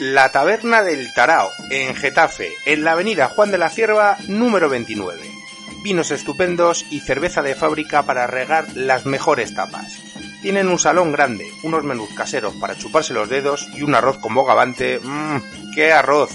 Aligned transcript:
La 0.00 0.32
Taberna 0.32 0.82
del 0.82 1.14
Tarao, 1.14 1.52
en 1.70 1.94
Getafe, 1.94 2.52
en 2.66 2.82
la 2.82 2.92
avenida 2.92 3.28
Juan 3.28 3.52
de 3.52 3.58
la 3.58 3.70
Cierva, 3.70 4.16
número 4.26 4.68
29. 4.68 5.20
Vinos 5.84 6.10
estupendos 6.10 6.84
y 6.90 6.98
cerveza 6.98 7.42
de 7.42 7.54
fábrica 7.54 8.02
para 8.02 8.26
regar 8.26 8.66
las 8.74 9.06
mejores 9.06 9.54
tapas. 9.54 10.00
Tienen 10.42 10.66
un 10.66 10.80
salón 10.80 11.12
grande, 11.12 11.46
unos 11.62 11.84
menús 11.84 12.12
caseros 12.12 12.54
para 12.54 12.76
chuparse 12.76 13.14
los 13.14 13.28
dedos 13.28 13.68
y 13.72 13.82
un 13.82 13.94
arroz 13.94 14.18
con 14.18 14.34
bogavante. 14.34 14.98
¡Mmm! 15.00 15.72
¡Qué 15.76 15.92
arroz! 15.92 16.30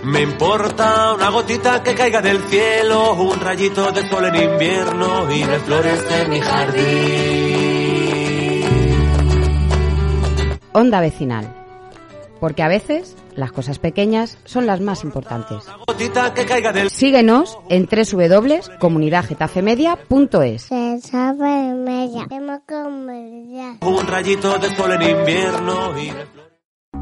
Me 0.03 0.21
importa 0.21 1.13
una 1.13 1.29
gotita 1.29 1.81
que 1.81 1.95
caiga 1.95 2.21
del 2.21 2.39
cielo, 2.43 3.13
un 3.13 3.39
rayito 3.39 3.91
de 3.91 4.07
sol 4.09 4.25
en 4.25 4.35
invierno 4.35 5.31
y 5.31 5.43
de 5.43 5.59
flores 5.59 6.05
en 6.11 6.29
mi 6.29 6.39
jardín. 6.39 6.83
Onda 10.73 10.99
vecinal 10.99 11.62
porque 12.43 12.61
a 12.61 12.67
veces 12.67 13.15
las 13.37 13.53
cosas 13.53 13.79
pequeñas 13.79 14.37
son 14.43 14.65
las 14.65 14.81
más 14.81 15.05
importantes. 15.05 15.63
Síguenos 16.89 17.57
en 17.69 17.87
www.comunidadgetafemedia.es. 17.87 20.69
Un 23.79 24.07
rayito 24.07 24.57
de 24.57 24.75
sol 24.75 24.91
en 24.91 25.03
invierno 25.03 25.97
y... 25.97 26.11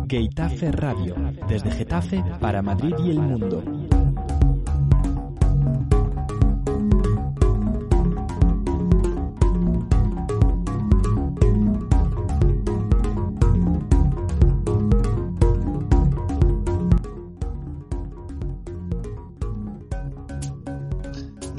Getafe 0.08 0.72
Radio, 0.72 1.16
desde 1.50 1.72
Getafe 1.72 2.24
para 2.40 2.62
Madrid 2.62 2.94
y 3.04 3.10
el 3.10 3.20
mundo. 3.20 3.64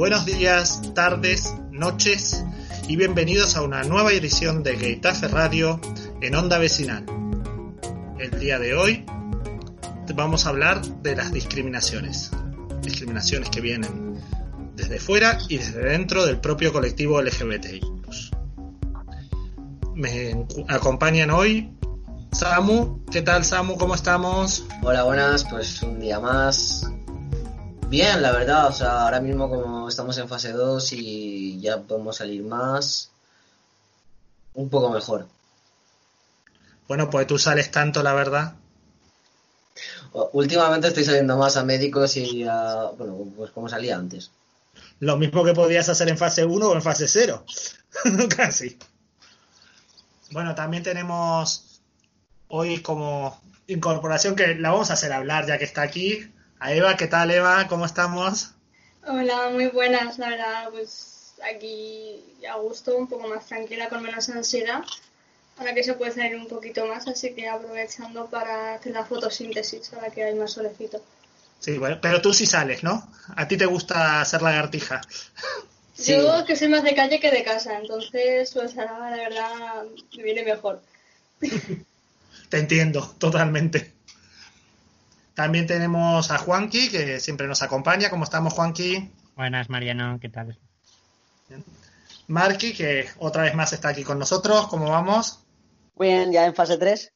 Buenos 0.03 0.27
días, 0.27 0.83
tardes, 0.97 1.55
noches 1.71 2.45
y 2.89 2.97
bienvenidos 2.97 3.57
a 3.57 3.63
una 3.63 3.85
nueva 3.85 4.11
edición 4.11 4.65
de 4.65 4.77
Getafe 4.77 5.29
Radio 5.29 5.81
en 6.21 6.35
Onda 6.35 6.59
Vecinal. 6.59 7.07
El 8.19 8.41
día 8.41 8.59
de 8.59 8.75
hoy 8.75 9.07
vamos 10.13 10.45
a 10.45 10.49
hablar 10.49 10.83
de 10.83 11.15
las 11.15 11.33
discriminaciones. 11.33 12.33
Discriminaciones 12.83 13.49
que 13.49 13.61
vienen 13.61 14.21
desde 14.75 14.99
fuera 14.99 15.39
y 15.49 15.59
desde 15.59 15.85
dentro 15.85 16.27
del 16.27 16.41
propio 16.41 16.73
colectivo 16.73 17.23
LGBTI. 17.23 17.81
Me 19.95 20.47
acompañan 20.67 21.31
hoy 21.31 21.79
Samu. 22.33 23.05
¿Qué 23.05 23.23
tal 23.23 23.45
Samu? 23.45 23.77
¿Cómo 23.77 23.95
estamos? 23.95 24.67
Hola, 24.83 25.05
buenas. 25.05 25.45
Pues 25.45 25.81
un 25.85 26.01
día 26.01 26.19
más 26.19 26.91
Bien, 27.93 28.23
la 28.23 28.33
verdad, 28.33 28.69
o 28.69 28.73
sea, 28.73 29.03
ahora 29.03 29.21
mismo 29.21 29.51
como 29.51 29.87
estamos 29.87 30.17
en 30.17 30.27
fase 30.27 30.53
2 30.53 30.95
y 30.95 31.61
ya 31.61 31.79
podemos 31.83 32.17
salir 32.17 32.43
más, 32.43 33.11
un 34.55 34.71
poco 34.71 34.89
mejor. 34.89 35.27
Bueno, 36.89 37.11
pues 37.11 37.27
tú 37.27 37.39
sales 37.39 37.71
tanto, 37.71 38.03
la 38.03 38.15
verdad. 38.15 38.55
Últimamente 40.33 40.89
estoy 40.89 41.05
saliendo 41.05 41.37
más 41.37 41.59
a 41.59 41.65
médicos 41.65 42.17
y 42.17 42.45
a, 42.45 42.93
bueno, 42.97 43.31
pues 43.37 43.51
como 43.51 43.69
salía 43.69 43.95
antes. 43.97 44.31
Lo 44.99 45.19
mismo 45.19 45.45
que 45.45 45.53
podías 45.53 45.91
hacer 45.91 46.09
en 46.09 46.17
fase 46.17 46.47
1 46.47 46.67
o 46.67 46.75
en 46.75 46.81
fase 46.81 47.07
0. 47.07 47.45
Casi. 48.35 48.79
Bueno, 50.31 50.55
también 50.55 50.83
tenemos 50.83 51.83
hoy 52.49 52.81
como 52.81 53.39
incorporación 53.67 54.35
que 54.35 54.55
la 54.55 54.71
vamos 54.71 54.89
a 54.89 54.95
hacer 54.95 55.13
hablar 55.13 55.47
ya 55.47 55.59
que 55.59 55.65
está 55.65 55.83
aquí 55.83 56.33
a 56.63 56.73
Eva. 56.73 56.97
¿Qué 56.97 57.09
tal, 57.09 57.31
Eva? 57.33 57.67
¿Cómo 57.67 57.85
estamos? 57.85 58.53
Hola, 59.05 59.51
muy 59.51 59.67
buenas, 59.67 60.17
la 60.19 60.29
verdad, 60.29 60.69
pues 60.71 61.35
aquí 61.43 62.23
a 62.49 62.55
gusto, 62.57 62.97
un 62.97 63.09
poco 63.09 63.27
más 63.27 63.47
tranquila, 63.47 63.89
con 63.89 64.01
menos 64.01 64.29
ansiedad. 64.29 64.85
Ahora 65.59 65.75
que 65.75 65.83
se 65.83 65.95
puede 65.95 66.13
salir 66.13 66.37
un 66.37 66.47
poquito 66.47 66.87
más, 66.87 67.09
así 67.09 67.35
que 67.35 67.49
aprovechando 67.49 68.27
para 68.27 68.75
hacer 68.75 68.93
la 68.93 69.05
fotosíntesis, 69.05 69.93
ahora 69.93 70.11
que 70.11 70.23
hay 70.23 70.37
más 70.37 70.53
solecito. 70.53 71.03
Sí, 71.59 71.79
bueno, 71.79 71.99
pero 72.01 72.23
tú 72.23 72.33
sí 72.33 72.47
sales, 72.47 72.85
¿no? 72.85 73.11
A 73.35 73.49
ti 73.49 73.57
te 73.57 73.67
gusta 73.67 74.21
hacer 74.21 74.41
lagartija. 74.41 75.01
Sí. 75.95 76.13
Yo 76.17 76.45
que 76.45 76.55
soy 76.55 76.69
más 76.69 76.85
de 76.85 76.95
calle 76.95 77.19
que 77.19 77.33
de 77.33 77.43
casa, 77.43 77.77
entonces 77.77 78.53
pues 78.55 78.79
ahora 78.79 79.11
la 79.11 79.17
verdad 79.17 79.83
me 80.17 80.23
viene 80.23 80.45
mejor. 80.45 80.81
te 82.49 82.59
entiendo, 82.59 83.17
totalmente. 83.19 83.95
También 85.35 85.67
tenemos 85.67 86.31
a 86.31 86.39
Juanqui, 86.39 86.91
que 86.91 87.19
siempre 87.21 87.47
nos 87.47 87.63
acompaña. 87.63 88.11
¿Cómo 88.11 88.25
estamos, 88.25 88.53
Juanqui? 88.53 89.11
Buenas, 89.35 89.71
Mariano, 89.71 90.19
¿qué 90.21 90.29
tal? 90.29 90.59
Marqui, 92.29 92.75
que 92.75 93.09
otra 93.19 93.43
vez 93.43 93.55
más 93.55 93.73
está 93.73 93.89
aquí 93.89 94.05
con 94.05 94.19
nosotros. 94.19 94.69
¿Cómo 94.69 94.91
vamos? 94.91 95.41
Bien, 95.99 96.33
ya 96.33 96.45
en 96.45 96.55
fase 96.55 96.77
3. 96.77 97.13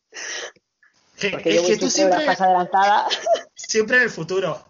Porque 1.31 1.55
yo 1.55 1.62
voy 1.62 1.78
tú 1.78 1.91
siempre, 1.91 2.25
fase 2.25 2.44
adelantada. 2.44 3.06
Siempre 3.55 3.99
en 3.99 4.05
el 4.05 4.10
futuro. 4.10 4.66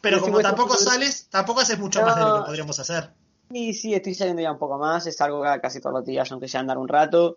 Pero 0.00 0.20
como 0.20 0.40
tampoco 0.40 0.76
sales, 0.76 1.28
tampoco 1.28 1.60
haces 1.60 1.78
mucho 1.78 2.02
más 2.02 2.16
de 2.16 2.22
lo 2.22 2.36
que 2.36 2.46
podríamos 2.46 2.78
hacer. 2.78 3.10
Sí, 3.50 3.74
sí, 3.74 3.94
estoy 3.94 4.14
saliendo 4.14 4.42
ya 4.42 4.52
un 4.52 4.58
poco 4.58 4.78
más. 4.78 5.06
Es 5.06 5.20
algo 5.20 5.42
que 5.42 5.60
casi 5.60 5.80
todos 5.80 5.94
los 5.94 6.04
días, 6.04 6.30
aunque 6.30 6.48
sea 6.48 6.60
andar 6.60 6.78
un 6.78 6.88
rato 6.88 7.36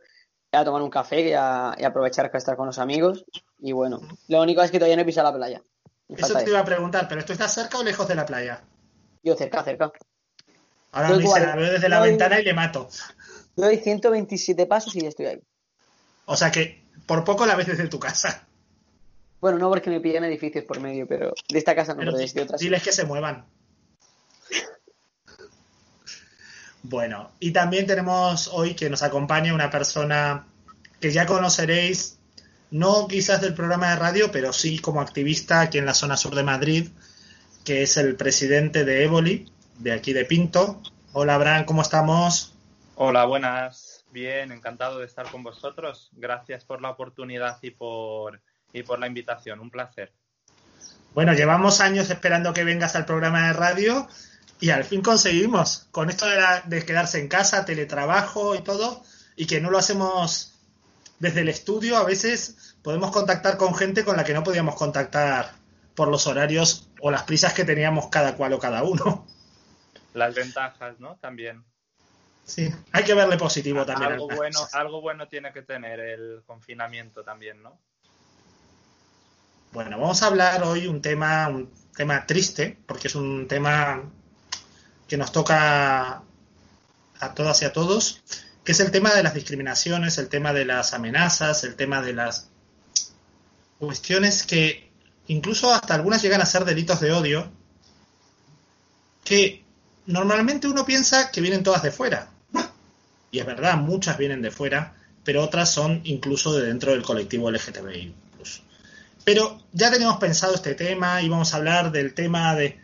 a 0.52 0.66
tomar 0.66 0.82
un 0.82 0.90
café 0.90 1.30
y 1.30 1.34
a, 1.34 1.72
aprovechar 1.72 2.28
para 2.28 2.40
estar 2.40 2.56
con 2.56 2.68
los 2.68 2.80
amigos. 2.80 3.26
Y 3.60 3.72
bueno, 3.72 4.00
lo 4.28 4.42
único 4.42 4.62
es 4.62 4.72
que 4.72 4.80
todavía 4.80 4.96
no 4.96 5.04
he 5.04 5.06
pisado 5.06 5.32
la 5.32 5.38
playa. 5.38 5.62
eso 6.08 6.34
te 6.36 6.50
iba 6.50 6.60
a 6.60 6.66
preguntar, 6.66 7.08
¿pero 7.08 7.20
esto 7.20 7.34
está 7.34 7.48
cerca 7.48 7.78
o 7.78 7.84
lejos 7.84 8.08
de 8.08 8.16
la 8.16 8.26
playa? 8.26 8.62
Yo 9.24 9.36
cerca, 9.36 9.64
cerca. 9.64 9.92
Ahora 10.92 11.10
mismo 11.10 11.38
la 11.38 11.56
veo 11.56 11.72
desde 11.72 11.90
la 11.90 12.02
ventana 12.02 12.40
y 12.40 12.44
le 12.44 12.54
mato. 12.54 12.90
Doy 13.56 13.78
127 13.78 14.66
pasos 14.66 14.96
y 14.96 15.02
ya 15.02 15.10
estoy 15.10 15.26
ahí. 15.28 15.42
O 16.26 16.36
sea 16.36 16.52
que 16.52 16.84
por 17.06 17.24
poco 17.24 17.46
la 17.46 17.56
ves 17.56 17.68
desde 17.68 17.88
tu 17.88 18.00
casa. 18.00 18.48
Bueno, 19.42 19.58
no 19.58 19.70
porque 19.70 19.90
me 19.90 20.02
pillen 20.02 20.24
edificios 20.24 20.66
por 20.66 20.80
medio, 20.80 21.07
pero 21.07 21.34
de 21.48 21.57
esta 21.57 21.75
casa 21.75 21.94
no, 21.94 22.00
pero, 22.00 22.18
de 22.18 22.42
otras. 22.42 22.60
Diles 22.60 22.84
que 22.84 22.92
se 22.92 23.06
muevan. 23.06 23.45
Bueno, 26.84 27.31
y 27.40 27.52
también 27.52 27.86
tenemos 27.86 28.50
hoy 28.54 28.74
que 28.74 28.90
nos 28.90 29.04
acompaña 29.04 29.54
una 29.54 29.70
persona 29.70 30.48
que 31.00 31.12
ya 31.12 31.26
conoceréis, 31.26 32.20
no 32.72 33.08
quizás 33.08 33.42
del 33.42 33.54
programa 33.54 33.90
de 33.90 33.96
radio, 33.98 34.31
pero 34.31 34.54
sí 34.54 34.80
como 34.80 35.02
activista 35.02 35.62
aquí 35.62 35.78
en 35.78 35.86
la 35.86 35.94
zona 35.94 36.16
sur 36.18 36.36
de 36.36 36.44
Madrid, 36.44 36.90
que 37.66 37.84
es 37.84 37.98
el 37.98 38.16
presidente 38.16 38.86
de 38.86 39.04
Évoli, 39.04 39.52
de 39.78 39.92
aquí 39.92 40.14
de 40.14 40.26
Pinto. 40.26 40.81
Hola, 41.12 41.36
Abraham, 41.36 41.66
¿cómo 41.66 41.81
estamos? 41.81 42.54
Hola, 42.96 43.26
buenas. 43.26 44.06
Bien, 44.12 44.52
encantado 44.52 45.00
de 45.00 45.06
estar 45.06 45.30
con 45.30 45.44
vosotros. 45.44 46.10
Gracias 46.14 46.64
por 46.66 46.81
la 46.81 46.90
oportunidad 46.90 47.60
y 47.62 47.72
por, 47.72 48.42
y 48.74 48.84
por 48.84 49.00
la 49.00 49.08
invitación. 49.08 49.60
Un 49.60 49.70
placer. 49.70 50.12
Bueno, 51.14 51.34
llevamos 51.34 51.81
años 51.81 52.10
esperando 52.10 52.54
que 52.54 52.64
vengas 52.64 52.96
al 52.96 53.06
programa 53.06 53.48
de 53.48 53.54
radio 53.54 54.08
y 54.59 54.71
al 54.71 54.83
fin 54.83 55.01
conseguimos, 55.01 55.88
con 55.91 56.09
esto 56.09 56.25
de, 56.65 56.85
quedarse 56.85 57.19
en 57.19 57.29
casa, 57.29 57.65
teletrabajo 57.65 58.56
y 58.56 58.61
todo, 58.61 59.03
y 59.35 59.47
que 59.47 59.61
no 59.61 59.69
lo 59.71 59.77
hacemos 59.77 60.59
desde 61.19 61.41
el 61.41 61.50
estudio, 61.50 61.97
a 61.97 62.03
veces 62.03 62.75
podemos 62.81 63.11
contactar 63.11 63.57
con 63.57 63.73
gente 63.73 64.03
con 64.03 64.17
la 64.17 64.25
que 64.25 64.33
no 64.33 64.44
podíamos 64.44 64.75
contactar 64.75 65.53
por 65.95 66.09
los 66.09 66.27
horarios 66.27 66.89
o 67.01 67.09
las 67.09 67.23
prisas 67.23 67.53
que 67.53 67.63
teníamos 67.63 68.07
cada 68.09 68.35
cual 68.35 68.53
o 68.53 68.59
cada 68.59 68.83
uno. 68.83 69.25
Las 70.13 70.35
ventajas, 70.35 71.00
¿no? 71.00 71.17
También. 71.17 71.63
Sí, 72.44 72.73
hay 72.91 73.03
que 73.03 73.13
verle 73.13 73.38
positivo 73.38 73.85
también. 73.85 74.13
Algo 74.13 74.27
bueno, 74.27 74.59
algo 74.73 75.01
bueno 75.01 75.27
tiene 75.27 75.53
que 75.53 75.61
tener 75.61 76.00
el 76.00 76.41
confinamiento 76.45 77.23
también, 77.23 77.61
¿no? 77.61 77.79
Bueno, 79.71 80.00
vamos 80.00 80.23
a 80.23 80.27
hablar 80.27 80.63
hoy 80.63 80.88
un 80.88 81.01
tema, 81.01 81.47
un 81.47 81.71
tema 81.95 82.25
triste, 82.25 82.77
porque 82.88 83.07
es 83.07 83.15
un 83.15 83.47
tema 83.47 84.03
que 85.09 85.17
nos 85.17 85.31
toca 85.33 86.21
a 87.19 87.33
todas 87.33 87.61
y 87.61 87.65
a 87.65 87.73
todos, 87.73 88.21
que 88.63 88.71
es 88.71 88.79
el 88.79 88.91
tema 88.91 89.13
de 89.13 89.23
las 89.23 89.33
discriminaciones, 89.33 90.17
el 90.19 90.29
tema 90.29 90.53
de 90.53 90.63
las 90.63 90.94
amenazas, 90.94 91.63
el 91.63 91.75
tema 91.75 92.01
de 92.01 92.13
las 92.13 92.47
cuestiones 93.79 94.44
que 94.44 94.89
incluso 95.27 95.73
hasta 95.73 95.95
algunas 95.95 96.21
llegan 96.21 96.41
a 96.41 96.45
ser 96.45 96.63
delitos 96.63 97.01
de 97.01 97.11
odio, 97.11 97.51
que 99.23 99.65
normalmente 100.06 100.67
uno 100.67 100.85
piensa 100.85 101.31
que 101.31 101.41
vienen 101.41 101.63
todas 101.63 101.83
de 101.83 101.91
fuera. 101.91 102.29
Y 103.31 103.39
es 103.39 103.45
verdad, 103.45 103.77
muchas 103.77 104.17
vienen 104.17 104.41
de 104.41 104.51
fuera, 104.51 104.95
pero 105.23 105.44
otras 105.44 105.71
son 105.71 106.01
incluso 106.03 106.56
de 106.56 106.67
dentro 106.67 106.91
del 106.91 107.03
colectivo 107.03 107.51
LGTBI. 107.51 108.13
Pero 109.23 109.61
ya 109.71 109.91
teníamos 109.91 110.17
pensado 110.17 110.56
este 110.56 110.75
tema, 110.75 111.21
íbamos 111.21 111.53
a 111.53 111.57
hablar 111.57 111.91
del 111.91 112.13
tema 112.13 112.56
de 112.56 112.79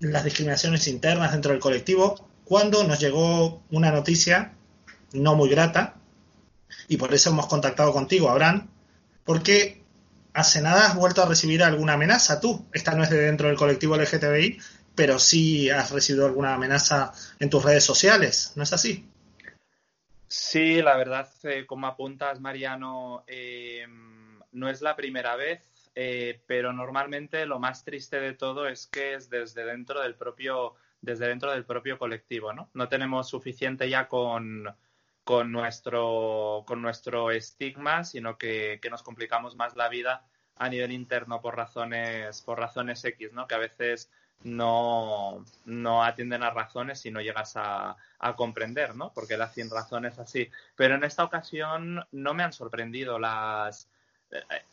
las 0.00 0.24
discriminaciones 0.24 0.86
internas 0.88 1.32
dentro 1.32 1.52
del 1.52 1.60
colectivo, 1.60 2.28
cuando 2.44 2.84
nos 2.84 3.00
llegó 3.00 3.62
una 3.70 3.90
noticia 3.90 4.54
no 5.12 5.34
muy 5.34 5.48
grata, 5.48 5.96
y 6.88 6.96
por 6.96 7.12
eso 7.12 7.30
hemos 7.30 7.46
contactado 7.46 7.92
contigo, 7.92 8.30
Abraham, 8.30 8.68
porque 9.24 9.82
hace 10.32 10.62
nada 10.62 10.86
has 10.86 10.96
vuelto 10.96 11.22
a 11.22 11.26
recibir 11.26 11.62
alguna 11.62 11.94
amenaza 11.94 12.40
tú. 12.40 12.66
Esta 12.72 12.94
no 12.94 13.02
es 13.02 13.10
de 13.10 13.20
dentro 13.20 13.48
del 13.48 13.56
colectivo 13.56 13.96
LGTBI, 13.96 14.58
pero 14.94 15.18
sí 15.18 15.70
has 15.70 15.90
recibido 15.90 16.26
alguna 16.26 16.54
amenaza 16.54 17.12
en 17.38 17.50
tus 17.50 17.64
redes 17.64 17.84
sociales, 17.84 18.52
¿no 18.56 18.62
es 18.62 18.72
así? 18.72 19.08
Sí, 20.26 20.82
la 20.82 20.96
verdad, 20.96 21.28
eh, 21.44 21.66
como 21.66 21.86
apuntas, 21.86 22.40
Mariano, 22.40 23.24
eh, 23.26 23.86
no 24.52 24.68
es 24.68 24.80
la 24.82 24.96
primera 24.96 25.36
vez, 25.36 25.62
eh, 26.00 26.40
pero 26.46 26.72
normalmente 26.72 27.44
lo 27.44 27.58
más 27.58 27.82
triste 27.82 28.20
de 28.20 28.32
todo 28.32 28.68
es 28.68 28.86
que 28.86 29.14
es 29.14 29.28
desde 29.30 29.64
dentro 29.64 30.00
del 30.00 30.14
propio, 30.14 30.76
desde 31.00 31.26
dentro 31.26 31.50
del 31.50 31.64
propio 31.64 31.98
colectivo, 31.98 32.52
¿no? 32.52 32.70
No 32.72 32.88
tenemos 32.88 33.28
suficiente 33.28 33.90
ya 33.90 34.06
con, 34.06 34.72
con 35.24 35.50
nuestro, 35.50 36.62
con 36.68 36.82
nuestro 36.82 37.32
estigma, 37.32 38.04
sino 38.04 38.38
que, 38.38 38.78
nos 38.88 39.02
complicamos 39.02 39.56
más 39.56 39.74
la 39.74 39.88
vida 39.88 40.24
a 40.54 40.68
nivel 40.68 40.92
interno 40.92 41.40
por 41.40 41.56
razones, 41.56 42.42
por 42.42 42.60
razones 42.60 43.04
X, 43.04 43.32
¿no? 43.32 43.48
Que 43.48 43.56
a 43.56 43.58
veces 43.58 44.08
no, 44.44 45.44
no 45.64 46.04
atienden 46.04 46.44
a 46.44 46.50
razones 46.50 47.04
y 47.06 47.10
no 47.10 47.20
llegas 47.20 47.56
a, 47.56 47.96
a 48.20 48.36
comprender, 48.36 48.94
¿no? 48.94 49.12
Porque 49.12 49.36
las 49.36 49.54
sin 49.54 49.68
razones 49.68 50.20
así. 50.20 50.48
Pero 50.76 50.94
en 50.94 51.02
esta 51.02 51.24
ocasión 51.24 52.06
no 52.12 52.34
me 52.34 52.44
han 52.44 52.52
sorprendido 52.52 53.18
las, 53.18 53.88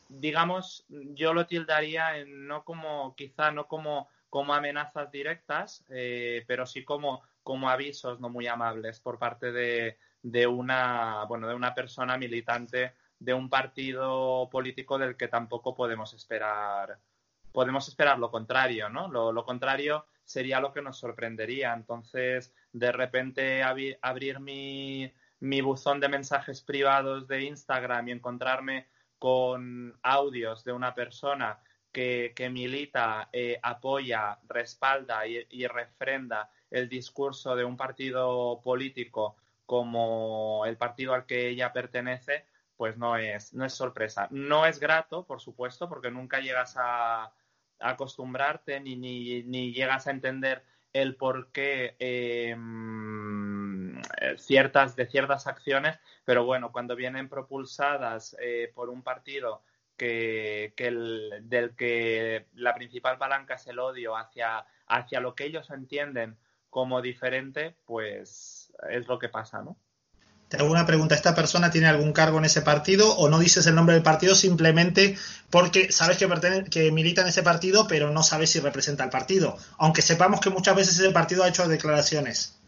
digamos, 0.10 0.86
yo 0.90 1.34
lo 1.34 1.48
tildaría 1.48 2.18
en 2.18 2.48
no 2.48 2.63
como, 2.63 3.16
quizá 3.16 3.52
no 3.52 3.68
como, 3.68 4.10
como 4.30 4.54
amenazas 4.54 5.12
directas, 5.12 5.84
eh, 5.90 6.44
pero 6.48 6.66
sí 6.66 6.84
como, 6.84 7.24
como 7.44 7.69
avisos 7.69 8.19
no 8.19 8.30
muy 8.30 8.48
amables 8.48 9.00
por 9.00 9.19
parte 9.19 9.52
de, 9.52 9.98
de 10.22 10.48
una, 10.48 11.25
bueno, 11.25 11.48
de 11.48 11.56
una 11.56 11.74
persona 11.74 12.18
militante 12.18 12.94
de 13.19 13.34
un 13.34 13.50
partido 13.50 14.50
político 14.52 14.98
del 14.98 15.16
que 15.16 15.28
tampoco 15.28 15.75
podemos 15.75 16.13
esperar, 16.13 17.00
podemos 17.51 17.88
esperar 17.88 18.19
lo 18.19 18.30
contrario, 18.31 18.90
¿no? 18.90 19.08
Lo, 19.08 19.46
contrario 19.46 20.06
sería 20.24 20.60
lo 20.60 20.74
que 20.74 20.81
nos 20.81 20.98
sorprendería. 20.98 21.74
Entonces, 21.74 22.54
de 22.74 22.92
repente 22.92 23.63
abrir 23.63 24.40
mi, 24.40 25.12
mi 25.40 25.62
buzón 25.62 26.00
de 26.00 26.10
mensajes 26.10 26.62
privados 26.62 27.28
de 27.28 27.44
Instagram 27.44 28.10
y 28.10 28.12
encontrarme 28.12 28.88
con 29.20 29.98
audios 30.04 30.64
de 30.64 30.74
una 30.74 30.94
persona 30.94 31.60
que, 31.96 32.34
que 32.36 32.50
milita, 32.50 33.30
eh, 33.32 33.58
apoya, 33.64 34.38
respalda 34.50 35.26
y, 35.26 35.66
refrenda 35.68 36.50
el 36.70 36.90
discurso 36.90 37.56
de 37.56 37.64
un 37.64 37.78
partido 37.78 38.60
político 38.62 39.38
como 39.66 40.64
el 40.66 40.76
partido 40.76 41.14
al 41.14 41.26
que 41.26 41.48
ella 41.48 41.72
pertenece, 41.72 42.46
pues 42.76 42.98
no 42.98 43.16
es, 43.16 43.54
no 43.54 43.64
es 43.64 43.74
sorpresa. 43.74 44.28
No 44.30 44.66
es 44.66 44.80
grato, 44.80 45.26
por 45.26 45.40
supuesto, 45.40 45.88
porque 45.88 46.12
nunca 46.12 46.42
llegas 46.42 46.76
a, 46.78 47.32
acostumbrarte 47.80 48.80
ni, 48.82 48.96
ni, 48.98 49.74
llegas 49.74 50.08
a 50.08 50.12
entender 50.12 50.64
el 50.92 51.16
porqué 51.16 51.96
em, 52.00 53.65
ciertas, 54.38 54.96
de 54.96 55.08
ciertas 55.08 55.48
acciones, 55.48 55.98
pero 56.24 56.46
bueno, 56.46 56.72
cuando 56.72 56.96
vienen 56.96 57.30
propulsadas 57.30 58.36
eh, 58.40 58.72
por 58.74 58.90
un 58.90 59.02
partido 59.02 59.64
que, 59.98 60.74
del 61.44 61.76
que 61.76 62.48
la 62.54 62.74
principal 62.76 63.18
palanca 63.18 63.56
es 63.56 63.68
el 63.68 63.80
odio 63.80 64.16
hacia, 64.18 64.66
hacia 64.88 65.20
lo 65.20 65.36
que 65.36 65.46
ellos 65.46 65.70
entienden 65.70 66.38
como 66.70 67.02
diferente, 67.02 67.76
pues 67.86 68.74
es 68.90 69.08
lo 69.08 69.18
que 69.18 69.30
pasa, 69.30 69.62
¿no? 69.62 69.78
Te 70.50 70.58
hago 70.58 70.70
una 70.70 70.86
pregunta, 70.86 71.16
¿esta 71.16 71.34
persona 71.34 71.72
tiene 71.72 71.88
algún 71.88 72.14
cargo 72.14 72.38
en 72.38 72.46
ese 72.46 72.62
partido 72.62 73.16
o 73.16 73.30
no 73.30 73.40
dices 73.40 73.66
el 73.66 73.74
nombre 73.74 73.96
del 73.96 74.04
partido 74.04 74.36
simplemente 74.36 75.18
porque 75.50 75.92
sabes 75.92 76.18
que, 76.18 76.30
que 76.70 76.92
milita 76.92 77.22
en 77.22 77.30
ese 77.30 77.42
partido 77.42 77.88
pero 77.88 78.12
no 78.12 78.22
sabes 78.22 78.52
si 78.52 78.60
representa 78.60 79.04
al 79.04 79.10
partido? 79.10 79.58
Aunque 79.80 80.04
sepamos 80.04 80.40
que 80.42 80.52
muchas 80.52 80.76
veces 80.76 81.00
ese 81.00 81.10
partido 81.10 81.44
ha 81.44 81.48
hecho 81.48 81.68
declaraciones. 81.68 82.60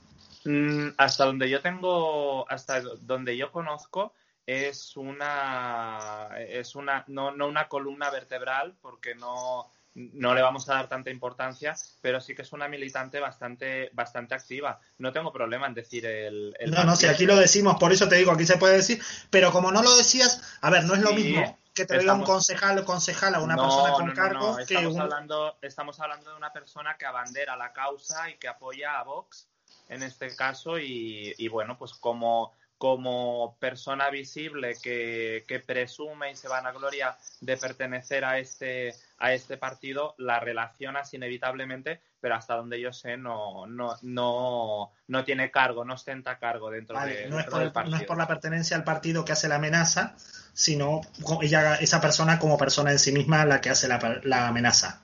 Mm, 0.48 0.94
hasta 0.96 1.26
donde 1.26 1.50
yo 1.50 1.62
tengo, 1.62 2.50
hasta 2.50 2.80
donde 3.02 3.36
yo 3.36 3.52
conozco, 3.52 4.14
es 4.46 4.96
una, 4.96 6.30
es 6.40 6.74
una, 6.74 7.04
no, 7.08 7.32
no 7.32 7.48
una 7.48 7.68
columna 7.68 8.10
vertebral 8.10 8.74
porque 8.82 9.14
no, 9.14 9.70
no 9.94 10.34
le 10.34 10.42
vamos 10.42 10.70
a 10.70 10.76
dar 10.76 10.88
tanta 10.88 11.10
importancia, 11.10 11.76
pero 12.00 12.22
sí 12.22 12.34
que 12.34 12.44
es 12.44 12.54
una 12.54 12.70
militante 12.70 13.20
bastante, 13.20 13.90
bastante 13.92 14.36
activa. 14.36 14.80
No 15.00 15.12
tengo 15.12 15.34
problema 15.34 15.68
en 15.68 15.74
decir 15.74 16.06
el. 16.06 16.56
no, 16.68 16.86
no, 16.86 16.96
si 16.96 17.08
aquí 17.08 17.26
lo 17.26 17.36
decimos, 17.36 17.76
por 17.78 17.92
eso 17.92 18.08
te 18.08 18.16
digo, 18.16 18.32
aquí 18.32 18.46
se 18.46 18.56
puede 18.56 18.78
decir, 18.78 19.02
pero 19.30 19.52
como 19.52 19.70
no 19.74 19.84
lo 19.84 19.98
decías, 19.98 20.58
a 20.62 20.70
ver, 20.70 20.86
no 20.86 20.94
es 20.94 21.02
lo 21.02 21.12
mismo 21.12 21.60
que 21.74 21.86
te 21.86 22.00
diga 22.00 22.14
un 22.14 22.24
concejal 22.24 22.80
o 22.80 22.86
concejala, 22.86 23.42
una 23.42 23.58
persona 23.58 23.92
con 23.92 24.12
cargo 24.14 24.58
estamos 24.58 24.98
hablando 24.98 25.58
estamos 25.62 26.00
hablando 26.00 26.32
de 26.32 26.38
una 26.38 26.54
persona 26.54 26.96
que 26.98 27.06
abandera 27.06 27.58
la 27.58 27.74
causa 27.74 28.30
y 28.30 28.38
que 28.38 28.48
apoya 28.48 28.98
a 28.98 29.04
Vox 29.04 29.48
en 29.90 30.04
este 30.04 30.36
caso 30.36 30.80
y, 30.80 31.34
y 31.38 31.48
bueno 31.48 31.78
pues 31.78 31.94
como 31.94 32.54
como 32.78 33.58
persona 33.60 34.10
visible 34.10 34.76
que, 34.82 35.44
que, 35.48 35.60
presume 35.60 36.32
y 36.32 36.36
se 36.36 36.48
van 36.48 36.68
a 36.68 36.72
gloria 36.72 37.18
de 37.42 37.58
pertenecer 37.58 38.24
a 38.24 38.38
este, 38.38 38.94
a 39.18 39.34
este 39.34 39.58
partido, 39.58 40.14
la 40.20 40.40
relacionas 40.40 41.12
inevitablemente, 41.14 42.02
pero 42.22 42.36
hasta 42.36 42.56
donde 42.56 42.80
yo 42.80 42.94
sé 42.94 43.18
no, 43.18 43.66
no, 43.66 43.98
no, 44.04 44.92
no 45.08 45.24
tiene 45.26 45.50
cargo, 45.50 45.86
no 45.86 45.96
ostenta 45.96 46.38
cargo 46.38 46.70
dentro, 46.70 47.00
de, 47.00 47.28
no 47.28 47.40
es 47.40 47.46
por 47.48 47.60
del 47.60 47.72
partido. 47.72 47.96
No 47.96 48.02
es 48.02 48.08
por 48.08 48.18
la 48.18 48.28
pertenencia 48.28 48.78
al 48.78 48.84
partido 48.84 49.26
que 49.26 49.32
hace 49.32 49.48
la 49.48 49.56
amenaza, 49.56 50.16
sino 50.54 51.02
ella, 51.42 51.76
esa 51.76 52.00
persona 52.00 52.38
como 52.38 52.60
persona 52.60 52.92
en 52.92 53.00
sí 53.00 53.12
misma 53.12 53.44
la 53.46 53.60
que 53.60 53.72
hace 53.72 53.88
la, 53.88 54.20
la 54.24 54.48
amenaza. 54.48 55.02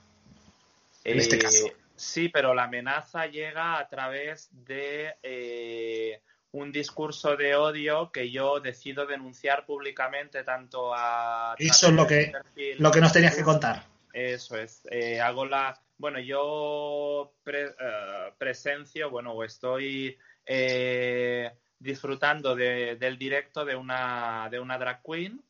En 1.02 1.18
este 1.18 1.38
caso. 1.38 1.66
Eh, 1.94 1.96
sí, 1.96 2.28
pero 2.28 2.54
la 2.54 2.64
amenaza 2.64 3.26
llega 3.26 3.78
a 3.78 3.88
través 3.88 4.48
de... 4.52 5.14
Eh, 5.22 6.20
un 6.54 6.70
discurso 6.70 7.36
de 7.36 7.56
odio 7.56 8.12
que 8.12 8.30
yo 8.30 8.60
decido 8.60 9.06
denunciar 9.06 9.66
públicamente 9.66 10.44
tanto 10.44 10.92
a... 10.94 11.56
Eso 11.58 11.88
es 11.88 11.92
lo 11.92 12.06
que, 12.06 12.32
lo 12.78 12.92
que 12.92 13.00
nos 13.00 13.12
tenías 13.12 13.34
que 13.34 13.42
contar. 13.42 13.84
Eso 14.12 14.56
es. 14.56 14.82
Eh, 14.90 15.20
hago 15.20 15.46
la... 15.46 15.76
Bueno, 15.98 16.20
yo 16.20 17.32
eh, 17.46 18.32
presencio, 18.38 19.10
bueno, 19.10 19.32
o 19.32 19.42
estoy 19.42 20.16
eh, 20.46 21.50
disfrutando 21.80 22.54
del 22.54 23.18
directo 23.18 23.64
de 23.64 23.74
una, 23.74 24.48
de 24.48 24.60
una 24.60 24.78
drag 24.78 25.02
queen 25.02 25.42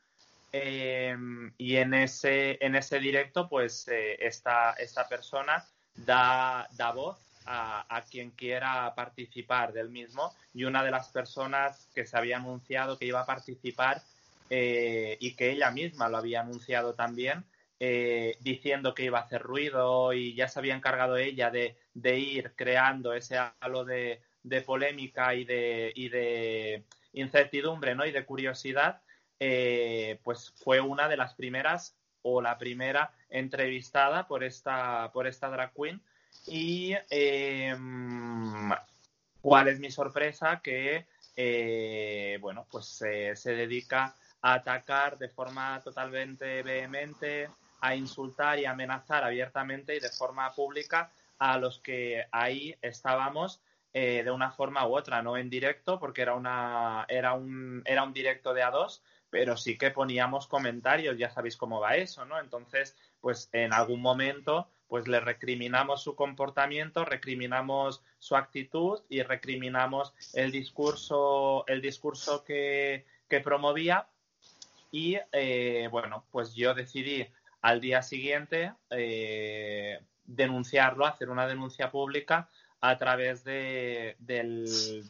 y 1.58 1.76
en 1.76 1.94
ese, 1.94 2.56
en 2.64 2.76
ese 2.76 2.98
directo, 2.98 3.48
pues 3.48 3.86
esta, 3.88 4.72
esta 4.74 5.08
persona 5.08 5.66
da, 5.96 6.68
da 6.76 6.92
voz 6.92 7.24
a, 7.46 8.04
quien 8.10 8.30
quiera 8.30 8.94
participar 8.94 9.72
del 9.72 9.90
mismo 9.90 10.34
y 10.54 10.64
una 10.64 10.82
de 10.82 10.90
las 10.90 11.08
personas 11.08 11.88
que 11.94 12.06
se 12.06 12.16
había 12.16 12.38
anunciado 12.38 12.98
que 12.98 13.06
iba 13.06 13.20
a 13.20 13.26
participar 13.26 14.02
eh, 14.50 15.16
y 15.20 15.34
que 15.34 15.50
ella 15.50 15.70
misma 15.70 16.08
lo 16.08 16.18
había 16.18 16.40
anunciado 16.40 16.94
también, 16.94 17.44
eh, 17.80 18.36
diciendo 18.40 18.94
que 18.94 19.04
iba 19.04 19.18
a 19.18 19.22
hacer 19.22 19.42
ruido 19.42 20.12
y 20.12 20.34
ya 20.34 20.48
se 20.48 20.58
había 20.58 20.74
encargado 20.74 21.16
ella 21.16 21.50
de, 21.50 21.76
ir 22.18 22.52
creando 22.54 23.12
ese 23.14 23.36
halo 23.60 23.84
de, 23.84 24.20
polémica 24.64 25.34
y 25.34 25.44
de, 25.44 26.84
incertidumbre 27.12 27.94
¿no? 27.94 28.06
y 28.06 28.12
de 28.12 28.24
curiosidad, 28.24 29.02
eh, 29.40 30.18
pues 30.22 30.52
fue 30.56 30.80
una 30.80 31.08
de 31.08 31.16
las 31.16 31.34
primeras 31.34 31.96
o 32.22 32.40
la 32.40 32.56
primera 32.56 33.12
entrevistada 33.34 34.26
por 34.26 34.44
esta, 34.44 35.10
por 35.12 35.26
esta 35.26 35.50
drag 35.50 35.72
queen. 35.74 36.00
Y 36.46 36.94
em, 37.10 38.70
cuál 39.40 39.68
es 39.68 39.78
mi 39.80 39.90
sorpresa 39.90 40.60
que, 40.62 41.06
eh, 41.36 42.38
bueno, 42.40 42.66
pues 42.70 42.86
se 42.86 43.54
dedica 43.54 44.14
a 44.40 44.54
atacar 44.54 45.18
de 45.18 45.28
forma 45.28 45.80
totalmente 45.82 46.62
vehemente, 46.62 47.50
a 47.80 47.94
insultar 47.94 48.58
y 48.58 48.64
amenazar 48.64 49.24
abiertamente 49.24 49.96
y 49.96 50.00
de 50.00 50.08
forma 50.10 50.52
pública 50.54 51.10
a 51.38 51.58
los 51.58 51.80
que 51.80 52.26
ahí 52.30 52.74
estábamos 52.80 53.60
eh, 53.96 54.22
de 54.24 54.30
una 54.30 54.50
forma 54.50 54.86
u 54.88 54.96
otra, 54.96 55.22
no 55.22 55.36
en 55.36 55.48
directo, 55.48 56.00
porque 56.00 56.22
era, 56.22 56.34
una, 56.34 57.06
era, 57.08 57.34
un, 57.34 57.80
era 57.84 58.02
un 58.02 58.12
directo 58.12 58.52
de 58.52 58.62
a 58.62 58.70
dos, 58.70 59.02
pero 59.30 59.56
sí 59.56 59.78
que 59.78 59.92
poníamos 59.92 60.48
comentarios, 60.48 61.16
ya 61.16 61.30
sabéis 61.30 61.56
cómo 61.56 61.78
va 61.78 61.94
eso, 61.96 62.24
¿no? 62.24 62.40
Entonces, 62.40 62.96
pues 63.24 63.48
en 63.52 63.72
algún 63.72 64.02
momento, 64.02 64.68
pues 64.86 65.08
le 65.08 65.18
recriminamos 65.18 66.02
su 66.02 66.14
comportamiento, 66.14 67.06
recriminamos 67.06 68.02
su 68.18 68.36
actitud 68.36 69.00
y 69.08 69.22
recriminamos 69.22 70.12
el 70.34 70.52
discurso, 70.52 71.64
el 71.66 71.80
discurso 71.80 72.44
que, 72.44 73.06
que 73.30 73.40
promovía. 73.40 74.08
Y 74.90 75.16
eh, 75.32 75.88
bueno, 75.90 76.26
pues 76.32 76.54
yo 76.54 76.74
decidí 76.74 77.26
al 77.62 77.80
día 77.80 78.02
siguiente 78.02 78.74
eh, 78.90 80.00
denunciarlo, 80.26 81.06
hacer 81.06 81.30
una 81.30 81.46
denuncia 81.46 81.90
pública 81.90 82.50
a 82.82 82.98
través 82.98 83.42
de, 83.42 84.18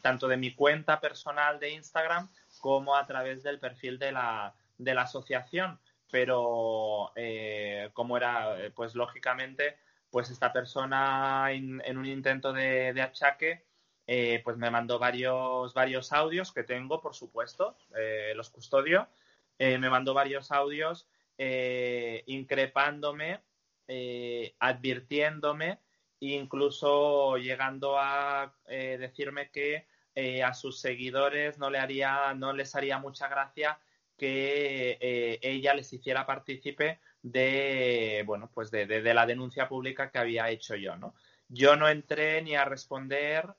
tanto 0.03 0.29
de 0.29 0.37
mi 0.37 0.55
cuenta 0.55 1.01
personal 1.01 1.59
de 1.59 1.73
Instagram 1.73 2.31
como 2.61 2.95
a 2.95 3.05
través 3.09 3.43
del 3.43 3.59
perfil 3.59 3.99
de 3.99 4.13
la, 4.13 4.55
de 4.79 4.95
la 4.95 5.03
asociación. 5.03 5.81
Pero 6.11 7.13
eh, 7.17 7.91
como 7.93 8.17
era, 8.17 8.57
pues 8.75 8.95
lógicamente, 8.95 9.77
pues 10.11 10.31
esta 10.31 10.53
persona 10.53 11.51
en, 11.51 11.99
un 11.99 12.07
intento 12.07 12.53
de, 12.53 13.01
achaque, 13.01 13.65
eh, 14.07 14.41
pues 14.45 14.57
me 14.57 14.71
mandó 14.71 14.99
varios, 14.99 15.75
varios 15.75 16.13
audios 16.13 16.53
que 16.53 16.63
tengo, 16.63 17.01
por 17.01 17.15
supuesto, 17.15 17.77
eh, 17.97 18.33
los 18.37 18.51
custodio. 18.51 19.09
me 19.59 19.91
mandó 19.91 20.15
varios 20.15 20.53
audios 20.53 21.09
increpándome, 22.27 23.41
advirtiéndome 24.59 25.79
incluso 26.33 27.37
llegando 27.37 27.99
a 27.99 28.55
eh, 28.67 28.97
decirme 28.99 29.51
que 29.51 29.87
eh, 30.15 30.43
a 30.43 30.55
sus 30.55 30.81
seguidores 30.81 31.59
no, 31.59 31.71
le 31.71 31.79
haría, 31.79 32.35
no 32.35 32.53
les 32.53 32.75
haría 32.75 32.99
mucha 32.99 33.29
gracia 33.29 33.79
que 34.17 34.99
eh, 35.01 35.39
ella 35.43 35.75
les 35.75 35.93
hiciera 35.93 36.27
partícipe 36.27 37.01
de, 37.23 38.23
bueno, 38.27 38.51
pues 38.53 38.71
de, 38.71 38.87
la 39.15 39.27
denuncia 39.27 39.69
pública 39.69 40.11
que 40.11 40.19
había 40.19 40.51
hecho 40.51 40.77
yo, 40.77 40.97
¿no? 40.97 41.15
Yo 41.49 41.77
no 41.77 41.89
entré 41.89 42.43
ni 42.43 42.57
a 42.57 42.65
responder 42.65 43.55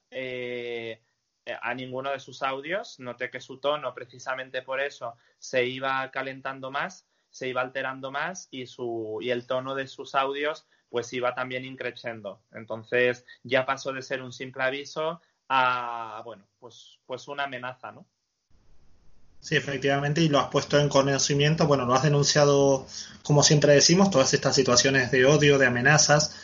a 1.61 1.73
ninguno 1.75 2.11
de 2.11 2.19
sus 2.19 2.41
audios, 2.41 2.99
noté 2.99 3.29
que 3.29 3.39
su 3.39 3.59
tono, 3.59 3.93
precisamente 3.93 4.63
por 4.63 4.81
eso, 4.81 5.15
se 5.37 5.65
iba 5.65 6.09
calentando 6.11 6.71
más, 6.71 7.07
se 7.29 7.49
iba 7.49 7.61
alterando 7.61 8.11
más 8.11 8.47
y, 8.49 8.65
su, 8.65 9.19
y 9.21 9.29
el 9.29 9.45
tono 9.45 9.75
de 9.75 9.87
sus 9.87 10.15
audios 10.15 10.67
pues 10.89 11.11
iba 11.11 11.35
también 11.35 11.65
increciendo. 11.65 12.41
Entonces 12.53 13.25
ya 13.43 13.65
pasó 13.65 13.91
de 13.91 14.01
ser 14.01 14.21
un 14.21 14.31
simple 14.31 14.63
aviso 14.63 15.19
a, 15.49 16.21
bueno, 16.23 16.47
pues, 16.59 16.99
pues 17.05 17.27
una 17.27 17.43
amenaza, 17.43 17.91
¿no? 17.91 18.07
Sí, 19.41 19.55
efectivamente, 19.55 20.21
y 20.21 20.29
lo 20.29 20.39
has 20.39 20.49
puesto 20.49 20.79
en 20.79 20.89
conocimiento, 20.89 21.67
bueno, 21.67 21.85
lo 21.85 21.93
has 21.93 22.03
denunciado, 22.03 22.87
como 23.21 23.43
siempre 23.43 23.73
decimos, 23.73 24.09
todas 24.09 24.33
estas 24.33 24.55
situaciones 24.55 25.11
de 25.11 25.25
odio, 25.25 25.59
de 25.59 25.67
amenazas, 25.67 26.35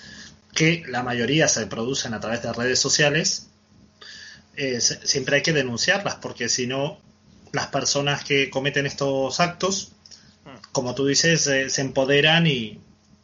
que 0.53 0.83
la 0.87 1.01
mayoría 1.01 1.47
se 1.47 1.65
producen 1.65 2.13
a 2.13 2.19
través 2.19 2.43
de 2.43 2.53
redes 2.53 2.79
sociales, 2.79 3.47
eh, 4.55 4.79
siempre 4.81 5.37
hay 5.37 5.41
que 5.41 5.53
denunciarlas, 5.53 6.15
porque 6.15 6.47
si 6.47 6.67
no, 6.67 6.99
las 7.53 7.67
personas 7.67 8.23
que 8.23 8.49
cometen 8.49 8.85
estos 8.85 9.39
actos, 9.39 9.93
hmm. 10.45 10.71
como 10.71 10.93
tú 10.93 11.07
dices, 11.07 11.47
eh, 11.47 11.69
se 11.69 11.81
empoderan 11.81 12.45
y, 12.45 12.79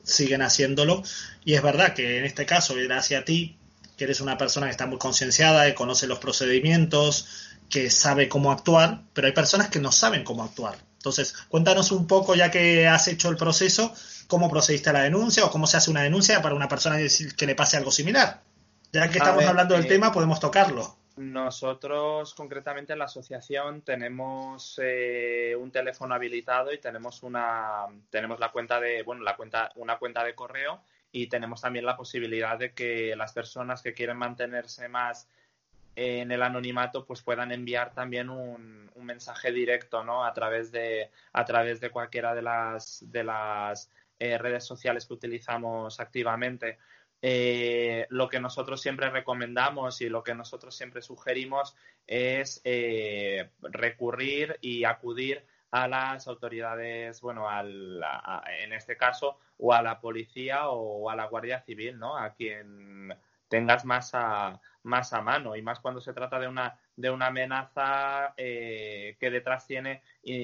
siguen 0.07 0.41
haciéndolo. 0.41 1.03
Y 1.45 1.53
es 1.53 1.61
verdad 1.61 1.93
que 1.93 2.17
en 2.17 2.25
este 2.25 2.45
caso 2.45 2.77
era 2.77 2.97
hacia 2.97 3.25
ti, 3.25 3.57
que 3.97 4.05
eres 4.05 4.21
una 4.21 4.37
persona 4.37 4.67
que 4.67 4.71
está 4.71 4.87
muy 4.87 4.97
concienciada, 4.97 5.65
que 5.65 5.75
conoce 5.75 6.07
los 6.07 6.19
procedimientos, 6.19 7.27
que 7.69 7.89
sabe 7.89 8.29
cómo 8.29 8.51
actuar, 8.51 9.01
pero 9.13 9.27
hay 9.27 9.33
personas 9.33 9.69
que 9.69 9.79
no 9.79 9.91
saben 9.91 10.23
cómo 10.23 10.43
actuar. 10.43 10.75
Entonces, 10.97 11.33
cuéntanos 11.47 11.91
un 11.91 12.07
poco, 12.07 12.35
ya 12.35 12.51
que 12.51 12.87
has 12.87 13.07
hecho 13.07 13.29
el 13.29 13.37
proceso, 13.37 13.93
cómo 14.27 14.49
procediste 14.49 14.89
a 14.89 14.93
la 14.93 15.03
denuncia 15.03 15.45
o 15.45 15.51
cómo 15.51 15.67
se 15.67 15.77
hace 15.77 15.91
una 15.91 16.03
denuncia 16.03 16.41
para 16.41 16.55
una 16.55 16.67
persona 16.67 16.97
que 16.97 17.45
le 17.45 17.55
pase 17.55 17.77
algo 17.77 17.91
similar. 17.91 18.41
Ya 18.91 19.09
que 19.09 19.17
estamos 19.17 19.45
hablando 19.45 19.75
del 19.75 19.85
eh, 19.85 19.89
tema, 19.89 20.11
podemos 20.11 20.39
tocarlo. 20.39 20.97
Nosotros, 21.17 22.33
concretamente 22.35 22.93
en 22.93 22.99
la 22.99 23.05
asociación, 23.05 23.81
tenemos 23.81 24.79
eh, 24.83 25.55
un 25.59 25.71
teléfono 25.71 26.13
habilitado 26.13 26.71
y 26.71 26.77
tenemos 26.77 27.23
una 27.23 27.85
tenemos 28.09 28.39
la 28.39 28.51
cuenta 28.51 28.79
de 28.79 29.01
bueno 29.01 29.23
la 29.23 29.35
cuenta 29.35 29.71
una 29.75 29.97
cuenta 29.97 30.23
de 30.23 30.35
correo 30.35 30.81
y 31.11 31.27
tenemos 31.27 31.61
también 31.61 31.85
la 31.85 31.97
posibilidad 31.97 32.59
de 32.59 32.73
que 32.73 33.15
las 33.15 33.33
personas 33.33 33.81
que 33.81 33.93
quieren 33.93 34.17
mantenerse 34.17 34.87
más 34.89 35.27
en 35.99 36.31
el 36.31 36.43
anonimato 36.43 37.03
pues 37.05 37.23
puedan 37.23 37.51
enviar 37.51 37.91
también 37.91 38.29
un, 38.29 38.85
mensaje 38.97 39.53
directo 39.53 40.03
no 40.03 40.25
a 40.25 40.33
través 40.33 40.69
de 40.69 41.11
a 41.31 41.45
través 41.45 41.79
de 41.79 41.91
cualquiera 41.91 42.35
de 42.35 42.41
las 42.41 43.05
de 43.09 43.23
las 43.23 43.89
eh, 44.19 44.37
redes 44.37 44.65
sociales 44.65 45.05
que 45.05 45.13
utilizamos 45.13 46.01
activamente 46.01 46.77
eh, 47.21 48.05
lo 48.09 48.27
que 48.27 48.41
nosotros 48.41 48.81
siempre 48.81 49.09
recomendamos 49.09 50.01
y 50.01 50.09
lo 50.09 50.23
que 50.23 50.35
nosotros 50.35 50.75
siempre 50.75 51.01
sugerimos 51.01 51.73
es 52.05 52.59
eh, 52.65 53.49
recurrir 53.61 54.57
y 54.59 54.83
acudir 54.83 55.45
a 55.71 55.87
las 55.87 56.27
autoridades, 56.27 57.21
bueno, 57.21 57.47
en 57.61 58.73
este 58.73 58.97
caso, 58.97 59.39
o 59.57 59.73
a 59.73 59.81
la 59.81 60.01
policía 60.01 60.69
o 60.69 61.09
a 61.09 61.15
la 61.15 61.27
Guardia 61.27 61.61
Civil, 61.61 61.97
¿no? 61.97 62.17
A 62.17 62.33
quien 62.33 63.13
tengas 63.47 63.85
más 63.85 64.11
más 64.87 65.13
a 65.13 65.21
mano 65.21 65.55
y 65.55 65.61
más 65.61 65.79
cuando 65.79 66.01
se 66.01 66.13
trata 66.13 66.39
de 66.39 66.47
una, 66.47 66.79
de 66.95 67.09
una 67.09 67.27
amenaza 67.27 68.33
eh, 68.37 69.17
que 69.19 69.29
detrás 69.29 69.67
tiene 69.67 70.01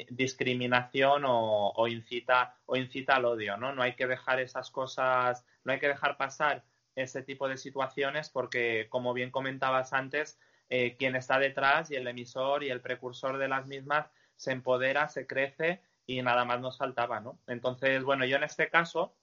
discriminación 0.10 1.26
o, 1.26 1.72
o, 1.76 1.88
incita, 1.88 2.56
o 2.66 2.76
incita 2.76 3.16
al 3.16 3.26
odio, 3.26 3.58
¿no? 3.58 3.74
No 3.74 3.82
hay 3.82 3.96
que 3.96 4.08
dejar 4.08 4.40
esas 4.40 4.70
cosas 4.70 5.44
no 5.64 5.74
hay 5.74 5.80
que 5.80 5.88
dejar 5.88 6.18
pasar 6.18 6.64
ese 6.96 7.24
tipo 7.24 7.48
de 7.48 7.58
situaciones 7.58 8.30
porque, 8.30 8.88
como 8.90 9.14
bien 9.14 9.32
comentabas 9.32 9.94
antes, 9.94 10.40
eh, 10.70 10.96
quien 10.98 11.16
está 11.16 11.40
detrás 11.40 11.92
y 11.92 11.96
el 11.96 12.08
emisor 12.08 12.64
y 12.64 12.70
el 12.70 12.82
precursor 12.82 13.38
de 13.38 13.48
las 13.48 13.66
mismas 13.68 14.08
se 14.36 14.52
empodera, 14.52 15.08
se 15.10 15.26
crece 15.26 15.82
y 16.06 16.22
nada 16.22 16.46
más 16.46 16.60
nos 16.60 16.78
faltaba, 16.78 17.20
¿no? 17.20 17.40
Entonces, 17.48 18.04
bueno, 18.04 18.26
yo 18.26 18.38
en 18.38 18.44
este 18.44 18.70
caso 18.70 19.14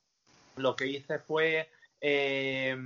lo 0.56 0.76
que 0.76 0.86
hice 0.86 1.18
fue 1.18 1.70
eh, 2.00 2.76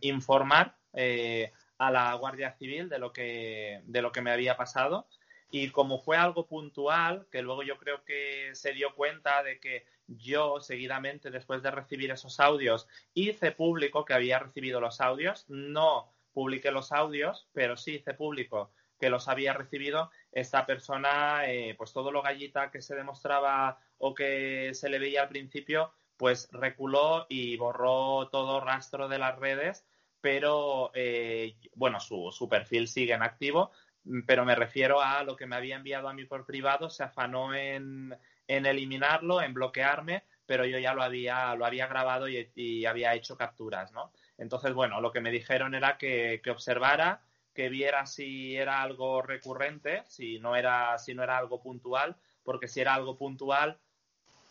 informar 0.00 0.76
eh, 0.94 1.52
a 1.86 1.90
la 1.90 2.14
Guardia 2.14 2.52
Civil 2.52 2.88
de 2.88 2.98
lo 2.98 3.12
que 3.12 3.80
de 3.84 4.02
lo 4.02 4.12
que 4.12 4.22
me 4.22 4.30
había 4.30 4.56
pasado 4.56 5.06
y 5.54 5.68
como 5.68 5.98
fue 5.98 6.16
algo 6.16 6.46
puntual, 6.46 7.26
que 7.30 7.42
luego 7.42 7.62
yo 7.62 7.76
creo 7.76 8.04
que 8.04 8.52
se 8.54 8.72
dio 8.72 8.94
cuenta 8.94 9.42
de 9.42 9.60
que 9.60 9.84
yo 10.06 10.60
seguidamente, 10.60 11.30
después 11.30 11.62
de 11.62 11.70
recibir 11.70 12.10
esos 12.10 12.40
audios, 12.40 12.88
hice 13.12 13.52
público 13.52 14.06
que 14.06 14.14
había 14.14 14.38
recibido 14.38 14.80
los 14.80 15.02
audios. 15.02 15.44
No 15.48 16.10
publiqué 16.32 16.70
los 16.70 16.90
audios, 16.90 17.48
pero 17.52 17.76
sí 17.76 17.96
hice 17.96 18.14
público 18.14 18.72
que 18.98 19.10
los 19.10 19.28
había 19.28 19.52
recibido. 19.52 20.10
Esta 20.32 20.64
persona, 20.64 21.42
eh, 21.46 21.74
pues 21.76 21.92
todo 21.92 22.10
lo 22.10 22.22
gallita 22.22 22.70
que 22.70 22.80
se 22.80 22.94
demostraba 22.94 23.78
o 23.98 24.14
que 24.14 24.72
se 24.72 24.88
le 24.88 24.98
veía 24.98 25.20
al 25.24 25.28
principio, 25.28 25.92
pues 26.16 26.48
reculó 26.52 27.26
y 27.28 27.58
borró 27.58 28.30
todo 28.30 28.60
rastro 28.60 29.06
de 29.06 29.18
las 29.18 29.38
redes, 29.38 29.84
pero 30.22 30.90
eh, 30.94 31.56
bueno, 31.74 32.00
su, 32.00 32.30
su 32.32 32.48
perfil 32.48 32.88
sigue 32.88 33.12
en 33.12 33.22
activo, 33.22 33.72
Mm, 34.04 34.22
pero 34.26 34.44
me 34.44 34.54
refiero 34.54 35.00
a 35.00 35.22
lo 35.22 35.36
que 35.36 35.46
me 35.46 35.56
había 35.56 35.76
enviado 35.76 36.08
a 36.08 36.14
mí 36.14 36.24
por 36.24 36.44
privado, 36.44 36.90
se 36.90 37.04
afanó 37.04 37.54
en, 37.54 38.16
eliminarlo, 38.46 39.40
en 39.40 39.54
bloquearme, 39.54 40.24
pero 40.46 40.64
yo 40.66 40.78
ya 40.78 40.92
lo 40.94 41.02
había, 41.02 41.54
lo 41.54 41.64
había 41.64 41.86
grabado 41.86 42.28
y, 42.28 42.84
había 42.84 43.14
hecho 43.14 43.36
capturas, 43.36 43.92
¿no? 43.92 44.12
Entonces, 44.38 44.74
bueno, 44.74 45.00
lo 45.00 45.12
que 45.12 45.20
me 45.20 45.30
dijeron 45.30 45.74
era 45.74 45.96
que, 45.98 46.40
que, 46.42 46.50
observara, 46.50 47.22
que 47.54 47.68
viera 47.68 48.06
si 48.06 48.56
era 48.56 48.82
algo 48.82 49.22
recurrente, 49.22 50.02
si 50.06 50.38
no 50.40 50.56
era, 50.56 50.98
si 50.98 51.14
no 51.14 51.22
era 51.22 51.38
algo 51.38 51.62
puntual, 51.62 52.16
porque 52.42 52.68
si 52.68 52.80
era 52.80 52.94
algo 52.94 53.16
puntual, 53.16 53.78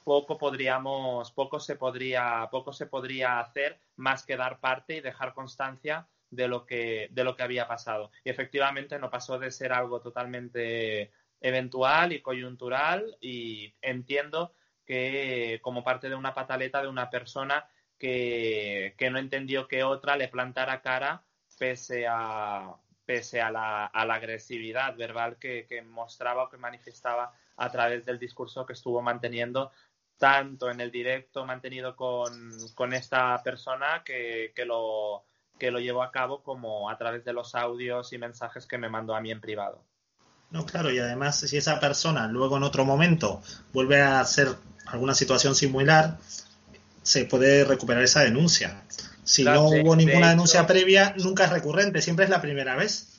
poco 0.03 0.37
podríamos, 0.37 1.31
poco 1.31 1.59
se 1.59 1.75
podría, 1.75 2.47
poco 2.51 2.73
se 2.73 2.85
podría 2.87 3.39
hacer 3.39 3.79
más 3.95 4.25
que 4.25 4.37
dar 4.37 4.59
parte 4.59 4.95
y 4.95 5.01
dejar 5.01 5.33
constancia 5.33 6.07
de 6.29 6.47
lo 6.47 6.65
que, 6.65 7.09
de 7.11 7.23
lo 7.23 7.35
que 7.35 7.43
había 7.43 7.67
pasado. 7.67 8.11
Y 8.23 8.29
efectivamente 8.29 8.97
no 8.99 9.09
pasó 9.09 9.37
de 9.37 9.51
ser 9.51 9.73
algo 9.73 10.01
totalmente 10.01 11.11
eventual 11.41 12.13
y 12.13 12.21
coyuntural 12.21 13.17
y 13.19 13.73
entiendo 13.81 14.53
que 14.85 15.59
como 15.61 15.83
parte 15.83 16.09
de 16.09 16.15
una 16.15 16.33
pataleta 16.33 16.81
de 16.81 16.87
una 16.87 17.09
persona 17.09 17.67
que, 17.97 18.95
no 19.11 19.19
entendió 19.19 19.67
que 19.67 19.83
otra 19.83 20.15
le 20.15 20.27
plantara 20.27 20.81
cara 20.81 21.23
pese 21.57 22.07
a, 22.07 22.75
pese 23.05 23.41
a 23.41 23.51
la, 23.51 23.85
agresividad 23.85 24.95
verbal 24.95 25.37
que, 25.37 25.83
mostraba 25.87 26.43
o 26.43 26.49
que 26.49 26.57
manifestaba 26.57 27.33
a 27.57 27.71
través 27.71 28.05
del 28.05 28.17
discurso 28.17 28.65
que 28.65 28.73
estuvo 28.73 29.01
manteniendo 29.01 29.71
tanto 30.21 30.69
en 30.69 30.79
el 30.79 30.91
directo 30.91 31.47
mantenido 31.47 31.95
con, 31.95 32.93
esta 32.93 33.41
persona 33.41 34.03
que, 34.05 34.53
lo, 34.67 35.23
que 35.57 35.71
lo 35.71 35.79
llevó 35.79 36.03
a 36.03 36.11
cabo 36.11 36.43
como 36.43 36.91
a 36.91 36.97
través 36.99 37.25
de 37.25 37.33
los 37.33 37.55
audios 37.55 38.13
y 38.13 38.19
mensajes 38.19 38.67
que 38.67 38.77
me 38.77 38.87
mandó 38.87 39.15
a 39.15 39.21
mí 39.21 39.31
en 39.31 39.41
privado. 39.41 39.83
No, 40.51 40.63
claro, 40.63 40.91
y 40.91 40.99
además 40.99 41.39
si 41.39 41.57
esa 41.57 41.79
persona 41.79 42.27
luego 42.27 42.57
en 42.57 42.61
otro 42.61 42.85
momento 42.85 43.41
vuelve 43.73 43.99
a 43.99 44.19
hacer 44.19 44.49
alguna 44.85 45.15
situación 45.15 45.55
similar, 45.55 46.19
se 47.01 47.25
puede 47.25 47.63
recuperar 47.63 48.03
esa 48.03 48.21
denuncia. 48.21 48.83
Si 49.23 49.43
no 49.43 49.69
hubo 49.69 49.95
ninguna 49.95 50.29
denuncia 50.29 50.67
previa, 50.67 51.15
nunca 51.17 51.45
es 51.45 51.49
recurrente, 51.49 51.99
siempre 52.03 52.25
es 52.25 52.29
la 52.29 52.41
primera 52.41 52.75
vez. 52.75 53.10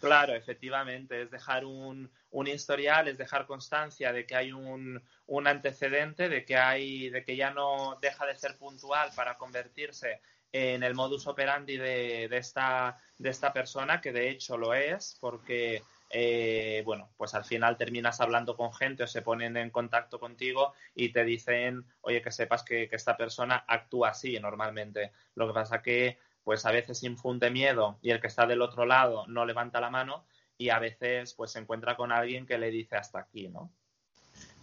Claro, 0.00 0.34
efectivamente, 0.34 1.22
es 1.22 1.30
dejar 1.30 1.64
un, 1.64 2.10
un, 2.30 2.46
historial, 2.46 3.08
es 3.08 3.18
dejar 3.18 3.46
constancia 3.46 4.12
de 4.12 4.24
que 4.24 4.36
hay 4.36 4.52
un, 4.52 5.02
un, 5.26 5.46
antecedente, 5.46 6.28
de 6.28 6.44
que 6.44 6.56
hay, 6.56 7.10
de 7.10 7.24
que 7.24 7.34
ya 7.34 7.50
no 7.50 7.98
deja 8.00 8.24
de 8.26 8.36
ser 8.36 8.56
puntual 8.56 9.10
para 9.16 9.36
convertirse 9.36 10.20
en 10.52 10.82
el 10.82 10.94
modus 10.94 11.26
operandi 11.26 11.76
de, 11.76 12.28
de, 12.28 12.36
esta, 12.36 12.98
de 13.18 13.30
esta 13.30 13.52
persona, 13.52 14.00
que 14.00 14.12
de 14.12 14.30
hecho 14.30 14.56
lo 14.56 14.74
es, 14.74 15.18
porque 15.20 15.82
eh, 16.10 16.82
bueno, 16.86 17.10
pues 17.18 17.34
al 17.34 17.44
final 17.44 17.76
terminas 17.76 18.20
hablando 18.20 18.56
con 18.56 18.72
gente 18.72 19.02
o 19.02 19.06
se 19.06 19.20
ponen 19.20 19.56
en 19.56 19.70
contacto 19.70 20.18
contigo 20.18 20.72
y 20.94 21.10
te 21.10 21.24
dicen, 21.24 21.84
oye, 22.00 22.22
que 22.22 22.30
sepas 22.30 22.62
que, 22.62 22.88
esta 22.90 23.16
persona 23.16 23.64
actúa 23.66 24.10
así 24.10 24.38
normalmente. 24.40 25.12
Lo 25.34 25.46
que 25.46 25.52
pasa 25.52 25.82
que, 25.82 26.18
pues 26.48 26.64
a 26.64 26.72
veces 26.72 27.02
infunde 27.02 27.50
miedo 27.50 27.98
y 28.00 28.08
el 28.08 28.22
que 28.22 28.26
está 28.26 28.46
del 28.46 28.62
otro 28.62 28.86
lado 28.86 29.26
no 29.26 29.44
levanta 29.44 29.82
la 29.82 29.90
mano 29.90 30.24
y 30.56 30.70
a 30.70 30.78
veces, 30.78 31.34
pues 31.34 31.52
se 31.52 31.58
encuentra 31.58 31.94
con 31.94 32.10
alguien 32.10 32.46
que 32.46 32.56
le 32.56 32.70
dice 32.70 32.96
hasta 32.96 33.18
aquí, 33.18 33.48
¿no? 33.48 33.70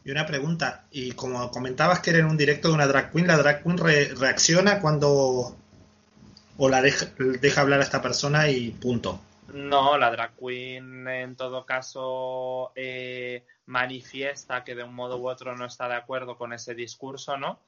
Y 0.03 0.09
una 0.09 0.25
pregunta, 0.25 0.87
y 0.89 1.11
como 1.11 1.51
comentabas 1.51 1.99
que 1.99 2.09
era 2.09 2.17
en 2.17 2.25
un 2.25 2.37
directo 2.37 2.69
de 2.69 2.73
una 2.73 2.87
drag 2.87 3.11
queen, 3.11 3.27
¿la 3.27 3.37
drag 3.37 3.61
queen 3.61 3.77
reacciona 3.77 4.81
cuando 4.81 5.55
o 6.57 6.69
la 6.69 6.81
deja 6.81 7.61
hablar 7.61 7.81
a 7.81 7.83
esta 7.83 8.01
persona 8.01 8.49
y 8.49 8.71
punto? 8.71 9.21
No, 9.53 9.95
la 9.99 10.09
drag 10.09 10.35
queen 10.39 11.07
en 11.07 11.35
todo 11.35 11.67
caso 11.67 12.71
eh, 12.73 13.45
manifiesta 13.67 14.63
que 14.63 14.73
de 14.73 14.83
un 14.83 14.95
modo 14.95 15.19
u 15.19 15.29
otro 15.29 15.55
no 15.55 15.67
está 15.67 15.87
de 15.87 15.97
acuerdo 15.97 16.35
con 16.35 16.51
ese 16.51 16.73
discurso, 16.73 17.37
¿no? 17.37 17.59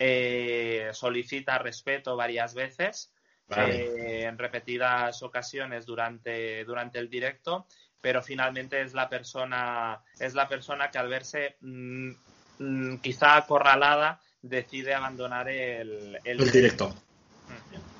Eh, 0.00 0.90
solicita 0.92 1.58
respeto 1.58 2.16
varias 2.16 2.54
veces, 2.54 3.12
eh, 3.56 4.24
en 4.24 4.38
repetidas 4.38 5.22
ocasiones 5.22 5.86
durante, 5.86 6.64
durante 6.64 6.98
el 6.98 7.08
directo, 7.10 7.66
pero 8.00 8.22
finalmente 8.22 8.80
es 8.82 8.94
la 8.94 9.08
persona, 9.08 10.00
es 10.18 10.34
la 10.34 10.48
persona 10.48 10.90
que 10.90 10.98
al 10.98 11.08
verse 11.08 11.56
mm, 11.60 12.10
mm, 12.58 12.98
quizá 12.98 13.36
acorralada 13.36 14.20
decide 14.42 14.94
abandonar 14.94 15.48
el, 15.48 16.18
el, 16.24 16.50
directo. 16.50 16.88
Mm. 16.88 17.90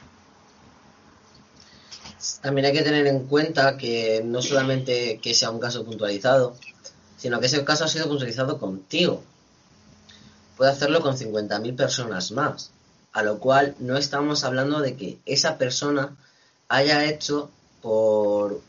También 2.43 2.67
hay 2.67 2.73
que 2.73 2.83
tener 2.83 3.07
en 3.07 3.27
cuenta 3.27 3.77
que 3.77 4.23
no 4.25 4.43
solamente 4.43 5.19
que 5.23 5.35
sea 5.35 5.51
un 5.51 5.61
caso 5.61 5.85
puntualizado, 5.85 6.57
sino 7.17 7.41
que 7.41 7.47
ese 7.47 7.65
caso 7.65 7.85
ha 7.85 7.89
sido 7.89 8.09
puntualizado 8.09 8.59
contigo. 8.59 9.23
Puede 10.57 10.71
hacerlo 10.71 11.01
con 11.01 11.17
50.000 11.17 11.77
personas 11.77 12.33
más, 12.33 12.73
a 13.13 13.23
lo 13.23 13.39
cual 13.39 13.75
no 13.79 13.97
estamos 13.97 14.45
hablando 14.45 14.81
de 14.81 14.97
que 14.97 15.19
esa 15.27 15.59
persona 15.59 16.17
haya 16.69 17.05
hecho 17.05 17.51
por 17.83 18.61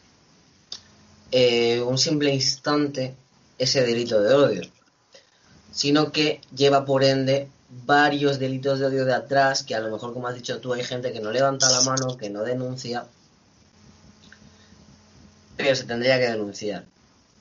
eh, 1.31 1.81
un 1.81 1.97
simple 1.97 2.33
instante 2.33 3.15
ese 3.57 3.83
delito 3.83 4.21
de 4.21 4.33
odio, 4.33 4.61
sino 5.71 6.11
que 6.11 6.41
lleva 6.55 6.85
por 6.85 7.03
ende 7.03 7.47
varios 7.85 8.39
delitos 8.39 8.79
de 8.79 8.87
odio 8.87 9.05
de 9.05 9.13
atrás 9.13 9.63
que 9.63 9.75
a 9.75 9.79
lo 9.79 9.91
mejor, 9.91 10.13
como 10.13 10.27
has 10.27 10.35
dicho 10.35 10.59
tú, 10.59 10.73
hay 10.73 10.83
gente 10.83 11.13
que 11.13 11.21
no 11.21 11.31
levanta 11.31 11.69
la 11.69 11.81
mano, 11.81 12.17
que 12.17 12.29
no 12.29 12.43
denuncia 12.43 13.05
pero 15.63 15.75
se 15.75 15.83
tendría 15.83 16.19
que 16.19 16.29
denunciar. 16.29 16.85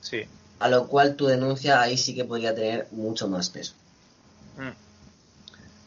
Sí. 0.01 0.23
A 0.59 0.69
lo 0.69 0.87
cual 0.87 1.15
tu 1.15 1.25
denuncia 1.27 1.81
ahí 1.81 1.97
sí 1.97 2.13
que 2.15 2.25
podría 2.25 2.53
tener 2.53 2.87
mucho 2.91 3.27
más 3.27 3.49
peso. 3.49 3.73
Mm. 4.57 4.90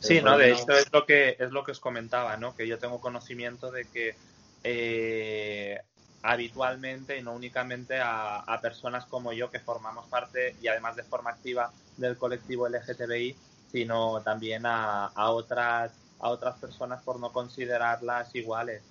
Sí, 0.00 0.20
no, 0.20 0.36
de 0.36 0.52
hecho 0.52 0.72
es 0.72 0.92
lo 0.92 1.06
que 1.06 1.36
es 1.38 1.50
lo 1.50 1.64
que 1.64 1.72
os 1.72 1.80
comentaba, 1.80 2.36
¿no? 2.36 2.54
Que 2.54 2.68
yo 2.68 2.78
tengo 2.78 3.00
conocimiento 3.00 3.70
de 3.70 3.86
que 3.86 4.14
eh, 4.62 5.80
habitualmente 6.22 7.18
y 7.18 7.22
no 7.22 7.32
únicamente 7.32 7.98
a, 8.00 8.58
personas 8.60 9.06
como 9.06 9.32
yo 9.32 9.50
que 9.50 9.60
formamos 9.60 10.06
parte 10.08 10.56
y 10.60 10.68
además 10.68 10.96
de 10.96 11.02
forma 11.04 11.30
activa 11.30 11.72
del 11.96 12.16
colectivo 12.16 12.66
LGTBI, 12.68 13.36
sino 13.70 14.20
también 14.22 14.66
a, 14.66 15.06
a 15.06 15.30
otras 15.30 15.92
a 16.20 16.30
otras 16.30 16.56
personas 16.56 17.02
por 17.02 17.20
no 17.20 17.32
considerarlas 17.32 18.34
iguales. 18.34 18.82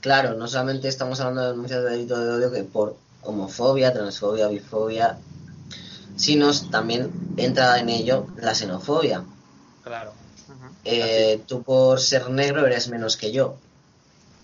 Claro, 0.00 0.34
no 0.34 0.46
solamente 0.48 0.88
estamos 0.88 1.20
hablando 1.20 1.42
de 1.42 1.50
denuncias 1.50 1.84
de 1.84 1.90
delito 1.90 2.18
de 2.18 2.30
odio 2.30 2.52
que 2.52 2.62
por 2.62 2.96
homofobia, 3.22 3.92
transfobia, 3.92 4.48
bifobia, 4.48 5.18
sino 6.16 6.50
también 6.70 7.10
entra 7.36 7.78
en 7.78 7.88
ello 7.88 8.26
la 8.36 8.54
xenofobia. 8.54 9.24
Claro. 9.88 10.12
Eh, 10.84 11.40
tú 11.46 11.62
por 11.62 11.98
ser 11.98 12.28
negro 12.28 12.66
eres 12.66 12.88
menos 12.88 13.16
que 13.16 13.32
yo. 13.32 13.56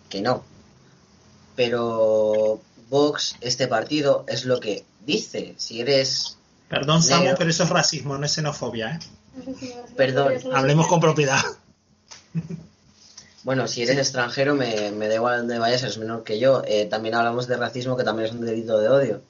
Que 0.09 0.23
no. 0.23 0.43
Pero 1.55 2.61
Vox, 2.89 3.37
este 3.41 3.69
partido, 3.69 4.25
es 4.27 4.47
lo 4.47 4.59
que 4.59 4.85
dice. 5.05 5.55
Si 5.59 5.81
eres. 5.81 6.39
Perdón, 6.69 7.03
Samu, 7.03 7.35
pero 7.37 7.51
eso 7.51 7.65
es 7.65 7.69
racismo, 7.69 8.17
no 8.17 8.25
es 8.25 8.33
xenofobia, 8.33 8.95
¿eh? 8.95 8.99
Perdón. 9.97 10.33
Hablemos 10.55 10.87
con 10.89 11.01
propiedad. 11.01 11.43
Bueno, 13.43 13.69
si 13.69 13.83
eres 13.83 13.99
extranjero, 13.99 14.55
me, 14.55 14.91
me, 14.93 15.07
da 15.07 15.17
igual 15.17 15.41
donde 15.41 15.59
vayas, 15.59 15.83
eres 15.83 15.99
menor 15.99 16.25
que 16.25 16.39
yo. 16.39 16.63
Eh, 16.67 16.87
también 16.87 17.15
hablamos 17.15 17.47
de 17.47 17.59
racismo, 17.59 17.99
que 17.99 18.03
también 18.03 18.31
es 18.31 18.35
un 18.35 18.47
delito 18.47 18.79
de 18.79 18.89
odio. 18.89 19.23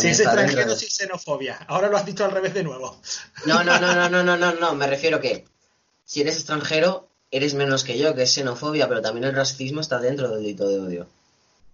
Si 0.00 0.08
es 0.08 0.20
extranjero, 0.20 0.74
sí 0.76 0.86
xenofobia. 0.90 1.56
Ahora 1.68 1.88
lo 1.88 1.96
has 1.96 2.06
dicho 2.06 2.24
al 2.24 2.30
revés 2.30 2.54
de 2.54 2.64
nuevo. 2.64 3.00
No, 3.46 3.62
no, 3.64 3.78
no, 3.80 3.94
no, 3.94 4.08
no, 4.08 4.22
no, 4.22 4.36
no, 4.36 4.52
no. 4.54 4.74
Me 4.74 4.86
refiero 4.86 5.20
que 5.20 5.44
si 6.04 6.20
eres 6.20 6.36
extranjero, 6.36 7.08
eres 7.30 7.54
menos 7.54 7.84
que 7.84 7.98
yo, 7.98 8.14
que 8.14 8.22
es 8.22 8.32
xenofobia, 8.32 8.88
pero 8.88 9.02
también 9.02 9.24
el 9.24 9.34
racismo 9.34 9.80
está 9.80 9.98
dentro 9.98 10.28
del 10.28 10.42
delito 10.42 10.68
de 10.68 10.80
odio. 10.80 11.06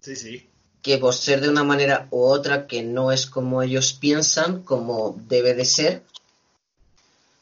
Sí, 0.01 0.15
sí. 0.15 0.47
Que 0.81 0.97
por 0.97 1.13
ser 1.13 1.41
de 1.41 1.49
una 1.49 1.63
manera 1.63 2.07
u 2.11 2.21
otra 2.21 2.67
que 2.67 2.83
no 2.83 3.11
es 3.11 3.25
como 3.25 3.61
ellos 3.61 3.93
piensan, 3.93 4.63
como 4.63 5.15
debe 5.27 5.53
de 5.53 5.65
ser, 5.65 6.03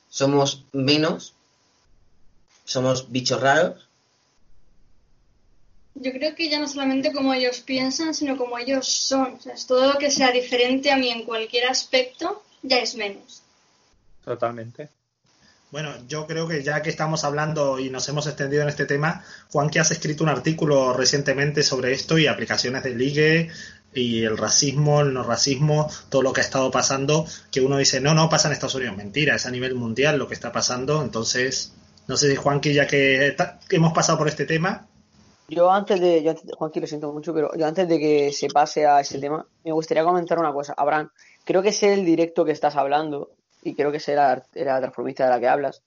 somos 0.09 0.63
menos 0.71 1.33
somos 2.67 3.09
bichos 3.11 3.41
raros. 3.41 3.86
Yo 5.99 6.11
creo 6.11 6.35
que 6.35 6.49
ya 6.49 6.59
no 6.59 6.67
solamente 6.67 7.11
como 7.11 7.33
ellos 7.33 7.61
piensan, 7.61 8.13
sino 8.13 8.37
como 8.37 8.57
ellos 8.57 8.87
son. 8.87 9.33
O 9.33 9.39
sea, 9.39 9.53
es 9.53 9.65
todo 9.65 9.93
lo 9.93 9.97
que 9.97 10.11
sea 10.11 10.31
diferente 10.31 10.91
a 10.91 10.97
mí 10.97 11.09
en 11.09 11.23
cualquier 11.23 11.67
aspecto, 11.67 12.43
ya 12.61 12.77
es 12.77 12.95
menos. 12.95 13.41
Totalmente. 14.23 14.89
Bueno, 15.71 15.91
yo 16.07 16.27
creo 16.27 16.47
que 16.47 16.63
ya 16.63 16.81
que 16.81 16.89
estamos 16.89 17.23
hablando 17.23 17.77
y 17.79 17.89
nos 17.89 18.07
hemos 18.07 18.27
extendido 18.27 18.63
en 18.63 18.69
este 18.69 18.85
tema, 18.85 19.23
Juan, 19.51 19.69
que 19.69 19.79
has 19.79 19.91
escrito 19.91 20.23
un 20.23 20.29
artículo 20.29 20.93
recientemente 20.93 21.61
sobre 21.63 21.91
esto 21.91 22.17
y 22.17 22.27
aplicaciones 22.27 22.83
de 22.83 22.95
ligue 22.95 23.49
y 23.93 24.23
el 24.23 24.37
racismo, 24.37 25.01
el 25.01 25.13
no 25.13 25.23
racismo, 25.23 25.91
todo 26.09 26.21
lo 26.21 26.31
que 26.31 26.41
ha 26.41 26.43
estado 26.43 26.71
pasando, 26.71 27.25
que 27.51 27.61
uno 27.61 27.77
dice, 27.77 27.99
no, 27.99 28.13
no 28.13 28.29
pasa 28.29 28.47
en 28.47 28.53
Estados 28.53 28.75
Unidos, 28.75 28.95
mentira, 28.95 29.35
es 29.35 29.45
a 29.45 29.51
nivel 29.51 29.75
mundial 29.75 30.17
lo 30.17 30.27
que 30.27 30.35
está 30.35 30.51
pasando, 30.51 31.01
entonces 31.01 31.73
no 32.07 32.15
sé, 32.15 32.35
Juanqui, 32.35 32.73
ya 32.73 32.87
que, 32.87 33.35
hemos 33.69 33.93
pasado 33.93 34.17
por 34.17 34.27
este 34.27 34.45
tema. 34.45 34.87
Yo 35.49 35.71
antes 35.71 36.01
de, 36.01 36.35
Juanqui, 36.57 36.81
lo 36.81 36.87
siento 36.87 37.13
mucho, 37.13 37.33
pero 37.33 37.55
yo 37.55 37.65
antes 37.65 37.87
de 37.87 37.99
que 37.99 38.33
se 38.33 38.49
pase 38.49 38.85
a 38.85 38.99
ese 38.99 39.17
tema, 39.17 39.45
me 39.63 39.71
gustaría 39.71 40.03
comentar 40.03 40.37
una 40.39 40.51
cosa. 40.51 40.73
Abraham, 40.75 41.09
creo 41.45 41.61
que 41.61 41.69
es 41.69 41.83
el 41.83 42.03
directo 42.03 42.43
que 42.43 42.51
estás 42.51 42.75
hablando, 42.75 43.31
y 43.61 43.73
creo 43.73 43.91
que 43.91 43.99
será 44.01 44.43
la 44.53 44.79
transformista 44.79 45.23
de 45.23 45.29
la 45.29 45.39
que 45.39 45.47
hablas. 45.47 45.83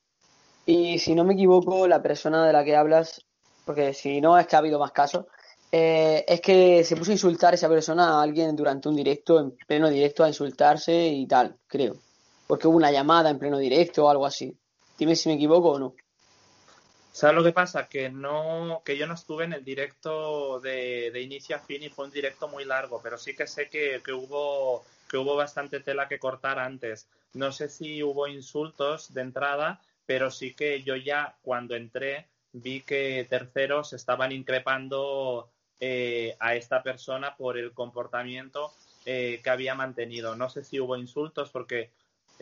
Y 0.64 0.98
si 0.98 1.14
no 1.14 1.24
me 1.24 1.34
equivoco, 1.34 1.86
la 1.86 2.00
persona 2.00 2.46
de 2.46 2.52
la 2.52 2.64
que 2.64 2.74
hablas, 2.74 3.24
porque 3.66 3.92
si 3.92 4.20
no 4.20 4.38
es 4.38 4.46
que 4.46 4.56
ha 4.56 4.60
habido 4.60 4.78
más 4.78 4.92
casos, 4.92 5.26
eh, 5.72 6.24
es 6.26 6.40
que 6.40 6.82
se 6.82 6.96
puso 6.96 7.10
a 7.10 7.14
insultar 7.14 7.54
esa 7.54 7.68
persona 7.68 8.18
a 8.18 8.22
alguien 8.22 8.56
durante 8.56 8.88
un 8.88 8.96
directo, 8.96 9.38
en 9.38 9.52
pleno 9.66 9.88
directo, 9.88 10.24
a 10.24 10.28
insultarse 10.28 11.08
y 11.08 11.26
tal, 11.26 11.56
creo. 11.66 11.96
Porque 12.46 12.66
hubo 12.66 12.76
una 12.76 12.90
llamada 12.90 13.30
en 13.30 13.38
pleno 13.38 13.58
directo 13.58 14.06
o 14.06 14.10
algo 14.10 14.26
así. 14.26 14.56
Dime 14.98 15.14
si 15.14 15.28
me 15.28 15.36
equivoco 15.36 15.70
o 15.72 15.78
no. 15.78 15.94
¿Sabes 17.12 17.36
lo 17.36 17.42
que 17.42 17.52
pasa? 17.52 17.88
Que 17.88 18.08
no, 18.08 18.82
que 18.84 18.96
yo 18.96 19.06
no 19.06 19.14
estuve 19.14 19.44
en 19.44 19.52
el 19.52 19.64
directo 19.64 20.60
de, 20.60 21.20
inicio 21.20 21.56
a 21.56 21.58
fin 21.58 21.82
y 21.82 21.88
fue 21.88 22.04
un 22.04 22.10
directo 22.12 22.48
muy 22.48 22.64
largo, 22.64 23.00
pero 23.02 23.18
sí 23.18 23.34
que 23.34 23.46
sé 23.46 23.68
que, 23.68 24.00
hubo 24.12 24.84
que 25.08 25.16
hubo 25.16 25.34
bastante 25.34 25.80
tela 25.80 26.08
que 26.08 26.20
cortar 26.20 26.58
antes. 26.58 27.08
No 27.34 27.50
sé 27.52 27.68
si 27.68 28.02
hubo 28.02 28.28
insultos 28.28 29.12
de 29.12 29.22
entrada, 29.22 29.80
pero 30.06 30.30
sí 30.30 30.54
que 30.54 30.82
yo 30.82 30.94
ya 30.96 31.36
cuando 31.42 31.74
entré 31.74 32.26
vi 32.52 32.82
que 32.82 33.26
terceros 33.28 33.92
estaban 33.92 34.32
increpando 34.32 35.48
eh, 35.80 36.36
a 36.38 36.54
esta 36.54 36.82
persona 36.82 37.36
por 37.36 37.58
el 37.58 37.72
comportamiento 37.72 38.72
eh, 39.04 39.40
que 39.42 39.50
había 39.50 39.74
mantenido. 39.74 40.36
No 40.36 40.48
sé 40.48 40.62
si 40.62 40.78
hubo 40.78 40.96
insultos 40.96 41.50
porque 41.50 41.90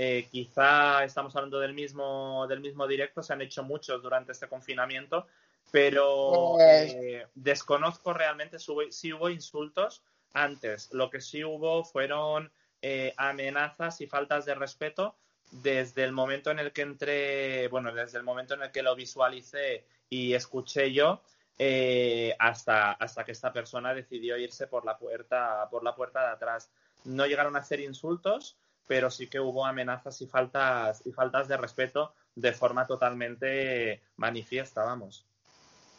eh, 0.00 0.28
quizá 0.30 1.02
estamos 1.02 1.34
hablando 1.34 1.58
del 1.58 1.74
mismo, 1.74 2.46
del 2.46 2.60
mismo 2.60 2.86
directo, 2.86 3.20
se 3.20 3.32
han 3.32 3.42
hecho 3.42 3.64
muchos 3.64 4.00
durante 4.00 4.30
este 4.30 4.46
confinamiento, 4.46 5.26
pero 5.72 6.52
Pues- 6.54 6.94
eh, 6.94 7.26
desconozco 7.34 8.12
realmente 8.14 8.60
si 8.60 8.70
hubo, 8.70 8.82
si 8.90 9.12
hubo 9.12 9.28
insultos 9.28 10.02
antes. 10.32 10.88
Lo 10.92 11.10
que 11.10 11.20
sí 11.20 11.42
hubo 11.42 11.84
fueron 11.84 12.50
eh, 12.80 13.12
amenazas 13.16 14.00
y 14.00 14.06
faltas 14.06 14.46
de 14.46 14.54
respeto 14.54 15.16
desde 15.50 16.04
el 16.04 16.12
momento 16.12 16.52
en 16.52 16.60
el 16.60 16.72
que 16.72 16.82
entré, 16.82 17.66
bueno, 17.68 17.92
desde 17.92 18.18
el 18.18 18.24
momento 18.24 18.54
en 18.54 18.62
el 18.62 18.70
que 18.70 18.84
lo 18.84 18.94
visualicé 18.94 19.84
y 20.08 20.32
escuché 20.34 20.92
yo, 20.92 21.20
eh, 21.58 22.36
hasta, 22.38 22.92
hasta 22.92 23.24
que 23.24 23.32
esta 23.32 23.52
persona 23.52 23.94
decidió 23.94 24.36
irse 24.36 24.68
por 24.68 24.84
la 24.84 24.96
puerta, 24.96 25.66
por 25.72 25.82
la 25.82 25.96
puerta 25.96 26.20
de 26.20 26.32
atrás. 26.34 26.70
No 27.04 27.26
llegaron 27.26 27.56
a 27.56 27.60
hacer 27.60 27.80
insultos, 27.80 28.56
pero 28.88 29.10
sí 29.10 29.28
que 29.28 29.38
hubo 29.38 29.64
amenazas 29.64 30.20
y 30.22 30.26
faltas, 30.26 31.02
y 31.06 31.12
faltas 31.12 31.46
de 31.46 31.56
respeto 31.56 32.14
de 32.34 32.52
forma 32.52 32.86
totalmente 32.86 34.02
manifiesta, 34.16 34.82
vamos. 34.82 35.24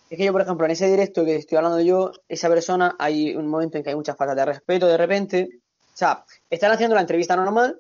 Es 0.10 0.18
que 0.18 0.26
yo, 0.26 0.32
por 0.32 0.42
ejemplo, 0.42 0.66
en 0.66 0.72
ese 0.72 0.88
directo 0.90 1.24
que 1.24 1.36
estoy 1.36 1.58
hablando 1.58 1.80
yo, 1.82 2.12
esa 2.28 2.50
persona, 2.50 2.96
hay 3.00 3.36
un 3.36 3.48
momento 3.48 3.78
en 3.78 3.84
que 3.84 3.92
hay 3.92 3.96
muchas 3.96 4.18
faltas 4.18 4.36
de 4.36 4.46
respeto 4.46 4.88
de 4.88 4.98
repente. 4.98 5.50
O 5.94 5.98
sea, 6.00 6.26
están 6.50 6.72
haciendo 6.72 6.96
la 6.96 7.02
entrevista 7.02 7.36
normal 7.36 7.80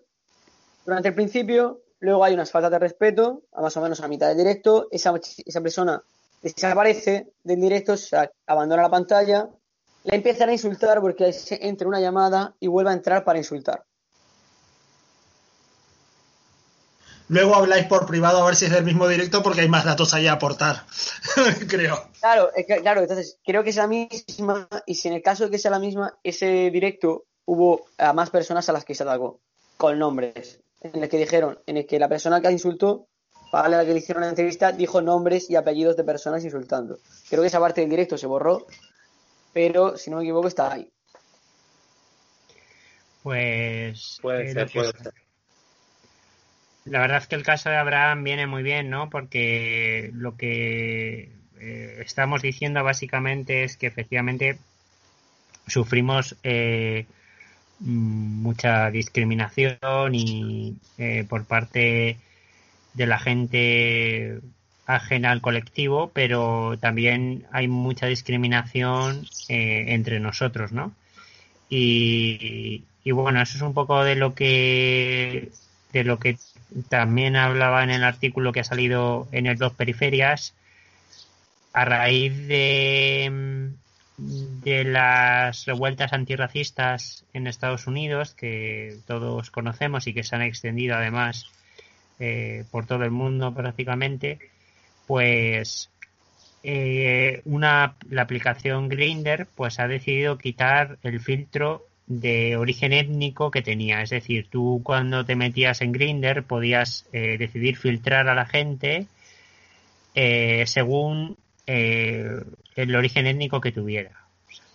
durante 0.86 1.10
el 1.10 1.15
principio, 1.15 1.82
luego 2.00 2.24
hay 2.24 2.34
unas 2.36 2.52
faltas 2.52 2.69
de 2.72 2.80
respeto, 2.80 3.43
a 3.52 3.62
más 3.62 3.76
o 3.78 3.82
menos 3.82 4.00
a 4.02 4.08
mitad 4.08 4.28
del 4.28 4.38
directo, 4.38 4.88
esa, 4.91 5.13
esa 5.45 5.62
persona 5.62 6.04
desaparece 6.41 7.32
del 7.43 7.60
directo, 7.62 7.93
o 7.93 7.98
sea, 7.98 8.32
abandona 8.45 8.84
la 8.84 8.89
pantalla, 8.89 9.50
le 10.04 10.15
empiezan 10.15 10.50
a 10.50 10.54
insultar 10.54 11.02
porque 11.02 11.34
se- 11.34 11.65
entra 11.67 11.88
una 11.88 12.00
llamada 12.00 12.56
y 12.60 12.67
vuelve 12.67 12.91
a 12.91 12.93
entrar 12.93 13.24
para 13.24 13.39
insultar. 13.39 13.84
Luego 17.30 17.56
habláis 17.56 17.86
por 17.86 18.06
privado 18.08 18.42
a 18.42 18.46
ver 18.46 18.56
si 18.56 18.65
es 18.65 18.72
del 18.72 18.84
mismo 18.84 19.08
directo 19.08 19.42
porque 19.44 19.62
hay 19.62 19.70
más 19.70 19.86
datos 19.86 20.13
ahí 20.13 20.28
a 20.28 20.34
aportar, 20.34 20.84
creo. 21.70 22.10
Claro, 22.20 22.50
es 22.56 22.65
que- 22.65 22.82
claro, 22.82 23.02
entonces 23.02 23.39
creo 23.46 23.63
que 23.63 23.70
es 23.70 23.76
la 23.76 23.88
misma, 23.88 24.68
y 24.86 24.96
si 24.96 25.08
en 25.08 25.13
el 25.13 25.22
caso 25.22 25.46
de 25.46 25.52
que 25.52 25.60
sea 25.60 25.72
la 25.72 25.80
misma, 25.80 26.18
ese 26.24 26.72
directo 26.72 27.26
hubo 27.46 27.86
a 28.00 28.13
más 28.13 28.32
personas 28.32 28.68
a 28.68 28.74
las 28.74 28.84
que 28.84 28.96
se 28.96 29.04
atacó, 29.04 29.39
con 29.78 29.98
nombres, 30.00 30.60
en 30.82 31.04
el 31.04 31.08
que 31.10 31.18
dijeron, 31.18 31.60
en 31.68 31.78
el 31.78 31.86
que 31.86 32.00
la 32.00 32.10
persona 32.10 32.42
que 32.42 32.52
insultó, 32.52 33.08
para 33.52 33.70
la 33.70 33.86
que 33.86 33.94
le 33.94 34.00
hicieron 34.00 34.24
la 34.24 34.30
entrevista, 34.30 34.72
dijo 34.72 35.02
nombres 35.02 35.50
y 35.50 35.56
apellidos 35.56 35.98
de 35.98 36.04
personas 36.04 36.44
insultando. 36.44 36.98
Creo 37.30 37.42
que 37.42 37.48
esa 37.48 37.60
parte 37.60 37.82
del 37.82 37.89
directo 37.89 38.18
se 38.18 38.28
borró, 38.28 38.65
pero 39.54 39.98
si 39.98 40.10
no 40.10 40.18
me 40.18 40.24
equivoco 40.24 40.48
está 40.48 40.74
ahí. 40.74 40.92
Pues. 43.24 44.18
Puede 44.22 44.52
eh, 44.52 44.65
puede 44.74 44.92
ser. 44.92 45.13
La 46.89 46.99
verdad 46.99 47.19
es 47.19 47.28
que 47.28 47.36
el 47.36 47.43
caso 47.43 47.69
de 47.69 47.78
Abraham 47.78 48.23
viene 48.23 48.47
muy 48.47 48.63
bien, 48.63 48.89
¿no? 48.89 49.10
Porque 49.10 50.10
lo 50.13 50.36
que 50.38 51.30
eh, 51.60 52.02
estamos 52.04 52.41
diciendo 52.41 52.84
básicamente 52.84 53.63
es 53.63 53.78
que 53.78 53.88
efectivamente 53.88 54.58
sufrimos 55.67 56.36
eh, 56.43 57.06
mucha 57.80 58.91
discriminación 58.91 60.15
y 60.15 60.75
eh, 60.97 61.25
por 61.30 61.45
parte 61.45 62.17
de 62.93 63.08
la 63.08 63.19
gente 63.19 64.39
ajena 64.86 65.32
al 65.32 65.41
colectivo, 65.41 66.12
pero 66.13 66.78
también 66.80 67.45
hay 67.52 67.67
mucha 67.67 68.08
discriminación 68.08 69.28
eh, 69.47 69.86
entre 69.89 70.19
nosotros, 70.19 70.71
¿no? 70.71 70.93
Y, 71.69 72.84
y 73.04 73.12
bueno, 73.12 73.41
eso 73.41 73.58
es 73.58 73.62
un 73.62 73.73
poco 73.73 74.04
de 74.04 74.15
lo 74.15 74.34
que 74.34 75.52
de 75.93 76.04
lo 76.04 76.17
que 76.19 76.38
también 76.90 77.36
hablaba 77.36 77.84
en 77.84 77.90
el 77.90 78.04
artículo 78.04 78.52
que 78.52 78.60
ha 78.62 78.64
salido 78.64 79.28
en 79.32 79.48
el 79.48 79.58
blog 79.58 79.76
Periferias 79.76 80.54
a 81.74 81.86
raíz 81.86 82.48
de, 82.48 83.72
de 84.18 84.84
las 84.84 85.66
revueltas 85.66 86.14
antirracistas 86.14 87.26
en 87.34 87.48
Estados 87.48 87.88
Unidos 87.88 88.34
que 88.34 88.98
todos 89.08 89.52
conocemos 89.52 90.08
y 90.08 90.14
que 90.14 90.24
se 90.24 90.36
han 90.36 90.42
extendido 90.42 90.96
además 90.96 91.46
eh, 92.20 92.66
por 92.72 92.86
todo 92.86 93.04
el 93.04 93.12
mundo 93.12 93.54
prácticamente 93.54 94.40
pues 95.08 95.90
eh, 96.64 97.42
una 97.46 97.96
la 98.10 98.24
aplicación 98.24 98.90
Grinder 98.90 99.48
pues 99.56 99.80
ha 99.80 99.88
decidido 99.88 100.38
quitar 100.38 100.98
el 101.04 101.20
filtro 101.22 101.88
de 102.10 102.58
origen 102.58 102.91
étnico 102.91 103.52
que 103.52 103.62
tenía. 103.62 104.02
Es 104.02 104.10
decir, 104.10 104.48
tú 104.50 104.82
cuando 104.84 105.24
te 105.24 105.36
metías 105.36 105.82
en 105.82 105.93
Grinder 105.93 106.43
podías 106.43 107.06
eh, 107.13 107.38
decidir 107.38 107.78
filtrar 107.78 108.28
a 108.28 108.36
la 108.36 108.45
gente 108.45 109.06
eh, 110.15 110.65
según 110.65 111.38
eh, 111.67 112.41
el 112.76 112.95
origen 112.95 113.28
étnico 113.28 113.62
que 113.62 113.72
tuviera. 113.72 114.24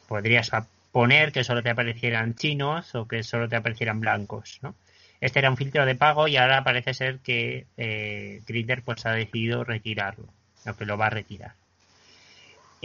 Podrías 0.09 0.51
poner 0.93 1.33
que 1.33 1.45
solo 1.45 1.63
te 1.63 1.71
aparecieran 1.71 2.37
chinos 2.37 2.95
o 2.95 3.09
que 3.09 3.25
solo 3.25 3.49
te 3.49 3.57
aparecieran 3.57 4.01
blancos, 4.01 4.61
¿no? 4.63 4.75
Este 5.21 5.41
era 5.41 5.51
un 5.51 5.57
filtro 5.57 5.87
de 5.87 5.95
pago 5.95 6.29
y 6.29 6.37
ahora 6.37 6.63
parece 6.63 6.95
ser 6.95 7.19
que 7.19 7.67
eh, 7.77 8.43
Grindr 8.47 8.83
pues 8.83 9.07
ha 9.07 9.13
decidido 9.13 9.65
retirarlo, 9.65 10.29
o 10.67 10.77
que 10.77 10.85
lo 10.85 10.99
va 10.99 11.07
a 11.07 11.11
retirar. 11.11 11.55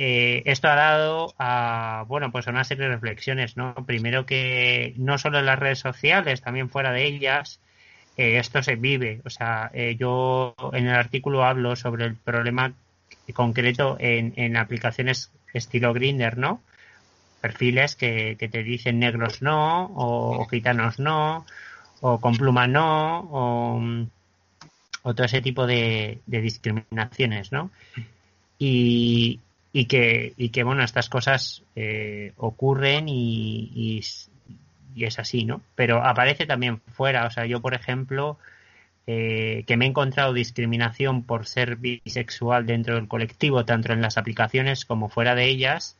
Eh, 0.01 0.43
esto 0.45 0.69
ha 0.69 0.75
dado 0.75 1.33
a 1.39 2.05
bueno 2.07 2.31
pues 2.31 2.47
a 2.47 2.51
una 2.51 2.63
serie 2.63 2.85
de 2.85 2.93
reflexiones 2.93 3.57
no 3.57 3.75
primero 3.85 4.25
que 4.25 4.93
no 4.95 5.17
solo 5.17 5.39
en 5.39 5.45
las 5.45 5.59
redes 5.59 5.79
sociales 5.79 6.39
también 6.39 6.69
fuera 6.69 6.93
de 6.93 7.05
ellas 7.05 7.59
eh, 8.15 8.37
esto 8.37 8.63
se 8.63 8.77
vive. 8.77 9.19
O 9.25 9.29
sea 9.29 9.69
eh, 9.73 9.97
yo 9.99 10.55
en 10.71 10.87
el 10.87 10.95
artículo 10.95 11.43
hablo 11.43 11.75
sobre 11.75 12.05
el 12.05 12.15
problema 12.15 12.71
concreto 13.33 13.97
en, 13.99 14.31
en 14.37 14.55
aplicaciones 14.55 15.33
estilo 15.53 15.93
Grinder 15.93 16.37
no 16.37 16.61
perfiles 17.41 17.97
que, 17.97 18.37
te 18.39 18.63
dicen 18.63 18.99
negros 18.99 19.41
no 19.41 19.91
o, 19.95 20.45
gitanos 20.45 20.99
no 20.99 21.45
o 21.99 22.21
con 22.21 22.37
pluma 22.37 22.67
no 22.67 23.19
o, 23.19 23.81
o 25.03 25.13
todo 25.13 25.25
ese 25.25 25.41
tipo 25.41 25.67
de, 25.67 26.21
de 26.25 26.39
discriminaciones 26.39 27.51
no 27.51 27.69
y, 28.57 29.41
y 29.71 29.85
que, 29.85 30.33
y 30.37 30.49
que 30.49 30.63
bueno, 30.63 30.83
estas 30.83 31.09
cosas 31.09 31.63
eh, 31.75 32.33
ocurren 32.37 33.07
y, 33.07 33.71
y, 33.75 35.03
es 35.03 35.19
así, 35.19 35.45
¿no? 35.45 35.61
Pero 35.75 36.03
aparece 36.03 36.45
también 36.45 36.81
fuera, 36.91 37.25
o 37.25 37.31
sea, 37.31 37.45
yo 37.45 37.61
por 37.61 37.73
ejemplo, 37.73 38.37
eh, 39.07 39.63
que 39.65 39.77
me 39.77 39.85
he 39.85 39.87
encontrado 39.87 40.33
discriminación 40.33 41.23
por 41.23 41.45
ser 41.47 41.77
bisexual 41.77 42.65
dentro 42.65 42.95
del 42.95 43.07
colectivo, 43.07 43.65
tanto 43.65 43.93
en 43.93 44.01
las 44.01 44.17
aplicaciones 44.17 44.85
como 44.85 45.09
fuera 45.09 45.35
de 45.35 45.45
ellas. 45.45 45.97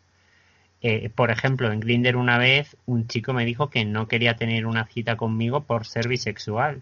Eh, 0.81 1.09
por 1.09 1.29
ejemplo, 1.31 1.71
en 1.71 1.79
Grinder 1.81 2.15
una 2.15 2.37
vez 2.37 2.77
un 2.85 3.07
chico 3.07 3.33
me 3.33 3.45
dijo 3.45 3.69
que 3.69 3.83
no 3.85 4.07
quería 4.07 4.35
tener 4.35 4.65
una 4.65 4.85
cita 4.85 5.17
conmigo 5.17 5.61
por 5.63 5.85
ser 5.85 6.07
bisexual. 6.07 6.81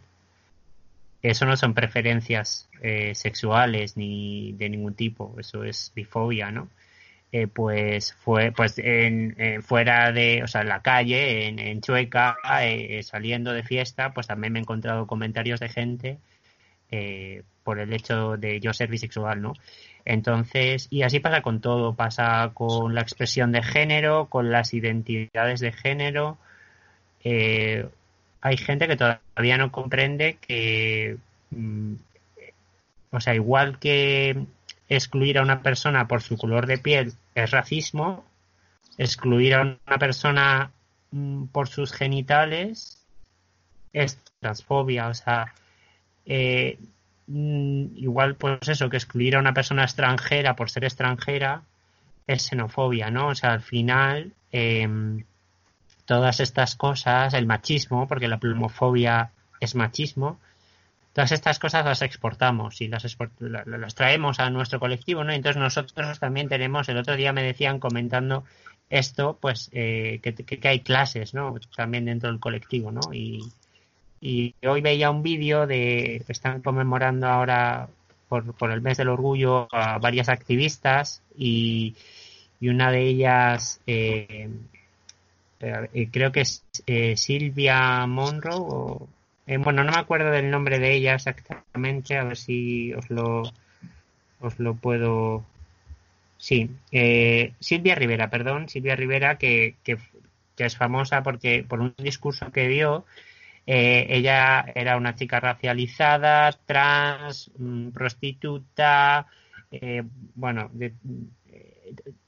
Eso 1.21 1.45
no 1.45 1.58
son 1.58 1.73
preferencias 1.73 2.69
eh, 2.82 3.15
sexuales 3.15 3.97
ni 3.97 4.54
de 4.54 4.69
ningún 4.69 4.93
tipo, 4.93 5.36
eso 5.39 5.63
es 5.63 5.91
bifobia, 5.95 6.52
¿no? 6.52 6.69
Eh, 7.34 7.48
pues 7.48 8.13
fue 8.13 8.54
pues 8.54 8.78
en, 8.78 9.36
eh, 9.38 9.62
fuera 9.62 10.13
de 10.13 10.44
o 10.44 10.48
sea 10.48 10.62
en 10.62 10.70
la 10.70 10.82
calle 10.82 11.48
en, 11.48 11.82
Chueca 11.82 12.38
eh, 12.62 13.04
saliendo 13.04 13.52
de 13.52 13.63
fiesta 13.63 14.13
pues 14.13 14.28
también 14.28 14.54
me 14.54 14.60
he 14.60 14.62
encontrado 14.62 15.08
comentarios 15.08 15.60
de 15.60 15.68
gente 15.68 16.20
eh, 16.90 17.44
por 17.63 17.80
el 17.80 17.92
hecho 17.92 18.38
de 18.38 18.62
yo 18.62 18.74
ser 18.74 18.90
bisexual 18.90 19.42
no 19.42 19.54
entonces 20.06 20.88
y 20.90 21.02
así 21.04 21.20
pasa 21.20 21.42
con 21.42 21.60
todo 21.60 21.96
pasa 21.96 22.52
con 22.54 22.96
la 22.96 23.02
expresión 23.02 23.52
de 23.52 23.62
género 23.62 24.28
con 24.28 24.50
las 24.52 24.74
identidades 24.74 25.60
de 25.60 25.74
género. 25.74 26.38
Eh, 27.24 27.86
hay 28.42 28.58
gente 28.58 28.88
que 28.88 28.96
todavía 28.96 29.58
no 29.58 29.72
comprende 29.72 30.38
que 30.40 31.18
mm, 31.52 31.96
o 33.12 33.20
sea 33.20 33.36
igual 33.36 33.80
que 33.80 34.46
excluir 34.89 35.38
a 35.38 35.41
una 35.41 35.62
persona 35.62 36.08
por 36.08 36.21
su 36.21 36.38
color 36.38 36.65
de 36.65 36.78
piel 36.78 37.13
es 37.36 37.52
racismo, 37.52 38.26
excluir 38.97 39.56
a 39.56 39.62
una 39.62 39.97
persona 40.00 40.71
mm, 41.12 41.45
por 41.45 41.67
sus 41.67 41.91
genitales 41.91 43.04
es 43.93 44.19
transfobia, 44.39 45.08
o 45.08 45.13
sea, 45.13 45.54
eh, 46.26 46.78
mm, 47.28 47.97
igual 47.97 48.36
pues 48.36 48.67
eso, 48.67 48.89
que 48.89 48.97
excluir 48.97 49.36
a 49.36 49.39
una 49.39 49.54
persona 49.54 49.84
extranjera 49.84 50.56
por 50.56 50.69
ser 50.69 50.86
extranjera 50.86 51.62
es 52.28 52.43
xenofobia, 52.43 53.10
¿no? 53.10 53.30
O 53.30 53.36
sea, 53.36 53.54
al 53.54 53.62
final 53.62 54.34
eh, 54.52 55.23
todas 56.06 56.39
estas 56.39 56.76
cosas, 56.76 57.34
el 57.34 57.45
machismo, 57.45 58.08
porque 58.08 58.28
la 58.28 58.39
plumofobia 58.39 59.32
es 59.60 59.76
machismo, 59.76 60.39
todas 61.17 61.32
estas 61.32 61.58
cosas 61.58 61.84
las 61.84 62.03
exportamos 62.03 62.80
y 62.80 62.89
las, 62.89 63.17
las 63.39 63.95
traemos 63.95 64.39
a 64.39 64.51
nuestro 64.51 64.80
colectivo, 64.80 65.23
¿no? 65.23 65.34
Entonces 65.34 65.60
nosotros 65.60 66.19
también 66.19 66.47
tenemos, 66.47 66.88
el 66.89 66.97
otro 66.97 67.15
día 67.15 67.34
me 67.34 67.41
decían 67.41 67.80
comentando 67.80 68.43
esto, 68.91 69.36
pues 69.41 69.71
eh, 69.73 70.19
que, 70.21 70.67
hay 70.67 70.82
clases, 70.82 71.34
¿no? 71.34 71.56
También 71.75 72.06
dentro 72.06 72.30
del 72.30 72.39
colectivo, 72.39 72.91
¿no? 72.91 73.01
Y, 73.12 73.51
hoy 74.63 74.82
veía 74.82 75.10
un 75.10 75.23
vídeo 75.23 75.65
de, 75.65 76.23
están 76.27 76.62
conmemorando 76.62 77.25
ahora 77.25 77.89
por, 78.30 78.53
por 78.53 78.69
el 78.69 78.82
mes 78.82 78.97
del 78.97 79.10
orgullo 79.10 79.67
a 79.71 79.97
varias 79.97 80.30
activistas 80.30 81.23
y, 81.36 81.95
y 82.60 82.69
una 82.69 82.91
de 82.91 83.01
ellas 83.01 83.82
eh, 83.88 84.51
eh, 85.62 86.10
creo 86.12 86.32
que 86.32 86.41
es 86.41 86.63
Silvia 87.15 88.06
Monroe 88.06 89.08
bueno 89.47 89.83
no 89.83 89.91
me 89.91 89.97
acuerdo 89.97 90.31
del 90.31 90.51
nombre 90.51 90.79
de 90.79 90.93
ella 90.93 91.15
exactamente 91.15 92.17
a 92.17 92.23
ver 92.23 92.38
si 92.38 92.93
os 92.93 93.10
lo 93.10 93.43
os 94.39 94.60
lo 94.60 94.75
puedo 94.75 95.45
Sí, 96.38 96.69
eh, 96.91 97.53
Silvia 97.60 97.95
Rivera, 97.95 98.29
perdón, 98.29 98.69
Silvia 98.69 98.95
Rivera, 98.95 99.38
que, 99.38 99.75
que, 99.83 99.97
es 100.57 100.77
famosa 100.77 101.23
porque 101.23 101.63
por 101.67 101.81
un 101.81 101.93
discurso 101.97 102.51
que 102.51 102.67
dio, 102.67 103.05
eh, 103.65 104.07
ella 104.10 104.65
era 104.75 104.97
una 104.97 105.15
chica 105.15 105.39
racializada, 105.39 106.51
trans, 106.65 107.51
mm, 107.57 107.89
prostituta, 107.89 109.27
eh, 109.71 110.03
bueno, 110.36 110.71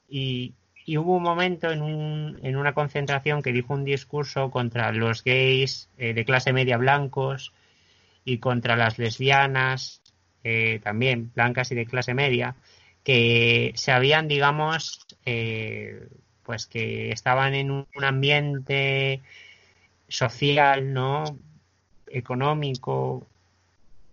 y, 0.08 0.54
y, 0.84 0.96
hubo 0.96 1.16
un 1.16 1.22
momento 1.22 1.70
en, 1.70 1.82
un, 1.82 2.38
en 2.42 2.56
una 2.56 2.74
concentración 2.74 3.42
que 3.42 3.52
dijo 3.52 3.74
un 3.74 3.84
discurso 3.84 4.50
contra 4.50 4.92
los 4.92 5.24
gays 5.24 5.88
de 5.96 6.24
clase 6.24 6.52
media 6.52 6.76
blancos 6.76 7.52
y 8.24 8.38
contra 8.38 8.76
las 8.76 8.98
lesbianas, 8.98 10.02
también 10.82 11.30
blancas 11.34 11.70
y 11.72 11.74
de 11.74 11.86
clase 11.86 12.14
media 12.14 12.56
que 13.04 13.72
se 13.76 13.92
habían, 13.92 14.28
digamos, 14.28 15.06
eh, 15.24 16.08
pues 16.42 16.66
que 16.66 17.12
estaban 17.12 17.54
en 17.54 17.70
un 17.70 17.86
ambiente 18.02 19.22
social, 20.08 20.92
¿no? 20.92 21.24
Económico, 22.08 23.26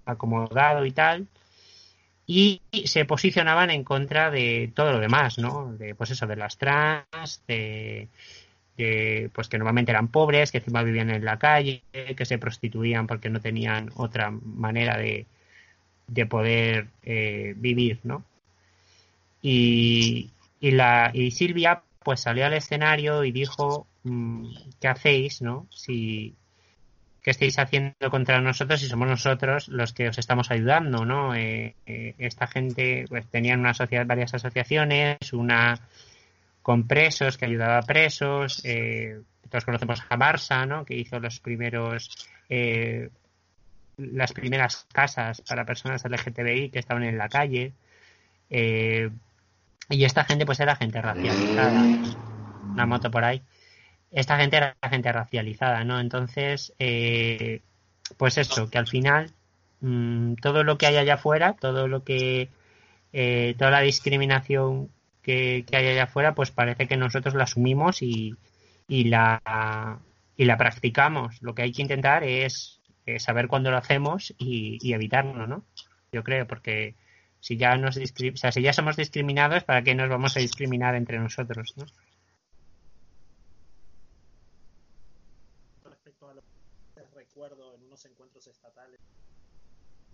acomodado 0.06 0.86
y 0.86 0.91
tal, 0.91 1.27
y 2.29 2.61
se 2.85 3.05
posicionaban 3.05 3.69
en 3.69 3.85
contra 3.85 4.29
de 4.29 4.69
todo 4.75 4.91
lo 4.91 4.99
demás, 4.99 5.37
¿no? 5.39 5.73
De, 5.73 5.95
pues 5.95 6.11
eso, 6.11 6.27
de 6.27 6.35
las 6.35 6.57
trans, 6.57 7.41
de, 7.47 8.09
pues 9.33 9.47
que 9.47 9.57
normalmente 9.57 9.91
eran 9.91 10.09
pobres, 10.09 10.51
que 10.51 10.57
encima 10.57 10.83
vivían 10.83 11.09
en 11.09 11.23
la 11.23 11.39
calle, 11.39 11.83
que 11.91 12.25
se 12.25 12.37
prostituían 12.37 13.07
porque 13.07 13.29
no 13.29 13.39
tenían 13.39 13.91
otra 13.95 14.29
manera 14.29 14.97
de, 14.97 15.25
de 16.07 16.25
poder 16.25 16.87
eh, 17.03 17.53
vivir, 17.55 17.99
¿no? 18.03 18.25
Y, 19.41 20.29
y, 20.59 20.71
la, 20.71 21.11
y 21.13 21.31
Silvia 21.31 21.81
pues 22.03 22.19
salió 22.19 22.45
al 22.45 22.53
escenario 22.53 23.23
y 23.23 23.31
dijo, 23.31 23.87
mm, 24.03 24.49
¿qué 24.81 24.87
hacéis, 24.89 25.41
no? 25.41 25.65
Si, 25.69 26.35
¿Qué 27.27 27.31
estáis 27.31 27.59
haciendo 27.59 28.09
contra 28.09 28.39
nosotros 28.39 28.79
si 28.79 28.87
somos 28.87 29.05
nosotros 29.05 29.67
los 29.67 29.91
que 29.91 30.07
os 30.07 30.17
estamos 30.17 30.49
ayudando, 30.49 31.03
no? 31.03 31.35
Eh, 31.35 31.75
eh, 31.85 32.15
esta 32.19 32.47
gente 32.47 33.03
pues 33.09 33.27
tenían 33.27 33.59
una 33.59 33.73
sociedad, 33.73 34.05
varias 34.05 34.33
asociaciones, 34.33 35.17
una 35.33 35.77
con 36.61 36.87
presos 36.87 37.37
que 37.37 37.43
ayudaba 37.43 37.79
a 37.79 37.81
presos, 37.81 38.61
eh, 38.63 39.19
todos 39.49 39.65
conocemos 39.65 40.01
a 40.07 40.15
Barça, 40.17 40.65
¿no? 40.65 40.85
Que 40.85 40.95
hizo 40.95 41.19
los 41.19 41.41
primeros 41.41 42.29
eh, 42.47 43.09
las 43.97 44.31
primeras 44.31 44.87
casas 44.93 45.41
para 45.41 45.65
personas 45.65 46.05
LGTBI 46.05 46.69
que 46.69 46.79
estaban 46.79 47.03
en 47.03 47.17
la 47.17 47.27
calle. 47.27 47.73
Eh, 48.49 49.09
y 49.89 50.05
esta 50.05 50.23
gente 50.23 50.45
pues 50.45 50.61
era 50.61 50.77
gente 50.77 51.01
racializada. 51.01 51.91
Una 52.73 52.85
moto 52.85 53.11
por 53.11 53.25
ahí. 53.25 53.41
Esta 54.11 54.37
gente 54.37 54.57
era 54.57 54.75
gente 54.89 55.11
racializada, 55.11 55.83
¿no? 55.83 55.99
Entonces, 55.99 56.73
eh, 56.79 57.61
pues 58.17 58.37
eso, 58.37 58.69
que 58.69 58.77
al 58.77 58.87
final 58.87 59.31
mm, 59.81 60.35
todo 60.35 60.63
lo 60.63 60.77
que 60.77 60.87
hay 60.87 60.97
allá 60.97 61.15
afuera, 61.15 61.53
todo 61.53 61.87
lo 61.87 62.03
que... 62.03 62.49
Eh, 63.13 63.55
toda 63.57 63.71
la 63.71 63.79
discriminación 63.81 64.89
que, 65.23 65.65
hay 65.71 65.87
allá 65.87 66.03
afuera, 66.03 66.35
pues 66.35 66.51
parece 66.51 66.87
que 66.87 66.97
nosotros 66.97 67.35
la 67.35 67.45
asumimos 67.45 68.01
y, 68.01 68.35
y, 68.87 69.05
la, 69.05 69.99
y 70.35 70.45
la 70.45 70.57
practicamos. 70.57 71.41
Lo 71.41 71.55
que 71.55 71.63
hay 71.63 71.71
que 71.71 71.81
intentar 71.81 72.23
es, 72.23 72.81
saber 73.19 73.47
cuándo 73.47 73.71
lo 73.71 73.77
hacemos 73.77 74.33
y, 74.37 74.77
y 74.81 74.93
evitarlo, 74.93 75.47
¿no? 75.47 75.63
Yo 76.11 76.23
creo, 76.23 76.45
porque 76.47 76.95
si 77.39 77.57
ya 77.57 77.77
nos 77.77 77.95
si 77.95 78.61
ya 78.61 78.73
somos 78.73 78.95
discriminados, 78.95 79.63
¿para 79.63 79.83
qué 79.83 79.95
nos 79.95 80.09
vamos 80.09 80.35
a 80.35 80.39
discriminar 80.39 80.95
entre 80.95 81.19
nosotros? 81.19 81.73
¿no? 81.77 81.85
Respecto 85.89 86.29
a 86.29 86.33
lo 86.33 86.41
que 86.41 87.01
recuerdo 87.15 87.73
en 87.75 87.89
estatales, 88.51 88.99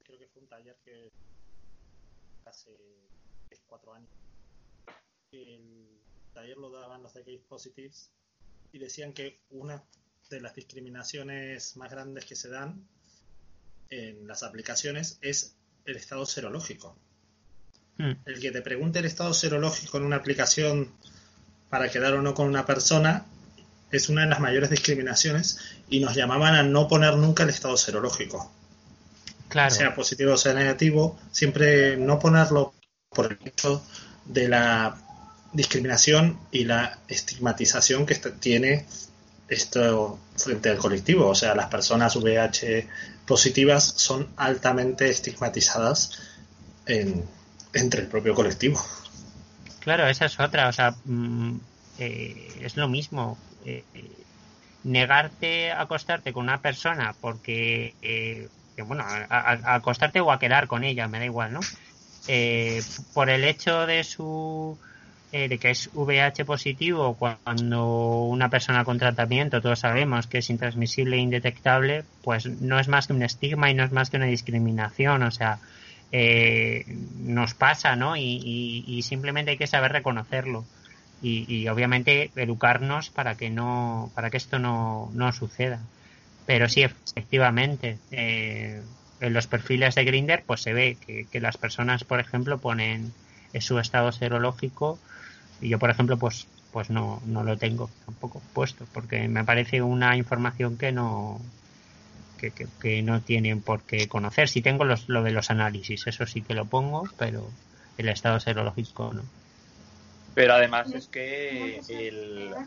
creo 0.04 0.20
que 0.20 0.28
fue 0.28 0.42
un 0.42 0.48
taller 0.48 0.78
que 0.84 1.12
hace 2.46 2.78
cuatro 3.66 3.94
años. 3.94 4.10
El 5.32 6.02
taller 6.34 6.58
lo 6.58 6.70
daban 6.70 7.02
los 7.02 7.14
de 7.14 7.24
Gay 7.24 7.40
Positives 7.40 8.12
y 8.72 8.80
decían 8.80 9.14
que 9.14 9.40
una 9.50 9.84
de 10.30 10.42
las 10.42 10.56
discriminaciones 10.56 11.76
más 11.78 11.92
grandes 11.92 12.26
que 12.26 12.36
se 12.36 12.50
dan 12.50 12.88
en 13.90 14.28
las 14.28 14.44
aplicaciones 14.44 15.18
es 15.22 15.56
el 15.86 15.98
estado 15.98 16.26
serológico. 16.26 16.98
Hmm. 17.98 18.14
El 18.26 18.40
que 18.40 18.52
te 18.52 18.62
pregunte 18.62 19.00
el 19.00 19.06
estado 19.06 19.34
serológico 19.34 19.98
en 19.98 20.04
una 20.04 20.18
aplicación 20.18 20.92
para 21.70 21.90
quedar 21.90 22.14
o 22.14 22.22
no 22.22 22.34
con 22.34 22.48
una 22.48 22.66
persona 22.66 23.26
es 23.94 24.10
una 24.10 24.22
de 24.22 24.28
las 24.28 24.40
mayores 24.40 24.70
discriminaciones 24.70 25.60
y 25.90 26.00
nos 26.00 26.16
llamaban 26.16 26.56
a 26.56 26.64
no 26.64 26.88
poner 26.88 27.16
nunca 27.16 27.44
el 27.44 27.50
estado 27.50 27.78
serológico. 27.78 28.52
Sea 29.70 29.94
positivo 29.94 30.34
o 30.34 30.38
sea 30.38 30.54
negativo, 30.54 31.20
siempre 31.32 31.96
no 31.96 32.18
ponerlo 32.18 32.74
por 33.10 33.32
el 33.32 33.38
hecho 33.48 33.86
de 34.26 34.50
la 34.50 34.98
discriminación 35.54 36.40
y 36.52 36.66
la 36.66 36.98
estigmatización 37.08 38.08
que 38.08 38.16
tiene 38.16 38.88
esto 39.48 40.20
frente 40.36 40.70
al 40.70 40.78
colectivo. 40.78 41.28
O 41.28 41.36
sea, 41.36 41.54
las 41.54 41.68
personas 41.68 42.16
VIH 42.16 42.88
positivas 43.28 43.84
son 43.96 44.28
altamente 44.38 45.10
estigmatizadas 45.10 46.20
en, 46.88 47.24
entre 47.74 48.02
el 48.02 48.08
propio 48.08 48.34
colectivo. 48.34 48.84
Claro, 49.82 50.08
esa 50.08 50.26
es 50.26 50.40
otra, 50.40 50.70
o 50.70 50.74
sea, 50.74 50.96
mm, 51.06 51.58
eh, 52.00 52.60
es 52.62 52.76
lo 52.76 52.88
mismo. 52.88 53.38
Eh, 53.66 53.84
negarte 54.84 55.72
a 55.72 55.82
acostarte 55.82 56.34
con 56.34 56.44
una 56.44 56.62
persona 56.62 57.16
porque, 57.22 57.94
eh, 58.02 58.48
bueno, 58.86 59.04
a, 59.08 59.76
acostarte 59.76 60.20
o 60.20 60.32
a 60.32 60.40
quedar 60.40 60.68
con 60.68 60.84
ella, 60.84 61.08
me 61.08 61.20
da 61.20 61.26
igual, 61.26 61.54
¿no? 61.54 61.62
por 63.14 63.30
el 63.30 63.44
hecho 63.44 63.86
de 63.86 64.06
su 64.06 64.78
de 65.32 65.58
que 65.58 65.72
es 65.72 65.90
VIH 65.94 66.46
positivo 66.46 67.16
cuando 67.16 68.24
una 68.24 68.50
persona 68.50 68.86
con 68.86 68.98
tratamiento 68.98 69.62
todos 69.62 69.80
sabemos 69.80 70.28
que 70.28 70.38
es 70.38 70.50
intransmisible 70.50 71.18
e 71.18 71.20
indetectable 71.20 72.06
pues 72.22 72.46
no 72.46 72.80
es 72.80 72.88
más 72.88 73.08
que 73.08 73.14
un 73.14 73.24
estigma 73.24 73.70
y 73.70 73.74
no 73.74 73.84
es 73.84 73.92
más 73.92 74.10
que 74.10 74.16
una 74.16 74.28
discriminación 74.28 75.24
o 75.24 75.32
sea 75.32 75.60
eh, 76.16 76.86
nos 77.24 77.56
pasa, 77.56 77.96
¿no? 77.96 78.16
Y, 78.16 79.02
simplemente 79.02 79.50
hay 79.50 79.58
que 79.58 79.66
saber 79.66 79.92
reconocerlo 79.92 80.64
y, 81.24 81.68
obviamente 81.70 82.32
educarnos 82.36 83.10
para 83.10 83.36
que 83.36 83.50
no, 83.50 84.12
para 84.14 84.30
que 84.30 84.38
esto 84.38 84.60
no, 84.60 85.10
no 85.14 85.32
suceda. 85.32 85.80
Pero 86.46 86.68
sí, 86.68 86.84
efectivamente, 86.84 87.98
eh, 88.12 88.82
en 89.22 89.34
los 89.34 89.48
perfiles 89.48 89.96
de 89.96 90.04
Grinder, 90.04 90.44
pues 90.46 90.62
se 90.62 90.74
ve 90.74 90.98
que, 91.32 91.40
las 91.40 91.56
personas, 91.56 92.04
por 92.04 92.20
ejemplo, 92.20 92.58
ponen 92.58 93.14
su 93.60 93.80
estado 93.80 94.12
serológico 94.12 95.00
y 95.62 95.70
yo, 95.70 95.80
por 95.80 95.90
ejemplo, 95.90 96.18
pues, 96.18 96.48
pues 96.74 96.90
no, 96.90 97.22
no 97.26 97.44
lo 97.44 97.58
tengo 97.58 97.90
tampoco 98.06 98.42
puesto 98.54 98.86
porque 98.94 99.28
me 99.30 99.46
parece 99.46 99.82
una 99.82 100.18
información 100.18 100.78
que 100.78 100.92
no, 100.92 101.40
que, 102.82 103.02
no 103.02 103.22
tienen 103.22 103.62
por 103.62 103.84
qué 103.84 104.10
conocer. 104.10 104.50
Si 104.50 104.62
tengo 104.62 104.84
los, 104.84 105.08
lo 105.08 105.24
de 105.24 105.32
los 105.32 105.50
análisis, 105.52 106.06
eso 106.06 106.26
sí 106.26 106.42
que 106.42 106.54
lo 106.54 106.66
pongo, 106.66 107.08
pero 107.18 107.50
el 107.98 108.10
estado 108.10 108.42
serológico 108.42 109.14
no. 109.14 109.24
Pero 110.36 110.54
además 110.54 110.94
es 110.94 111.08
que 111.08 111.82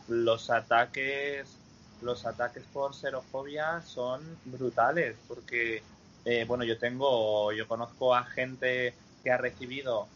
los 0.08 0.50
ataques 0.50 1.58
los 2.02 2.26
ataques 2.26 2.62
por 2.72 2.94
serofobia 2.94 3.80
son 3.80 4.22
brutales 4.44 5.16
porque 5.26 5.82
eh, 6.26 6.44
bueno 6.46 6.62
yo 6.62 6.78
tengo 6.78 7.52
yo 7.52 7.66
conozco 7.66 8.14
a 8.14 8.24
gente 8.24 8.92
que 9.24 9.30
ha 9.30 9.38
recibido 9.38 10.06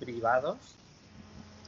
privados 0.00 0.56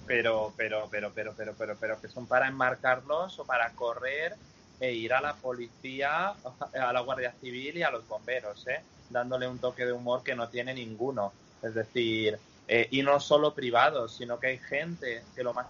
pero 0.07 0.53
pero 0.57 0.89
pero 0.91 1.13
pero 1.15 1.35
pero 1.37 1.55
pero 1.57 1.77
pero 1.79 2.01
que 2.01 2.09
son 2.09 2.27
para 2.27 2.49
enmarcarlos 2.49 3.39
o 3.39 3.45
para 3.45 3.71
correr 3.75 4.35
e 4.81 4.95
ir 4.95 5.13
a 5.13 5.21
la 5.21 5.35
policía, 5.35 6.31
a 6.31 6.93
la 6.93 7.01
Guardia 7.01 7.33
Civil 7.39 7.77
y 7.77 7.83
a 7.83 7.91
los 7.91 8.09
bomberos, 8.09 8.67
¿eh? 8.67 8.83
dándole 9.11 9.47
un 9.47 9.59
toque 9.59 9.85
de 9.85 9.93
humor 9.93 10.23
que 10.23 10.35
no 10.35 10.49
tiene 10.49 10.73
ninguno. 10.73 11.33
Es 11.63 11.75
decir, 11.75 12.41
eh, 12.73 12.87
y 12.93 13.03
no 13.03 13.19
solo 13.19 13.53
privados, 13.53 14.15
sino 14.17 14.39
que 14.39 14.47
hay 14.47 14.59
gente 14.59 15.25
que 15.35 15.43
lo 15.43 15.53
más 15.53 15.67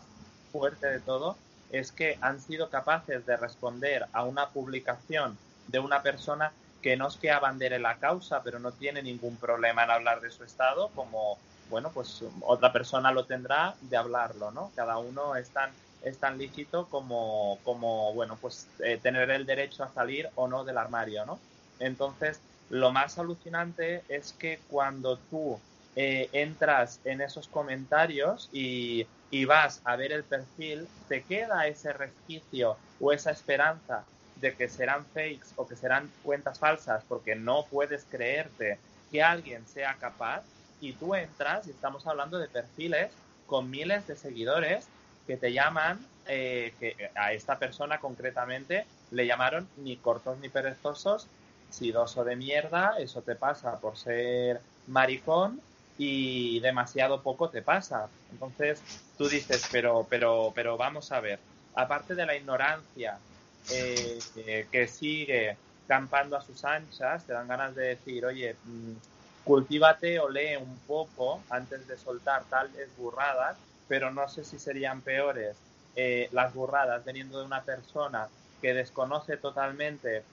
fuerte 0.52 0.86
de 0.86 1.00
todo 1.00 1.34
es 1.70 1.92
que 1.92 2.18
han 2.20 2.42
sido 2.42 2.68
capaces 2.68 3.24
de 3.24 3.38
responder 3.38 4.04
a 4.12 4.24
una 4.24 4.50
publicación 4.50 5.38
de 5.66 5.78
una 5.78 6.02
persona 6.02 6.52
que 6.82 6.98
no 6.98 7.08
es 7.08 7.16
que 7.16 7.30
abandere 7.30 7.78
la 7.78 7.96
causa, 7.96 8.42
pero 8.42 8.58
no 8.58 8.72
tiene 8.72 9.02
ningún 9.02 9.38
problema 9.38 9.84
en 9.84 9.90
hablar 9.92 10.20
de 10.20 10.30
su 10.30 10.44
estado, 10.44 10.90
como, 10.94 11.38
bueno, 11.70 11.90
pues 11.90 12.22
otra 12.42 12.70
persona 12.70 13.12
lo 13.12 13.24
tendrá 13.24 13.74
de 13.80 13.96
hablarlo, 13.96 14.50
¿no? 14.50 14.70
Cada 14.76 14.98
uno 14.98 15.36
es 15.36 15.50
tan, 15.52 15.70
es 16.02 16.18
tan 16.18 16.36
lícito 16.36 16.90
como, 16.90 17.60
como 17.62 18.12
bueno, 18.12 18.36
pues 18.38 18.68
eh, 18.84 18.98
tener 19.02 19.30
el 19.30 19.46
derecho 19.46 19.84
a 19.84 19.92
salir 19.94 20.28
o 20.34 20.48
no 20.48 20.64
del 20.64 20.76
armario, 20.76 21.24
¿no? 21.24 21.40
Entonces, 21.78 22.42
lo 22.68 22.92
más 22.92 23.16
alucinante 23.16 24.04
es 24.08 24.34
que 24.34 24.60
cuando 24.68 25.18
tú 25.18 25.62
eh, 25.96 26.28
entras 26.32 27.00
en 27.04 27.20
esos 27.20 27.48
comentarios 27.48 28.48
y, 28.52 29.06
vas 29.46 29.80
a 29.84 29.96
ver 29.96 30.12
el 30.12 30.24
perfil, 30.24 30.88
te 31.08 31.22
queda 31.22 31.66
ese 31.66 31.92
resquicio 31.92 32.76
o 33.00 33.12
esa 33.12 33.30
esperanza 33.30 34.04
de 34.36 34.54
que 34.54 34.68
serán 34.68 35.04
fakes 35.06 35.48
o 35.56 35.66
que 35.66 35.76
serán 35.76 36.10
cuentas 36.22 36.58
falsas 36.58 37.04
porque 37.08 37.34
no 37.36 37.64
puedes 37.70 38.04
creerte 38.10 38.78
que 39.10 39.22
alguien 39.22 39.66
sea 39.66 39.96
capaz 40.00 40.42
y 40.80 40.92
tú 40.92 41.14
entras 41.14 41.66
y 41.66 41.70
estamos 41.70 42.06
hablando 42.06 42.38
de 42.38 42.48
perfiles 42.48 43.10
con 43.46 43.70
miles 43.70 44.06
de 44.06 44.16
seguidores 44.16 44.86
que 45.26 45.36
te 45.36 45.52
llaman, 45.52 46.04
eh, 46.26 46.72
que 46.80 47.10
a 47.14 47.32
esta 47.32 47.58
persona 47.58 47.98
concretamente 47.98 48.86
le 49.10 49.26
llamaron 49.26 49.68
ni 49.76 49.96
cortos 49.96 50.38
ni 50.38 50.48
perezosos, 50.48 51.26
sidoso 51.70 52.24
de 52.24 52.36
mierda, 52.36 52.94
eso 52.98 53.22
te 53.22 53.36
pasa 53.36 53.78
por 53.80 53.96
ser 53.96 54.60
maricón 54.86 55.60
y 56.02 56.60
demasiado 56.60 57.22
poco 57.22 57.50
te 57.50 57.62
pasa. 57.62 58.10
Entonces 58.30 58.86
tú 59.16 59.28
dices, 59.28 59.68
pero, 59.70 60.08
pero, 60.08 60.52
pero 60.54 60.78
vamos 60.78 61.12
a 61.12 61.20
ver, 61.20 61.44
aparte 61.74 62.14
de 62.14 62.24
la 62.26 62.36
ignorancia 62.36 63.22
eh, 63.68 64.24
que 64.72 64.86
sigue 64.88 65.60
campando 65.86 66.36
a 66.36 66.40
sus 66.40 66.64
anchas, 66.64 67.26
te 67.26 67.34
dan 67.34 67.48
ganas 67.48 67.74
de 67.74 67.82
decir, 67.88 68.24
oye, 68.24 68.60
mm, 68.62 68.96
cultívate 69.42 70.18
o 70.20 70.30
lee 70.30 70.56
un 70.56 70.82
poco 70.84 71.44
antes 71.50 71.86
de 71.86 71.98
soltar 71.98 72.48
tales 72.48 72.94
burradas, 72.96 73.60
pero 73.86 74.10
no 74.10 74.26
sé 74.28 74.44
si 74.44 74.58
serían 74.58 75.02
peores 75.02 75.62
eh, 75.94 76.28
las 76.32 76.54
burradas 76.54 77.04
veniendo 77.04 77.38
de 77.40 77.44
una 77.44 77.64
persona 77.64 78.32
que 78.60 78.72
desconoce 78.72 79.36
totalmente 79.36 80.28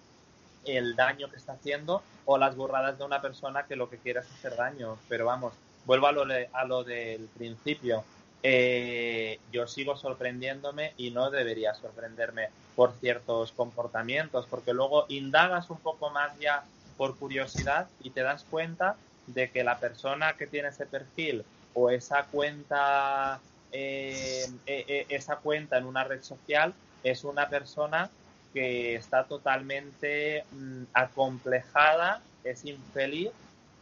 el 0.68 0.96
daño 0.96 1.30
que 1.30 1.38
está 1.38 1.54
haciendo 1.54 2.04
o 2.26 2.38
las 2.38 2.56
burradas 2.56 2.98
de 2.98 3.06
una 3.06 3.22
persona 3.22 3.66
que 3.66 3.76
lo 3.76 3.90
que 3.90 3.98
quiere 3.98 4.20
es 4.20 4.32
hacer 4.32 4.56
daño. 4.56 4.98
Pero 5.08 5.26
vamos, 5.26 5.54
vuelvo 5.86 6.08
a 6.08 6.12
lo, 6.12 6.26
a 6.54 6.66
lo 6.66 6.84
del 6.84 7.28
principio. 7.38 8.04
Eh, 8.44 9.40
yo 9.52 9.68
sigo 9.68 9.98
sorprendiéndome 9.98 10.94
y 10.98 11.12
no 11.12 11.32
debería 11.32 11.74
sorprenderme 11.74 12.50
por 12.76 12.94
ciertos 12.94 13.52
comportamientos, 13.52 14.46
porque 14.48 14.74
luego 14.74 15.06
indagas 15.10 15.70
un 15.70 15.80
poco 15.80 16.12
más 16.12 16.38
ya 16.40 16.64
por 16.98 17.18
curiosidad 17.18 17.88
y 18.02 18.12
te 18.12 18.22
das 18.22 18.46
cuenta 18.50 18.96
de 19.28 19.50
que 19.50 19.64
la 19.64 19.80
persona 19.80 20.34
que 20.34 20.48
tiene 20.48 20.70
ese 20.70 20.86
perfil 20.86 21.44
o 21.74 21.90
esa 21.90 22.24
cuenta 22.26 23.40
eh, 23.72 24.46
eh, 24.66 25.06
esa 25.10 25.38
cuenta 25.38 25.78
en 25.78 25.86
una 25.86 26.04
red 26.04 26.22
social 26.22 26.74
es 27.04 27.24
una 27.24 27.50
persona 27.50 28.10
que 28.58 28.96
está 28.96 29.26
totalmente 29.26 30.44
mm, 30.52 30.86
acomplejada, 30.92 32.24
es 32.44 32.66
infeliz 32.66 33.30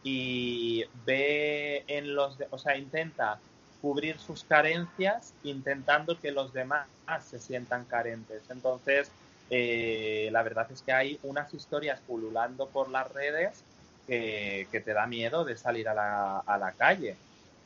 y 0.04 0.84
ve 1.06 1.82
en 1.86 2.14
los, 2.14 2.36
o 2.50 2.58
sea, 2.58 2.76
intenta 2.76 3.38
cubrir 3.80 4.18
sus 4.18 4.44
carencias 4.44 5.32
intentando 5.44 6.20
que 6.20 6.30
los 6.30 6.52
demás 6.52 6.86
se 7.24 7.38
sientan 7.38 7.86
carentes. 7.86 8.42
Entonces, 8.50 9.10
eh, 9.48 10.28
la 10.30 10.42
verdad 10.42 10.70
es 10.70 10.82
que 10.82 10.92
hay 10.92 11.18
unas 11.22 11.54
historias 11.54 11.98
pululando 12.06 12.68
por 12.68 12.90
las 12.90 13.10
redes 13.10 13.64
que, 14.06 14.68
te 14.70 14.92
da 14.92 15.06
miedo 15.06 15.46
de 15.46 15.56
salir 15.56 15.88
a 15.88 15.94
la, 15.94 16.40
a 16.40 16.58
la 16.58 16.72
calle, 16.72 17.16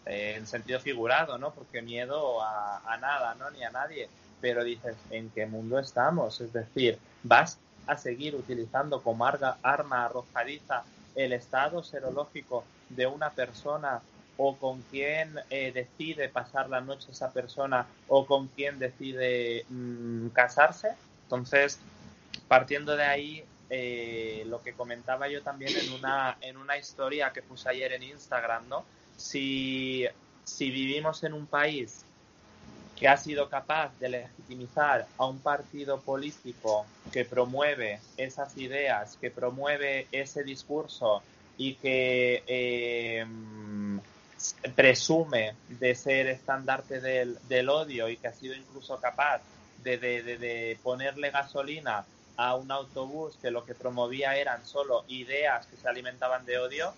eh, 0.06 0.34
en 0.36 0.46
sentido 0.46 0.78
figurado, 0.78 1.38
¿no? 1.38 1.50
Porque 1.50 1.82
miedo 1.82 2.40
a, 2.40 2.80
a 2.86 2.96
nada, 2.98 3.34
¿no? 3.34 3.50
Ni 3.50 3.64
a 3.64 3.70
nadie. 3.70 4.08
Pero 4.40 4.64
dices, 4.64 4.96
¿en 5.10 5.30
qué 5.30 5.46
mundo 5.46 5.78
estamos? 5.78 6.40
Es 6.40 6.52
decir, 6.52 6.98
vas 7.22 7.58
a 7.86 7.96
seguir 7.96 8.34
utilizando 8.34 9.02
como 9.02 9.26
arma 9.26 10.04
arrojadiza 10.04 10.84
el 11.14 11.32
estado 11.32 11.82
serológico 11.82 12.64
de 12.88 13.06
una 13.06 13.30
persona 13.30 14.00
o 14.36 14.56
con 14.56 14.80
quién 14.90 15.38
eh, 15.50 15.70
decide 15.72 16.28
pasar 16.28 16.70
la 16.70 16.80
noche 16.80 17.10
esa 17.10 17.32
persona 17.32 17.86
o 18.08 18.24
con 18.24 18.48
quién 18.48 18.78
decide 18.78 19.66
mm, 19.68 20.28
casarse. 20.28 20.94
Entonces, 21.24 21.78
partiendo 22.48 22.96
de 22.96 23.04
ahí, 23.04 23.44
eh, 23.68 24.44
lo 24.46 24.62
que 24.62 24.72
comentaba 24.72 25.28
yo 25.28 25.42
también 25.42 25.72
en 25.76 25.92
una, 25.92 26.38
en 26.40 26.56
una 26.56 26.78
historia 26.78 27.32
que 27.32 27.42
puse 27.42 27.68
ayer 27.68 27.92
en 27.92 28.02
Instagram, 28.02 28.68
¿no? 28.68 28.84
Si, 29.16 30.06
si 30.44 30.70
vivimos 30.70 31.22
en 31.22 31.34
un 31.34 31.46
país 31.46 32.04
que 33.00 33.08
ha 33.08 33.16
sido 33.16 33.48
capaz 33.48 33.98
de 33.98 34.10
legitimizar 34.10 35.06
a 35.16 35.24
un 35.24 35.38
partido 35.38 36.02
político 36.02 36.84
que 37.10 37.24
promueve 37.24 37.98
esas 38.18 38.58
ideas, 38.58 39.16
que 39.18 39.30
promueve 39.30 40.06
ese 40.12 40.44
discurso 40.44 41.22
y 41.56 41.76
que 41.76 42.44
eh, 42.46 43.24
presume 44.76 45.54
de 45.70 45.94
ser 45.94 46.26
estandarte 46.26 47.00
del, 47.00 47.68
odio 47.70 48.10
y 48.10 48.18
que 48.18 48.28
ha 48.28 48.34
sido 48.34 48.54
incluso 48.54 49.00
capaz 49.00 49.40
de, 49.82 50.78
ponerle 50.82 51.30
gasolina 51.30 52.04
a 52.36 52.54
un 52.54 52.70
autobús 52.70 53.38
que 53.40 53.50
lo 53.50 53.64
que 53.64 53.74
promovía 53.74 54.36
eran 54.36 54.66
solo 54.66 55.06
ideas 55.08 55.66
que 55.66 55.78
se 55.78 55.88
alimentaban 55.88 56.44
de 56.44 56.58
odio, 56.58 56.92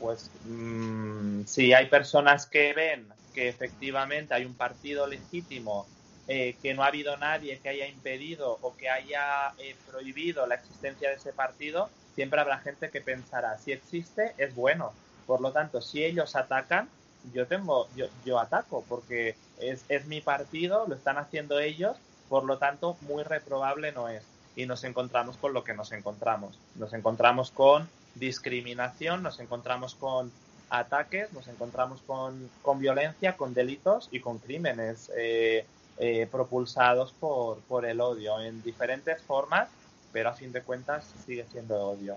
pues 0.00 0.30
mm, 0.46 1.44
si 1.44 1.74
hay 1.74 1.86
personas 1.86 2.46
que 2.46 2.72
ven 2.72 3.06
que 3.36 3.50
efectivamente 3.50 4.32
hay 4.32 4.46
un 4.46 4.54
partido 4.54 5.06
legítimo, 5.06 5.86
eh, 6.26 6.56
que 6.62 6.72
no 6.72 6.82
ha 6.82 6.86
habido 6.86 7.18
nadie 7.18 7.60
que 7.60 7.68
haya 7.68 7.86
impedido 7.86 8.58
o 8.62 8.74
que 8.74 8.88
haya 8.88 9.52
eh, 9.58 9.76
prohibido 9.86 10.46
la 10.46 10.54
existencia 10.54 11.10
de 11.10 11.16
ese 11.16 11.34
partido, 11.34 11.90
siempre 12.14 12.40
habrá 12.40 12.58
gente 12.60 12.88
que 12.88 13.02
pensará, 13.02 13.58
si 13.58 13.72
existe, 13.72 14.34
es 14.38 14.54
bueno. 14.54 14.94
Por 15.26 15.42
lo 15.42 15.52
tanto, 15.52 15.82
si 15.82 16.02
ellos 16.02 16.34
atacan, 16.34 16.88
yo 17.34 17.46
tengo, 17.46 17.88
yo, 17.94 18.06
yo 18.24 18.40
ataco, 18.40 18.82
porque 18.88 19.36
es, 19.60 19.84
es 19.90 20.06
mi 20.06 20.22
partido, 20.22 20.86
lo 20.88 20.94
están 20.94 21.18
haciendo 21.18 21.60
ellos, 21.60 21.98
por 22.30 22.44
lo 22.44 22.56
tanto, 22.56 22.96
muy 23.02 23.22
reprobable 23.22 23.92
no 23.92 24.08
es. 24.08 24.24
Y 24.56 24.64
nos 24.64 24.82
encontramos 24.84 25.36
con 25.36 25.52
lo 25.52 25.62
que 25.62 25.74
nos 25.74 25.92
encontramos. 25.92 26.58
Nos 26.76 26.94
encontramos 26.94 27.50
con 27.50 27.86
discriminación, 28.14 29.22
nos 29.22 29.40
encontramos 29.40 29.94
con 29.94 30.32
ataques, 30.70 31.32
nos 31.32 31.46
encontramos 31.48 32.00
con, 32.06 32.50
con 32.62 32.78
violencia, 32.78 33.36
con 33.36 33.54
delitos 33.54 34.08
y 34.10 34.20
con 34.20 34.38
crímenes 34.38 35.10
eh, 35.16 35.64
eh, 35.98 36.26
propulsados 36.30 37.12
por, 37.12 37.60
por 37.60 37.86
el 37.86 38.00
odio 38.00 38.40
en 38.40 38.62
diferentes 38.62 39.22
formas, 39.22 39.68
pero 40.12 40.30
a 40.30 40.34
fin 40.34 40.52
de 40.52 40.62
cuentas 40.62 41.04
sigue 41.24 41.46
siendo 41.50 41.76
odio. 41.76 42.16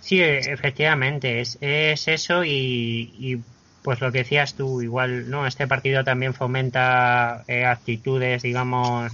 Sí, 0.00 0.22
efectivamente, 0.22 1.40
es, 1.40 1.58
es 1.60 2.08
eso 2.08 2.44
y, 2.44 3.12
y, 3.18 3.42
pues 3.82 4.00
lo 4.00 4.10
que 4.12 4.18
decías 4.18 4.54
tú, 4.54 4.80
igual, 4.82 5.30
¿no? 5.30 5.46
Este 5.46 5.66
partido 5.66 6.04
también 6.04 6.34
fomenta 6.34 7.44
eh, 7.48 7.64
actitudes, 7.64 8.42
digamos, 8.42 9.12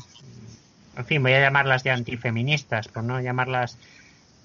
en 0.97 1.05
fin, 1.05 1.23
voy 1.23 1.33
a 1.33 1.41
llamarlas 1.41 1.83
de 1.83 1.91
antifeministas, 1.91 2.89
por 2.89 3.05
no 3.05 3.21
llamarlas 3.21 3.79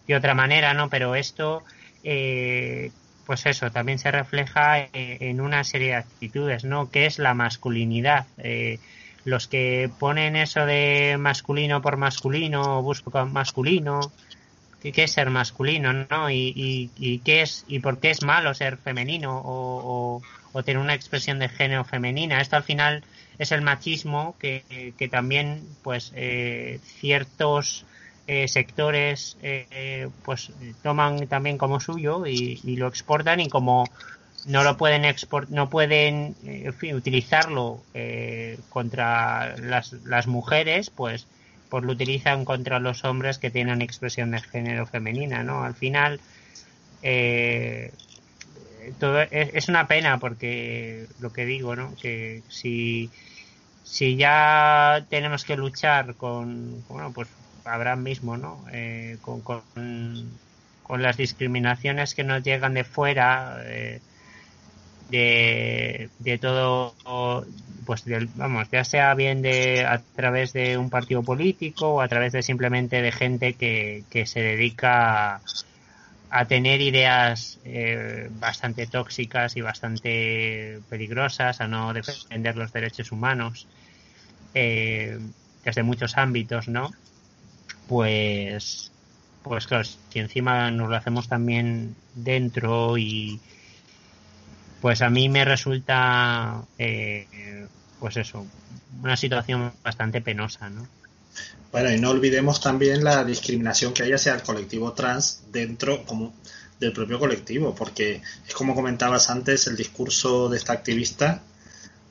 de 0.08 0.16
otra 0.16 0.34
manera, 0.34 0.74
¿no? 0.74 0.90
Pero 0.90 1.16
esto 1.16 1.64
eh, 2.04 2.92
pues 3.26 3.46
eso, 3.46 3.72
también 3.72 4.00
se 4.00 4.12
refleja 4.12 4.80
eh, 4.80 4.90
en 4.94 5.42
una 5.42 5.64
serie 5.64 5.90
de 5.90 5.96
actitudes, 5.96 6.64
¿no? 6.64 6.90
Que 6.90 7.06
es 7.06 7.20
la 7.20 7.34
masculinidad. 7.34 8.26
Eh, 8.38 8.80
los 9.24 9.48
que 9.48 9.90
ponen 10.00 10.36
eso 10.36 10.66
de 10.66 11.18
masculino 11.20 11.82
por 11.82 11.98
masculino, 11.98 12.82
busco 12.82 13.12
masculino, 13.28 14.12
¿qué 14.82 15.04
es 15.04 15.12
ser 15.12 15.30
masculino, 15.30 15.94
no? 15.94 16.32
Y, 16.32 16.90
y, 16.98 17.20
qué 17.20 17.42
es, 17.42 17.66
y 17.68 17.80
por 17.80 18.00
qué 18.00 18.10
es 18.10 18.24
malo 18.24 18.54
ser 18.56 18.78
femenino 18.78 19.38
o, 19.38 20.22
o, 20.54 20.64
tener 20.64 20.82
una 20.82 20.96
expresión 20.96 21.38
de 21.38 21.50
género 21.50 21.86
femenina. 21.86 22.42
Esto 22.42 22.56
al 22.56 22.64
final 22.64 23.04
es 23.38 23.52
el 23.52 23.62
machismo 23.62 24.36
que, 24.40 24.94
que 24.98 25.08
también, 25.08 25.64
pues, 25.84 26.12
eh, 26.16 26.80
ciertos 27.00 27.86
eh, 28.34 28.48
sectores 28.48 29.38
eh, 29.42 30.08
pues 30.24 30.54
toman 30.82 31.28
también 31.28 31.58
como 31.58 31.82
suyo 31.82 32.26
y, 32.26 32.60
lo 32.78 32.88
exportan 32.88 33.42
y 33.42 33.50
como 33.50 33.84
no 34.46 34.64
lo 34.64 34.78
pueden 34.78 35.04
export, 35.04 35.50
no 35.50 35.70
pueden 35.70 36.36
utilizarlo 36.94 37.82
contra 38.70 39.58
las, 39.58 39.94
las 40.06 40.28
mujeres, 40.28 40.90
pues 40.90 41.28
pues 41.72 41.86
lo 41.86 41.94
utilizan 41.94 42.44
contra 42.44 42.80
los 42.80 43.06
hombres 43.06 43.38
que 43.38 43.50
tienen 43.50 43.82
expresión 43.82 44.32
de 44.32 44.42
género 44.42 44.86
femenina, 44.86 45.42
¿no? 45.42 45.64
Al 45.64 45.74
final, 45.74 46.20
eh, 47.02 47.94
todo 49.00 49.22
es, 49.22 49.70
una 49.70 49.88
pena 49.88 50.20
porque 50.20 51.08
lo 51.22 51.32
que 51.32 51.46
digo, 51.46 51.78
¿no? 51.78 51.96
Que 51.96 52.44
si, 52.50 53.10
si 53.86 54.18
ya 54.18 55.06
tenemos 55.10 55.46
que 55.46 55.56
luchar 55.56 56.16
con, 56.16 56.84
bueno, 56.90 57.14
pues 57.14 57.30
Abraham 57.66 58.04
mismo, 58.04 58.38
¿no? 58.38 58.64
Eh, 58.72 59.18
con, 59.22 59.42
con, 59.42 59.62
las 61.02 61.16
discriminaciones 61.16 62.16
que 62.16 62.26
nos 62.26 62.44
llegan 62.44 62.74
de 62.74 62.84
fuera, 62.84 63.62
eh, 63.64 64.02
de, 65.10 66.10
de 66.20 66.38
todo 66.38 66.96
pues 67.86 68.04
vamos 68.36 68.70
ya 68.72 68.84
sea 68.84 69.14
bien 69.16 69.42
de 69.42 69.86
a 69.86 70.02
través 70.16 70.54
de 70.54 70.78
un 70.78 70.90
partido 70.90 71.24
político 71.24 71.96
o 71.96 72.02
a 72.02 72.08
través 72.08 72.32
de 72.32 72.44
simplemente 72.44 73.02
de 73.02 73.12
gente 73.12 73.54
que, 73.54 74.04
que 74.10 74.26
se 74.26 74.42
dedica 74.42 75.42
a, 76.30 76.46
tener 76.46 76.80
ideas 76.80 77.60
eh, 77.66 78.30
bastante 78.40 78.88
tóxicas 78.88 79.58
y 79.58 79.62
bastante 79.62 80.80
peligrosas 80.90 81.60
a 81.60 81.68
no 81.68 81.94
defender 81.94 82.56
los 82.56 82.72
derechos 82.72 83.12
humanos 83.12 83.68
eh, 84.54 85.20
desde 85.66 85.84
muchos 85.84 86.18
ámbitos 86.18 86.68
no 86.68 86.92
pues 87.88 88.92
pues 89.44 89.66
claro 89.66 89.84
si 89.84 90.20
encima 90.20 90.70
nos 90.72 90.90
lo 90.90 90.96
hacemos 90.96 91.28
también 91.28 91.96
dentro 92.14 92.98
y 92.98 93.40
pues 94.82 95.02
a 95.02 95.10
mí 95.10 95.30
me 95.30 95.46
resulta 95.46 96.64
eh, 96.78 97.68
pues 98.02 98.18
eso, 98.18 98.48
una 99.02 99.16
situación 99.16 99.72
bastante 99.84 100.22
penosa, 100.22 100.70
¿no? 100.70 100.88
Bueno, 101.72 101.92
y 101.94 102.00
no 102.00 102.10
olvidemos 102.10 102.60
también 102.60 103.04
la 103.04 103.24
discriminación 103.24 103.94
que 103.94 104.04
hay 104.04 104.12
hacia 104.12 104.34
el 104.34 104.42
colectivo 104.42 104.92
trans 104.94 105.44
dentro 105.52 106.04
como 106.04 106.34
del 106.80 106.92
propio 106.92 107.20
colectivo, 107.20 107.76
porque 107.76 108.22
es 108.46 108.54
como 108.56 108.74
comentabas 108.74 109.30
antes, 109.30 109.68
el 109.68 109.78
discurso 109.78 110.50
de 110.50 110.58
esta 110.58 110.74
activista, 110.74 111.44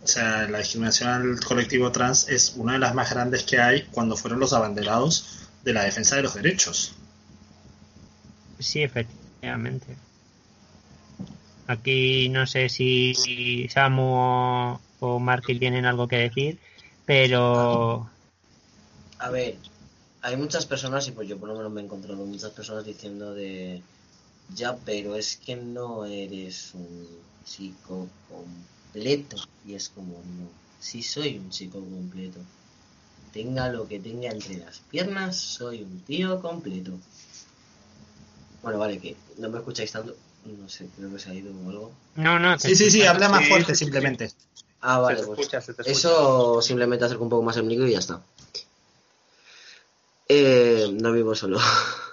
o 0.02 0.06
sea, 0.06 0.46
la 0.48 0.58
discriminación 0.58 1.10
al 1.10 1.40
colectivo 1.40 1.90
trans 1.90 2.28
es 2.28 2.54
una 2.56 2.74
de 2.74 2.78
las 2.78 2.94
más 2.94 3.10
grandes 3.10 3.42
que 3.42 3.60
hay 3.60 3.82
cuando 3.90 4.16
fueron 4.16 4.38
los 4.38 4.52
abanderados 4.52 5.49
de 5.64 5.72
la 5.72 5.84
defensa 5.84 6.16
de 6.16 6.22
los 6.22 6.34
derechos. 6.34 6.94
Sí, 8.58 8.82
efectivamente. 8.82 9.96
Aquí 11.66 12.28
no 12.28 12.46
sé 12.46 12.68
si 12.68 13.68
Samu 13.72 14.78
o 15.00 15.18
Marky 15.18 15.58
tienen 15.58 15.86
algo 15.86 16.08
que 16.08 16.16
decir, 16.16 16.58
pero... 17.06 18.10
A 19.18 19.30
ver, 19.30 19.56
hay 20.22 20.36
muchas 20.36 20.66
personas, 20.66 21.06
y 21.08 21.12
pues 21.12 21.28
yo 21.28 21.38
por 21.38 21.48
lo 21.48 21.56
menos 21.56 21.72
me 21.72 21.80
he 21.80 21.84
encontrado 21.84 22.24
muchas 22.26 22.50
personas 22.50 22.84
diciendo 22.84 23.34
de... 23.34 23.82
Ya, 24.54 24.76
pero 24.84 25.14
es 25.14 25.36
que 25.36 25.54
no 25.54 26.04
eres 26.04 26.72
un 26.74 27.06
chico 27.44 28.08
completo. 28.28 29.36
Y 29.64 29.74
es 29.74 29.88
como, 29.88 30.14
no, 30.14 30.48
sí 30.80 31.02
soy 31.02 31.38
un 31.38 31.50
chico 31.50 31.78
completo. 31.78 32.40
Tenga 33.32 33.68
lo 33.68 33.86
que 33.86 34.00
tenga 34.00 34.30
entre 34.30 34.58
las 34.58 34.80
piernas, 34.80 35.36
soy 35.36 35.82
un 35.82 36.00
tío 36.00 36.40
completo. 36.40 36.92
Bueno, 38.62 38.78
vale, 38.78 38.98
que 38.98 39.16
no 39.38 39.48
me 39.48 39.58
escucháis 39.58 39.92
tanto. 39.92 40.16
No 40.44 40.68
sé, 40.68 40.88
creo 40.96 41.12
que 41.12 41.18
se 41.18 41.30
ha 41.30 41.34
ido 41.34 41.52
o 41.52 41.70
algo. 41.70 41.92
No, 42.16 42.38
no. 42.38 42.58
Sí, 42.58 42.74
sí, 42.74 42.90
sí, 42.90 43.02
habla 43.02 43.28
más 43.28 43.46
fuerte 43.46 43.74
simplemente. 43.74 44.32
Ah, 44.80 44.98
vale, 44.98 45.22
pues 45.22 45.50
eso 45.84 46.62
simplemente 46.62 47.04
acerco 47.04 47.24
un 47.24 47.30
poco 47.30 47.42
más 47.42 47.56
el 47.58 47.64
micro 47.64 47.86
y 47.86 47.92
ya 47.92 47.98
está. 47.98 48.22
Eh, 50.28 50.88
no 50.92 51.12
vivo 51.12 51.34
solo. 51.34 51.58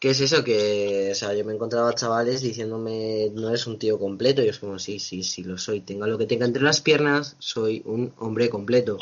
¿Qué 0.00 0.10
es 0.10 0.20
eso? 0.20 0.42
Que, 0.42 1.10
o 1.12 1.14
sea, 1.14 1.34
yo 1.34 1.44
me 1.44 1.52
encontraba 1.52 1.94
chavales 1.94 2.40
diciéndome, 2.40 3.30
no 3.34 3.50
eres 3.50 3.66
un 3.66 3.78
tío 3.78 3.98
completo. 3.98 4.40
Y 4.40 4.46
yo 4.46 4.50
es 4.50 4.58
como, 4.58 4.78
sí, 4.78 4.98
sí, 4.98 5.22
sí 5.22 5.44
lo 5.44 5.58
soy. 5.58 5.82
Tenga 5.82 6.06
lo 6.06 6.16
que 6.16 6.26
tenga 6.26 6.46
entre 6.46 6.62
las 6.62 6.80
piernas, 6.80 7.36
soy 7.38 7.82
un 7.84 8.12
hombre 8.16 8.48
completo. 8.48 8.98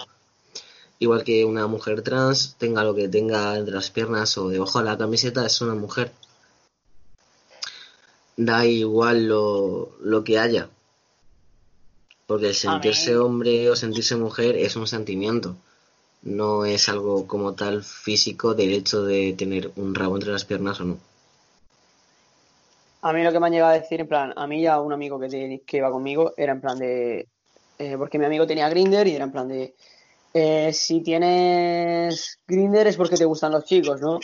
Igual 1.01 1.22
que 1.24 1.44
una 1.44 1.66
mujer 1.66 2.03
trans, 2.03 2.57
tenga 2.59 2.82
lo 2.82 2.94
que 2.94 3.09
tenga 3.09 3.57
entre 3.57 3.74
las 3.74 3.90
piernas 3.90 4.36
o 4.38 4.49
debajo 4.49 4.80
de 4.80 4.84
la 4.86 4.99
camiseta, 4.99 5.46
es 5.46 5.61
una 5.61 5.74
mujer. 5.74 6.12
Da 8.36 8.66
igual 8.66 9.28
lo, 9.28 9.96
lo 10.01 10.24
que 10.24 10.38
haya. 10.38 10.68
Porque 12.26 12.53
sentirse 12.53 13.16
hombre 13.16 13.70
o 13.70 13.76
sentirse 13.76 14.16
mujer 14.16 14.57
es 14.57 14.76
un 14.76 14.86
sentimiento. 14.86 15.57
No 16.22 16.64
es 16.64 16.88
algo 16.88 17.26
como 17.26 17.55
tal 17.55 17.84
físico 17.84 18.55
del 18.55 18.72
hecho 18.72 19.03
de 19.05 19.32
tener 19.32 19.70
un 19.76 19.94
rabo 19.94 20.16
entre 20.16 20.32
las 20.32 20.44
piernas 20.44 20.80
o 20.80 20.84
no. 20.84 20.99
A 23.01 23.12
mí 23.12 23.22
lo 23.22 23.32
que 23.32 23.38
me 23.38 23.46
han 23.46 23.53
llegado 23.53 23.70
a 23.72 23.78
decir, 23.78 24.01
en 24.01 24.09
plan, 24.09 24.32
a 24.36 24.46
mí 24.46 24.62
ya 24.62 24.80
un 24.80 24.92
amigo 24.92 25.20
que, 25.20 25.62
que 25.64 25.76
iba 25.76 25.90
conmigo 25.90 26.34
era 26.36 26.53
en 26.53 26.61
plan 26.61 26.78
de. 26.78 27.28
Eh, 27.78 27.96
porque 27.96 28.18
mi 28.18 28.24
amigo 28.24 28.46
tenía 28.46 28.68
Grinder 28.68 29.07
y 29.07 29.14
era 29.14 29.24
en 29.24 29.32
plan 29.32 29.46
de. 29.46 29.74
Eh, 30.35 30.72
si 30.72 31.01
tienes 31.01 32.39
Grinder 32.47 32.87
es 32.87 32.97
porque 32.97 33.16
te 33.16 33.24
gustan 33.24 33.53
los 33.53 33.64
chicos, 33.64 34.01
¿no? 34.01 34.18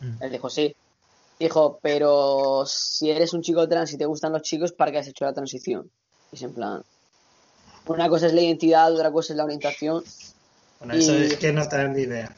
Mm. 0.00 0.22
Él 0.22 0.30
dijo, 0.30 0.48
sí. 0.48 0.74
Dijo, 1.38 1.80
pero 1.82 2.64
si 2.66 3.10
eres 3.10 3.32
un 3.32 3.42
chico 3.42 3.68
trans 3.68 3.92
y 3.92 3.98
te 3.98 4.06
gustan 4.06 4.32
los 4.32 4.42
chicos, 4.42 4.72
¿para 4.72 4.92
qué 4.92 4.98
has 4.98 5.08
hecho 5.08 5.24
la 5.24 5.32
transición? 5.32 5.90
Y 6.30 6.36
es 6.36 6.42
en 6.42 6.54
plan, 6.54 6.82
una 7.86 8.08
cosa 8.08 8.26
es 8.26 8.32
la 8.32 8.42
identidad, 8.42 8.92
otra 8.94 9.10
cosa 9.10 9.32
es 9.32 9.36
la 9.36 9.44
orientación. 9.44 10.04
Bueno, 10.78 10.94
eso 10.94 11.14
es 11.14 11.36
que 11.36 11.52
no 11.52 11.68
tener 11.68 11.90
ni 11.90 12.02
idea. 12.02 12.34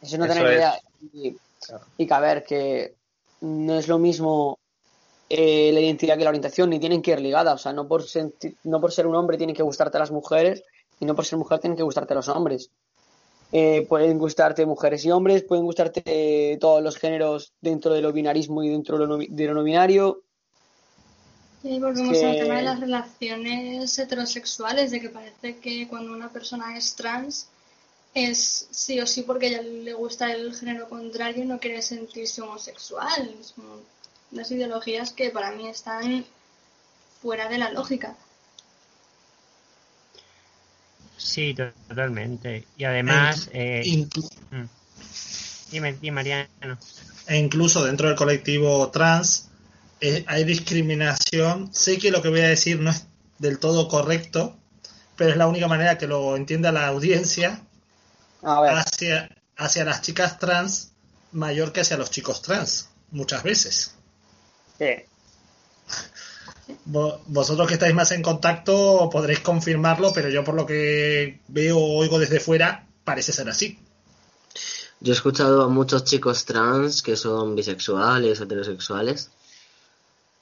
Eso 0.00 0.18
no 0.18 0.26
tener 0.26 0.44
ni 0.44 0.50
idea. 0.50 1.38
Y, 1.96 2.06
que 2.06 2.14
a 2.14 2.20
ver, 2.20 2.44
que 2.44 2.94
no 3.40 3.78
es 3.78 3.88
lo 3.88 3.98
mismo 3.98 4.58
eh, 5.28 5.70
la 5.72 5.80
identidad 5.80 6.18
que 6.18 6.24
la 6.24 6.30
orientación, 6.30 6.70
ni 6.70 6.78
tienen 6.78 7.00
que 7.00 7.12
ir 7.12 7.20
ligadas. 7.20 7.54
O 7.54 7.58
sea, 7.58 7.72
no 7.72 7.88
por, 7.88 8.04
no 8.64 8.80
por 8.80 8.92
ser 8.92 9.06
un 9.06 9.14
hombre 9.14 9.38
tienen 9.38 9.56
que 9.56 9.62
gustarte 9.62 9.98
las 9.98 10.10
mujeres, 10.10 10.62
y 11.00 11.04
no 11.04 11.14
por 11.14 11.24
ser 11.24 11.38
mujer 11.38 11.58
tienen 11.58 11.76
que 11.76 11.82
gustarte 11.82 12.14
los 12.14 12.28
hombres. 12.28 12.70
Eh, 13.54 13.84
pueden 13.86 14.18
gustarte 14.18 14.64
mujeres 14.64 15.04
y 15.04 15.10
hombres, 15.10 15.42
pueden 15.42 15.64
gustarte 15.64 16.56
todos 16.60 16.82
los 16.82 16.96
géneros 16.96 17.52
dentro 17.60 17.92
de 17.92 18.00
lo 18.00 18.12
binarismo 18.12 18.62
y 18.62 18.70
dentro 18.70 18.98
de 18.98 19.06
lo 19.46 19.54
no 19.54 19.62
binario. 19.62 20.22
Y 21.62 21.78
volvemos 21.78 22.20
al 22.22 22.38
tema 22.38 22.56
de 22.56 22.62
las 22.62 22.80
relaciones 22.80 23.98
heterosexuales, 23.98 24.90
de 24.90 25.00
que 25.00 25.10
parece 25.10 25.58
que 25.58 25.86
cuando 25.86 26.12
una 26.12 26.30
persona 26.30 26.76
es 26.76 26.94
trans 26.96 27.48
es 28.14 28.68
sí 28.70 29.00
o 29.00 29.06
sí 29.06 29.22
porque 29.22 29.46
a 29.46 29.48
ella 29.50 29.62
le 29.62 29.94
gusta 29.94 30.32
el 30.32 30.54
género 30.54 30.88
contrario 30.88 31.44
y 31.44 31.46
no 31.46 31.58
quiere 31.58 31.80
sentirse 31.82 32.42
homosexual. 32.42 33.30
Son 33.42 33.64
unas 34.32 34.50
ideologías 34.50 35.12
que 35.12 35.30
para 35.30 35.52
mí 35.52 35.68
están 35.68 36.24
fuera 37.20 37.48
de 37.48 37.58
la 37.58 37.70
lógica. 37.70 38.16
Sí, 41.22 41.54
totalmente. 41.54 42.66
Y 42.76 42.84
además... 42.84 43.48
E 43.52 43.82
eh, 43.84 44.08
mm. 44.50 44.68
dime, 45.70 45.92
dime, 45.94 46.14
Mariano. 46.14 46.78
E 47.26 47.36
incluso 47.36 47.84
dentro 47.84 48.08
del 48.08 48.16
colectivo 48.16 48.90
trans 48.90 49.48
eh, 50.00 50.24
hay 50.26 50.44
discriminación. 50.44 51.72
Sé 51.72 51.98
que 51.98 52.10
lo 52.10 52.20
que 52.22 52.28
voy 52.28 52.40
a 52.40 52.48
decir 52.48 52.80
no 52.80 52.90
es 52.90 53.06
del 53.38 53.58
todo 53.58 53.88
correcto, 53.88 54.56
pero 55.16 55.30
es 55.30 55.36
la 55.36 55.46
única 55.46 55.68
manera 55.68 55.96
que 55.98 56.06
lo 56.06 56.36
entienda 56.36 56.72
la 56.72 56.88
audiencia 56.88 57.62
Hacia, 58.44 59.30
hacia 59.56 59.84
las 59.84 60.02
chicas 60.02 60.40
trans 60.40 60.90
mayor 61.30 61.72
que 61.72 61.80
hacia 61.80 61.96
los 61.96 62.10
chicos 62.10 62.42
trans, 62.42 62.88
muchas 63.12 63.44
veces. 63.44 63.94
Sí. 64.78 65.04
Vosotros 66.84 67.68
que 67.68 67.74
estáis 67.74 67.94
más 67.94 68.10
en 68.12 68.22
contacto 68.22 69.08
podréis 69.10 69.40
confirmarlo, 69.40 70.12
pero 70.12 70.28
yo 70.28 70.42
por 70.42 70.54
lo 70.54 70.66
que 70.66 71.40
veo 71.48 71.78
o 71.78 71.98
oigo 71.98 72.18
desde 72.18 72.40
fuera, 72.40 72.86
parece 73.04 73.32
ser 73.32 73.48
así. 73.48 73.78
Yo 75.00 75.12
he 75.12 75.16
escuchado 75.16 75.62
a 75.62 75.68
muchos 75.68 76.04
chicos 76.04 76.44
trans 76.44 77.02
que 77.02 77.16
son 77.16 77.56
bisexuales, 77.56 78.40
heterosexuales, 78.40 79.30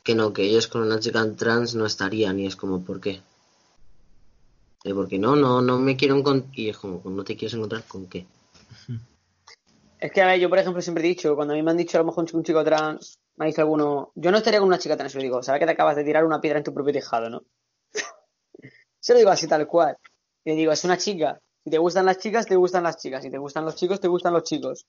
que 0.03 0.15
no, 0.15 0.33
que 0.33 0.43
ellos 0.43 0.67
con 0.67 0.83
una 0.83 1.01
chica 1.01 1.27
trans 1.37 1.75
no 1.75 1.87
estarían 1.87 2.39
y 2.39 2.47
es 2.47 2.57
como, 2.57 2.85
¿por 2.85 3.01
qué? 3.01 3.23
¿Y 4.85 4.93
porque 4.95 5.19
no, 5.19 5.37
no, 5.37 5.61
no 5.61 5.79
me 5.79 5.97
quiero 5.97 6.17
encontrar. 6.17 6.59
Y 6.59 6.71
es 6.71 6.79
como, 6.79 7.03
¿no 7.05 7.23
te 7.23 7.37
quieres 7.37 7.55
encontrar 7.55 7.85
con 7.85 8.07
qué? 8.07 8.27
Es 10.01 10.11
que, 10.13 10.23
a 10.23 10.27
ver, 10.27 10.41
yo 10.41 10.49
por 10.49 10.59
ejemplo 10.59 10.81
siempre 10.81 11.05
he 11.05 11.09
dicho, 11.09 11.37
cuando 11.37 11.53
a 11.53 11.57
mí 11.57 11.63
me 11.63 11.73
han 11.73 11.77
dicho 11.77 11.99
a 11.99 12.01
lo 12.01 12.07
mejor 12.07 12.25
un 12.33 12.43
chico, 12.43 12.65
trans, 12.65 13.19
me 13.37 13.47
dice 13.47 13.61
alguno, 13.61 14.13
yo 14.15 14.31
no 14.31 14.39
estaría 14.39 14.59
con 14.59 14.69
una 14.69 14.79
chica 14.79 14.97
trans, 14.97 15.13
yo 15.13 15.21
digo, 15.21 15.43
¿sabes 15.43 15.61
que 15.61 15.67
te 15.67 15.73
acabas 15.73 15.97
de 15.97 16.05
tirar 16.05 16.25
una 16.25 16.41
piedra 16.41 16.59
en 16.59 16.65
tu 16.65 16.73
propio 16.73 16.93
tejado, 16.93 17.29
no? 17.29 17.43
Se 18.99 19.13
lo 19.13 19.19
digo 19.19 19.31
así 19.31 19.47
tal 19.47 19.67
cual. 19.67 19.99
Y 20.45 20.51
le 20.51 20.57
digo, 20.57 20.73
es 20.73 20.85
una 20.85 20.97
chica. 20.97 21.39
Si 21.63 21.71
te 21.71 21.77
gustan 21.77 22.07
las 22.07 22.19
chicas, 22.19 22.47
te 22.47 22.57
gustan 22.57 22.83
las 22.83 22.97
chicas. 22.97 23.23
Si 23.23 23.31
te 23.31 23.37
gustan 23.37 23.67
los 23.67 23.77
chicos, 23.77 24.01
te 24.01 24.09
gustan 24.09 24.33
los 24.33 24.45
chicos. 24.45 24.87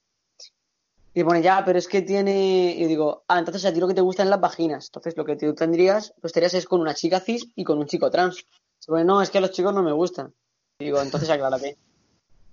Y 1.13 1.25
pone, 1.25 1.41
ya, 1.41 1.63
pero 1.65 1.77
es 1.77 1.89
que 1.89 2.01
tiene. 2.01 2.73
Y 2.77 2.85
digo, 2.85 3.25
ah, 3.27 3.39
entonces 3.39 3.65
a 3.65 3.73
ti 3.73 3.81
lo 3.81 3.89
que 3.89 3.93
te 3.93 4.01
gustan 4.01 4.29
las 4.29 4.39
vaginas. 4.39 4.87
Entonces 4.87 5.17
lo 5.17 5.25
que 5.25 5.35
tú 5.35 5.53
tendrías, 5.53 6.13
pues 6.21 6.31
tendrías 6.31 6.53
es 6.53 6.65
con 6.65 6.79
una 6.79 6.93
chica 6.93 7.19
cis 7.19 7.51
y 7.55 7.65
con 7.65 7.79
un 7.79 7.85
chico 7.87 8.09
trans. 8.09 8.45
Se 8.79 8.87
pone, 8.87 9.03
no, 9.03 9.21
es 9.21 9.29
que 9.29 9.39
a 9.39 9.41
los 9.41 9.51
chicos 9.51 9.73
no 9.73 9.83
me 9.83 9.91
gustan. 9.91 10.33
Y 10.79 10.85
digo, 10.85 11.01
entonces 11.01 11.29
aclárate. 11.29 11.77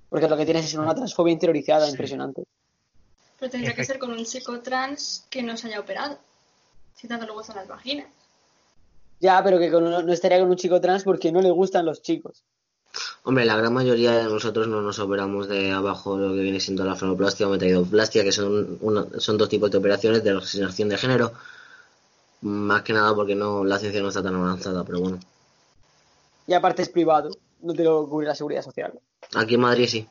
Porque 0.08 0.28
lo 0.28 0.36
que 0.36 0.44
tienes 0.44 0.66
es 0.66 0.74
una 0.74 0.94
transfobia 0.94 1.32
interiorizada 1.32 1.88
impresionante. 1.88 2.44
Pero 3.38 3.50
tendría 3.50 3.74
que 3.74 3.84
ser 3.84 3.98
con 3.98 4.10
un 4.10 4.24
chico 4.24 4.60
trans 4.60 5.26
que 5.30 5.42
no 5.42 5.56
se 5.56 5.68
haya 5.68 5.80
operado. 5.80 6.18
Si 6.94 7.06
tanto 7.06 7.26
le 7.26 7.32
gustan 7.32 7.56
las 7.56 7.68
vaginas. 7.68 8.06
Ya, 9.20 9.42
pero 9.42 9.58
que 9.58 9.70
no 9.70 10.12
estaría 10.12 10.40
con 10.40 10.50
un 10.50 10.56
chico 10.56 10.80
trans 10.80 11.04
porque 11.04 11.30
no 11.30 11.40
le 11.40 11.50
gustan 11.50 11.86
los 11.86 12.02
chicos. 12.02 12.42
Hombre, 13.24 13.44
la 13.44 13.56
gran 13.56 13.72
mayoría 13.72 14.12
de 14.12 14.24
nosotros 14.24 14.66
no 14.68 14.80
nos 14.80 14.98
operamos 14.98 15.48
de 15.48 15.72
abajo 15.72 16.16
lo 16.16 16.34
que 16.34 16.40
viene 16.40 16.60
siendo 16.60 16.84
la 16.84 16.96
frenoplastia 16.96 17.46
o 17.46 17.50
metaidoplastia, 17.50 18.24
que 18.24 18.32
son, 18.32 18.78
son 19.18 19.38
dos 19.38 19.48
tipos 19.48 19.70
de 19.70 19.78
operaciones 19.78 20.24
de 20.24 20.34
resignación 20.34 20.88
de 20.88 20.98
género. 20.98 21.32
Más 22.40 22.82
que 22.82 22.92
nada 22.92 23.14
porque 23.14 23.34
no 23.34 23.64
la 23.64 23.78
ciencia 23.78 24.00
no 24.00 24.08
está 24.08 24.22
tan 24.22 24.34
avanzada, 24.34 24.84
pero 24.84 25.00
bueno. 25.00 25.18
Y 26.46 26.54
aparte 26.54 26.82
es 26.82 26.88
privado, 26.88 27.30
no 27.60 27.74
te 27.74 27.84
lo 27.84 28.08
cubre 28.08 28.26
la 28.26 28.34
seguridad 28.34 28.62
social. 28.62 28.98
Aquí 29.34 29.54
en 29.54 29.60
Madrid 29.60 29.86
sí. 29.86 30.08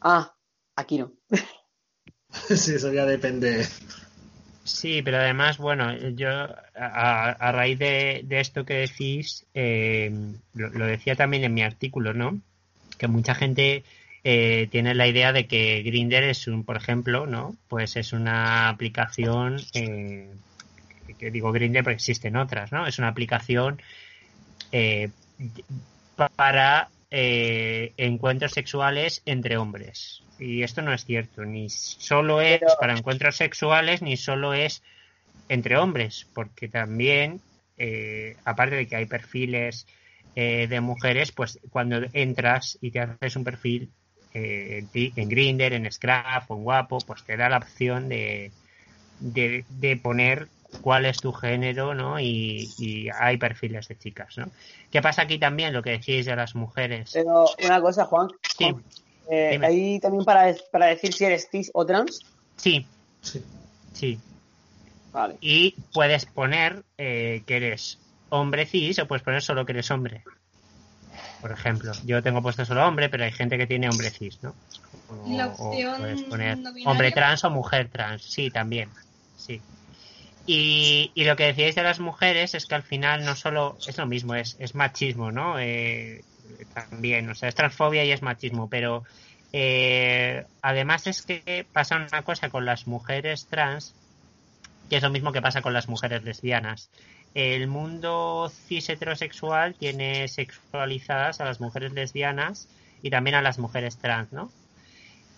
Ah, 0.00 0.34
aquí 0.76 0.98
no. 0.98 1.12
sí, 2.30 2.74
eso 2.74 2.92
ya 2.92 3.04
depende 3.04 3.66
Sí, 4.68 5.00
pero 5.02 5.16
además, 5.16 5.56
bueno, 5.56 5.96
yo 6.10 6.28
a, 6.28 7.52
raíz 7.52 7.78
de, 7.78 8.26
esto 8.28 8.66
que 8.66 8.74
decís, 8.74 9.46
eh, 9.54 10.12
lo, 10.52 10.86
decía 10.86 11.16
también 11.16 11.44
en 11.44 11.54
mi 11.54 11.62
artículo, 11.62 12.12
¿no? 12.12 12.38
Que 12.98 13.08
mucha 13.08 13.34
gente 13.34 13.82
eh, 14.24 14.68
tiene 14.70 14.94
la 14.94 15.06
idea 15.06 15.32
de 15.32 15.46
que 15.46 15.82
Grinder 15.82 16.22
es 16.24 16.46
un, 16.48 16.64
por 16.64 16.76
ejemplo, 16.76 17.26
¿no? 17.26 17.56
Pues 17.68 17.96
es 17.96 18.12
una 18.12 18.68
aplicación, 18.68 19.56
eh, 19.72 20.34
que 21.18 21.30
digo 21.30 21.50
Grinder 21.50 21.82
porque 21.82 21.94
existen 21.94 22.36
otras, 22.36 22.70
¿no? 22.70 22.86
Es 22.86 22.98
una 22.98 23.08
aplicación 23.08 23.80
para 26.36 26.90
encuentros 27.10 28.52
sexuales 28.52 29.22
entre 29.24 29.56
hombres. 29.56 30.22
Y 30.38 30.62
esto 30.62 30.82
no 30.82 30.92
es 30.92 31.04
cierto, 31.04 31.44
ni 31.44 31.68
solo 31.68 32.40
es 32.40 32.60
para 32.78 32.96
encuentros 32.96 33.36
sexuales, 33.36 34.02
ni 34.02 34.16
solo 34.16 34.54
es 34.54 34.82
entre 35.48 35.76
hombres, 35.76 36.26
porque 36.32 36.68
también, 36.68 37.40
eh, 37.76 38.36
aparte 38.44 38.76
de 38.76 38.86
que 38.86 38.96
hay 38.96 39.06
perfiles 39.06 39.86
eh, 40.36 40.66
de 40.68 40.80
mujeres, 40.80 41.32
pues 41.32 41.58
cuando 41.70 42.00
entras 42.12 42.78
y 42.80 42.90
te 42.90 43.00
haces 43.00 43.36
un 43.36 43.44
perfil 43.44 43.90
eh, 44.34 44.84
en 44.94 45.28
Grinder, 45.28 45.72
en 45.72 45.90
Scrap 45.90 46.50
o 46.50 46.56
en 46.56 46.62
Guapo, 46.62 46.98
pues 47.06 47.24
te 47.24 47.36
da 47.36 47.48
la 47.48 47.58
opción 47.58 48.08
de, 48.08 48.52
de, 49.20 49.96
poner 49.96 50.48
cuál 50.80 51.06
es 51.06 51.18
tu 51.18 51.32
género, 51.32 51.94
¿no? 51.94 52.20
Y, 52.20 53.10
hay 53.18 53.36
perfiles 53.36 53.88
de 53.88 53.98
chicas, 53.98 54.36
¿no? 54.38 54.46
¿Qué 54.90 55.02
pasa 55.02 55.22
aquí 55.22 55.38
también, 55.38 55.72
lo 55.72 55.82
que 55.82 55.90
decís 55.90 56.26
de 56.26 56.36
las 56.36 56.54
mujeres? 56.54 57.10
Pero 57.12 57.46
una 57.64 57.80
cosa, 57.80 58.04
Juan. 58.04 58.28
Sí. 58.56 58.74
Eh, 59.30 59.60
¿Ahí 59.62 60.00
también 60.00 60.24
para, 60.24 60.54
para 60.72 60.86
decir 60.86 61.12
si 61.12 61.24
eres 61.24 61.48
cis 61.50 61.70
o 61.74 61.84
trans? 61.84 62.20
Sí. 62.56 62.86
Sí. 63.92 64.18
Vale. 65.12 65.36
Y 65.40 65.74
puedes 65.92 66.26
poner 66.26 66.84
eh, 66.96 67.42
que 67.46 67.56
eres 67.56 67.98
hombre 68.30 68.66
cis 68.66 68.98
o 68.98 69.08
puedes 69.08 69.22
poner 69.22 69.42
solo 69.42 69.64
que 69.66 69.72
eres 69.72 69.90
hombre. 69.90 70.22
Por 71.40 71.52
ejemplo, 71.52 71.92
yo 72.04 72.22
tengo 72.22 72.42
puesto 72.42 72.64
solo 72.64 72.86
hombre, 72.86 73.08
pero 73.08 73.24
hay 73.24 73.32
gente 73.32 73.58
que 73.58 73.66
tiene 73.66 73.88
hombre 73.88 74.10
cis, 74.10 74.42
¿no? 74.42 74.54
O, 75.08 75.24
la 75.28 75.48
opción 75.48 75.98
puedes 75.98 76.22
poner 76.22 76.58
hombre 76.84 77.12
trans 77.12 77.44
o 77.44 77.50
mujer 77.50 77.88
trans. 77.90 78.22
Sí, 78.22 78.50
también. 78.50 78.90
Sí. 79.36 79.60
Y, 80.50 81.12
y, 81.14 81.24
lo 81.24 81.36
que 81.36 81.44
decíais 81.44 81.74
de 81.74 81.82
las 81.82 82.00
mujeres 82.00 82.54
es 82.54 82.64
que 82.64 82.74
al 82.74 82.82
final 82.82 83.22
no 83.22 83.36
solo 83.36 83.76
es 83.86 83.98
lo 83.98 84.06
mismo, 84.06 84.34
es, 84.34 84.56
es 84.58 84.74
machismo, 84.74 85.30
¿no? 85.30 85.58
Eh, 85.58 86.24
también, 86.72 87.28
o 87.28 87.34
sea, 87.34 87.50
es 87.50 87.54
transfobia 87.54 88.02
y 88.06 88.12
es 88.12 88.22
machismo, 88.22 88.66
pero 88.70 89.04
eh, 89.52 90.46
además 90.62 91.06
es 91.06 91.20
que 91.20 91.66
pasa 91.70 91.96
una 91.96 92.22
cosa 92.22 92.48
con 92.48 92.64
las 92.64 92.86
mujeres 92.86 93.46
trans, 93.46 93.94
que 94.88 94.96
es 94.96 95.02
lo 95.02 95.10
mismo 95.10 95.32
que 95.32 95.42
pasa 95.42 95.60
con 95.60 95.74
las 95.74 95.86
mujeres 95.86 96.24
lesbianas. 96.24 96.88
El 97.34 97.66
mundo 97.66 98.50
cis 98.68 98.88
heterosexual 98.88 99.74
tiene 99.74 100.28
sexualizadas 100.28 101.42
a 101.42 101.44
las 101.44 101.60
mujeres 101.60 101.92
lesbianas 101.92 102.68
y 103.02 103.10
también 103.10 103.36
a 103.36 103.42
las 103.42 103.58
mujeres 103.58 103.98
trans, 103.98 104.32
¿no? 104.32 104.50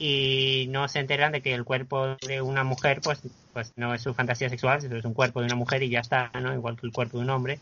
Y 0.03 0.67
no 0.71 0.89
se 0.89 0.99
enteran 0.99 1.31
de 1.31 1.43
que 1.43 1.53
el 1.53 1.65
cuerpo 1.65 2.17
de 2.27 2.41
una 2.41 2.65
mujer, 2.65 3.03
pues, 3.03 3.21
pues 3.53 3.75
no 3.77 3.93
es 3.93 4.01
su 4.01 4.15
fantasía 4.15 4.49
sexual, 4.49 4.83
es 4.83 5.05
un 5.05 5.13
cuerpo 5.13 5.41
de 5.41 5.47
una 5.47 5.57
mujer 5.57 5.83
y 5.83 5.91
ya 5.91 6.01
está, 6.01 6.31
¿no? 6.41 6.55
Igual 6.55 6.79
que 6.81 6.87
el 6.87 6.93
cuerpo 6.93 7.19
de 7.19 7.25
un 7.25 7.31
hombre. 7.31 7.59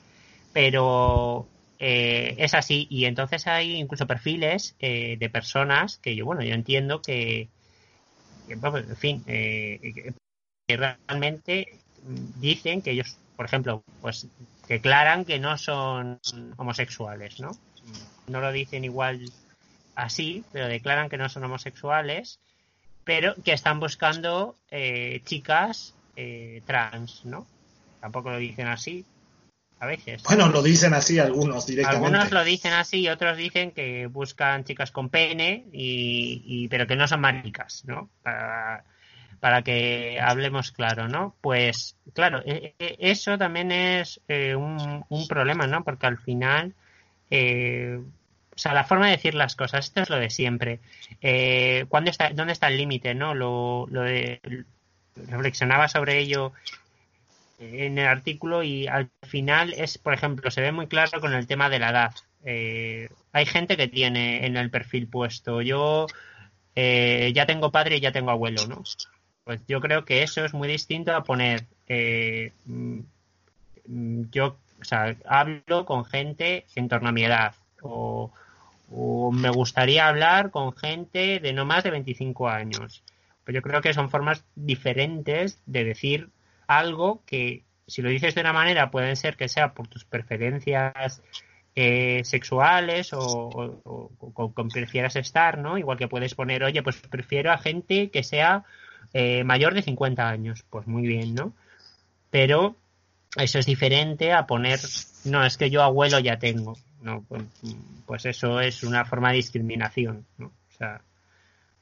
Pero 0.52 1.48
eh, 1.80 2.34
es 2.38 2.54
así 2.54 2.88
y 2.90 3.04
entonces 3.04 3.46
hay 3.46 3.76
incluso 3.76 4.04
perfiles 4.04 4.74
eh, 4.80 5.16
de 5.16 5.30
personas 5.30 5.98
que 5.98 6.16
yo 6.16 6.24
bueno 6.24 6.42
yo 6.42 6.52
entiendo 6.52 7.00
que, 7.00 7.50
en 8.48 8.96
fin 8.96 9.22
eh, 9.28 10.12
que 10.66 10.76
realmente 10.76 11.78
dicen 12.40 12.82
que 12.82 12.90
ellos 12.90 13.16
por 13.36 13.46
ejemplo 13.46 13.84
pues 14.00 14.26
declaran 14.66 15.24
que 15.24 15.38
no 15.38 15.56
son 15.56 16.18
homosexuales 16.56 17.38
no 17.38 17.52
no 18.26 18.40
lo 18.40 18.50
dicen 18.50 18.84
igual 18.84 19.30
así 19.98 20.44
pero 20.52 20.68
declaran 20.68 21.08
que 21.08 21.18
no 21.18 21.28
son 21.28 21.44
homosexuales 21.44 22.40
pero 23.04 23.34
que 23.42 23.52
están 23.52 23.80
buscando 23.80 24.54
chicas 25.24 25.94
trans 26.66 27.24
no 27.24 27.46
tampoco 28.00 28.30
lo 28.30 28.38
dicen 28.38 28.66
así 28.66 29.04
a 29.80 29.86
veces. 29.86 30.22
Bueno, 30.24 30.48
lo 30.48 30.62
dicen 30.62 30.94
así 30.94 31.18
algunos 31.18 31.66
directamente. 31.66 32.06
Algunos 32.06 32.32
lo 32.32 32.44
dicen 32.44 32.72
así 32.72 33.00
y 33.00 33.08
otros 33.08 33.36
dicen 33.36 33.70
que 33.70 34.06
buscan 34.06 34.64
chicas 34.64 34.90
con 34.90 35.08
pene, 35.08 35.66
y, 35.72 36.66
pero 36.68 36.86
que 36.86 36.96
no 36.96 37.06
son 37.06 37.20
maricas, 37.20 37.84
¿no? 37.86 38.10
Para, 38.22 38.84
para 39.40 39.62
que 39.62 40.18
hablemos 40.20 40.72
claro, 40.72 41.08
¿no? 41.08 41.36
Pues 41.40 41.96
claro, 42.12 42.42
e, 42.44 42.74
e, 42.78 42.96
eso 42.98 43.38
también 43.38 43.70
es 43.70 44.20
eh, 44.26 44.56
un, 44.56 45.04
un, 45.08 45.28
problema, 45.28 45.66
¿no? 45.66 45.84
Porque 45.84 46.06
al 46.06 46.18
final, 46.18 46.74
eh, 47.30 48.00
o 48.58 48.60
sea, 48.60 48.74
la 48.74 48.82
forma 48.82 49.06
de 49.06 49.12
decir 49.12 49.34
las 49.34 49.54
cosas, 49.54 49.86
esto 49.86 50.00
es 50.00 50.10
lo 50.10 50.18
de 50.18 50.30
siempre. 50.30 50.80
Eh, 51.22 51.84
¿cuándo 51.88 52.10
está, 52.10 52.30
¿Dónde 52.30 52.52
está 52.52 52.66
el 52.66 52.76
límite, 52.76 53.14
no? 53.14 53.32
Lo, 53.32 53.86
lo 53.88 54.02
de, 54.02 54.40
reflexionaba 55.28 55.86
sobre 55.86 56.18
ello 56.18 56.52
en 57.60 57.98
el 57.98 58.08
artículo 58.08 58.64
y 58.64 58.88
al 58.88 59.10
final 59.22 59.74
es, 59.74 59.96
por 59.96 60.12
ejemplo, 60.12 60.50
se 60.50 60.60
ve 60.60 60.72
muy 60.72 60.88
claro 60.88 61.20
con 61.20 61.34
el 61.34 61.46
tema 61.46 61.70
de 61.70 61.78
la 61.78 61.90
edad. 61.90 62.14
Eh, 62.44 63.08
hay 63.32 63.46
gente 63.46 63.76
que 63.76 63.86
tiene 63.86 64.44
en 64.44 64.56
el 64.56 64.70
perfil 64.70 65.06
puesto, 65.06 65.62
yo 65.62 66.08
eh, 66.74 67.30
ya 67.32 67.46
tengo 67.46 67.70
padre 67.70 67.98
y 67.98 68.00
ya 68.00 68.10
tengo 68.10 68.32
abuelo, 68.32 68.66
¿no? 68.66 68.82
Pues 69.44 69.60
yo 69.68 69.80
creo 69.80 70.04
que 70.04 70.24
eso 70.24 70.44
es 70.44 70.52
muy 70.52 70.66
distinto 70.66 71.14
a 71.14 71.22
poner, 71.22 71.64
eh, 71.86 72.50
mm, 72.66 73.02
yo, 74.32 74.56
o 74.80 74.84
sea, 74.84 75.14
hablo 75.26 75.86
con 75.86 76.04
gente 76.04 76.66
en 76.74 76.88
torno 76.88 77.10
a 77.10 77.12
mi 77.12 77.22
edad 77.22 77.54
o, 77.82 78.32
o 78.90 79.30
me 79.32 79.50
gustaría 79.50 80.08
hablar 80.08 80.50
con 80.50 80.74
gente 80.74 81.40
de 81.40 81.52
no 81.52 81.64
más 81.64 81.84
de 81.84 81.90
25 81.90 82.48
años. 82.48 83.02
Pues 83.44 83.54
yo 83.54 83.62
creo 83.62 83.80
que 83.80 83.94
son 83.94 84.10
formas 84.10 84.44
diferentes 84.54 85.60
de 85.66 85.84
decir 85.84 86.30
algo 86.66 87.22
que, 87.24 87.64
si 87.86 88.02
lo 88.02 88.10
dices 88.10 88.34
de 88.34 88.42
una 88.42 88.52
manera, 88.52 88.90
pueden 88.90 89.16
ser 89.16 89.36
que 89.36 89.48
sea 89.48 89.72
por 89.72 89.88
tus 89.88 90.04
preferencias 90.04 91.22
eh, 91.74 92.22
sexuales 92.24 93.10
o, 93.12 94.10
con 94.54 94.68
prefieras 94.68 95.16
estar, 95.16 95.58
¿no? 95.58 95.78
Igual 95.78 95.96
que 95.96 96.08
puedes 96.08 96.34
poner, 96.34 96.64
oye, 96.64 96.82
pues 96.82 96.96
prefiero 96.96 97.52
a 97.52 97.58
gente 97.58 98.10
que 98.10 98.22
sea 98.22 98.64
eh, 99.12 99.44
mayor 99.44 99.74
de 99.74 99.82
50 99.82 100.28
años. 100.28 100.64
Pues 100.68 100.86
muy 100.86 101.06
bien, 101.06 101.34
¿no? 101.34 101.54
Pero 102.30 102.76
eso 103.36 103.58
es 103.58 103.66
diferente 103.66 104.32
a 104.32 104.46
poner, 104.46 104.80
no, 105.24 105.44
es 105.44 105.56
que 105.56 105.70
yo 105.70 105.82
abuelo 105.82 106.18
ya 106.18 106.38
tengo. 106.38 106.76
No, 107.02 107.24
pues, 107.28 107.42
pues 108.06 108.26
eso 108.26 108.60
es 108.60 108.82
una 108.82 109.04
forma 109.04 109.30
de 109.30 109.36
discriminación, 109.36 110.26
¿no? 110.36 110.46
O 110.46 110.76
sea, 110.76 111.00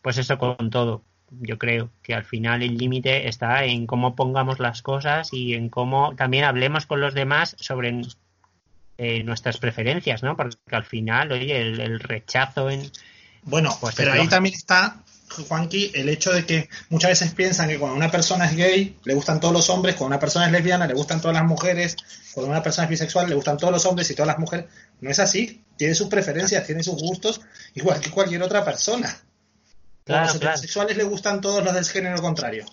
pues 0.03 0.19
eso 0.19 0.39
con 0.39 0.71
todo 0.71 1.03
yo 1.31 1.59
creo 1.59 1.91
que 2.03 2.15
al 2.15 2.25
final 2.25 2.63
el 2.63 2.77
límite 2.77 3.29
está 3.29 3.65
en 3.65 3.87
cómo 3.87 4.15
pongamos 4.15 4.59
las 4.59 4.83
cosas 4.83 5.33
y 5.33 5.55
en 5.55 5.69
cómo 5.69 6.15
también 6.15 6.45
hablemos 6.45 6.87
con 6.87 7.01
los 7.01 7.15
demás 7.15 7.57
sobre 7.59 8.01
eh, 8.99 9.23
nuestras 9.25 9.59
preferencias, 9.59 10.23
¿no? 10.23 10.37
Porque 10.37 10.57
al 10.71 10.85
final, 10.85 11.33
oye, 11.33 11.61
el, 11.61 12.01
rechazo 12.01 12.71
en... 12.71 12.91
Bueno, 13.43 13.71
pues 13.81 13.95
pero 13.95 14.13
ahí 14.13 14.29
también 14.29 14.55
está, 14.55 15.03
Juanqui, 15.29 15.91
el 15.95 16.09
hecho 16.09 16.33
de 16.33 16.47
que 16.47 16.69
muchas 16.89 17.11
veces 17.11 17.33
piensan 17.33 17.69
que 17.69 17.79
cuando 17.79 17.97
una 17.97 18.11
persona 18.11 18.47
es 18.47 18.57
gay 18.57 18.97
le 19.05 19.15
gustan 19.15 19.41
todos 19.41 19.53
los 19.53 19.69
hombres, 19.71 19.97
cuando 19.97 20.15
una 20.15 20.21
persona 20.21 20.47
es 20.47 20.53
lesbiana 20.53 20.87
le 20.87 20.95
gustan 20.95 21.21
todas 21.21 21.35
las 21.35 21.45
mujeres, 21.45 21.97
cuando 22.33 22.51
una 22.51 22.63
persona 22.63 22.85
es 22.85 22.91
bisexual 22.91 23.29
le 23.29 23.35
gustan 23.35 23.57
todos 23.57 23.73
los 23.73 23.85
hombres 23.87 24.11
y 24.11 24.15
todas 24.15 24.29
las 24.29 24.39
mujeres. 24.39 24.67
No 25.01 25.11
es 25.11 25.19
así. 25.19 25.63
Tiene 25.77 25.95
sus 25.95 26.09
preferencias, 26.09 26.67
tiene 26.67 26.83
sus 26.83 27.01
gustos, 27.01 27.41
igual 27.75 28.01
que 28.01 28.11
cualquier 28.11 28.43
otra 28.43 28.65
persona. 28.65 29.15
a 30.09 30.23
los 30.23 30.35
heterosexuales 30.37 30.97
les 30.97 31.07
gustan 31.07 31.41
todos 31.41 31.63
los 31.63 31.75
del 31.75 31.85
género 31.85 32.23
contrario. 32.23 32.65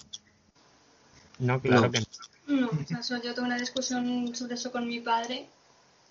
No, 1.40 1.60
claro 1.60 1.92
que 1.92 2.00
no. 2.00 2.06
No, 2.46 2.70
o 3.00 3.04
sea, 3.04 3.22
yo 3.22 3.34
tuve 3.34 3.46
una 3.46 3.58
discusión 3.58 4.36
sobre 4.36 4.56
eso 4.56 4.72
con 4.72 4.88
mi 4.88 5.00
padre 5.00 5.48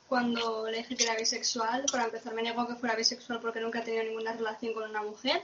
cuando 0.08 0.68
le 0.70 0.78
dije 0.78 0.96
que 0.96 1.04
era 1.04 1.16
bisexual. 1.16 1.84
Para 1.90 2.04
empezar, 2.04 2.34
me 2.34 2.42
negó 2.42 2.66
que 2.66 2.74
fuera 2.74 2.96
bisexual 2.96 3.40
porque 3.40 3.60
nunca 3.60 3.80
he 3.80 3.82
tenido 3.82 4.04
ninguna 4.04 4.32
relación 4.32 4.74
con 4.74 4.88
una 4.88 5.02
mujer. 5.02 5.42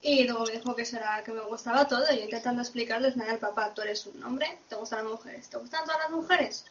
Y 0.00 0.24
luego 0.24 0.44
me 0.46 0.52
dijo 0.52 0.76
que 0.76 0.84
será 0.84 1.22
que 1.24 1.32
me 1.32 1.42
gustaba 1.42 1.88
todo. 1.88 2.04
Y 2.12 2.18
yo 2.18 2.24
intentando 2.24 2.62
explicarles, 2.62 3.16
nada, 3.16 3.32
el 3.32 3.38
papá, 3.38 3.74
tú 3.74 3.82
eres 3.82 4.06
un 4.06 4.22
hombre, 4.22 4.58
te 4.68 4.76
gustan 4.76 5.04
las 5.04 5.12
mujeres. 5.12 5.48
¿Te 5.48 5.56
gustan 5.56 5.84
todas 5.84 6.00
las 6.00 6.10
mujeres? 6.10 6.64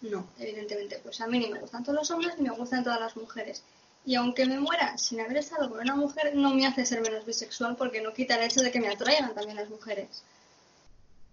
No, 0.00 0.26
evidentemente. 0.38 0.98
Pues 1.02 1.20
a 1.20 1.26
mí 1.26 1.38
ni 1.38 1.48
me 1.48 1.58
gustan 1.58 1.84
todos 1.84 1.98
los 1.98 2.10
hombres 2.10 2.38
ni 2.38 2.48
me 2.48 2.56
gustan 2.56 2.82
todas 2.82 3.00
las 3.00 3.16
mujeres. 3.16 3.62
Y 4.06 4.14
aunque 4.14 4.46
me 4.46 4.58
muera 4.58 4.96
sin 4.96 5.20
haber 5.20 5.36
estado 5.36 5.68
con 5.68 5.80
una 5.80 5.94
mujer, 5.94 6.34
no 6.34 6.54
me 6.54 6.66
hace 6.66 6.86
ser 6.86 7.02
menos 7.02 7.26
bisexual 7.26 7.76
porque 7.76 8.00
no 8.00 8.14
quita 8.14 8.36
el 8.36 8.42
hecho 8.42 8.62
de 8.62 8.70
que 8.70 8.80
me 8.80 8.88
atraigan 8.88 9.34
también 9.34 9.56
las 9.56 9.68
mujeres. 9.68 10.22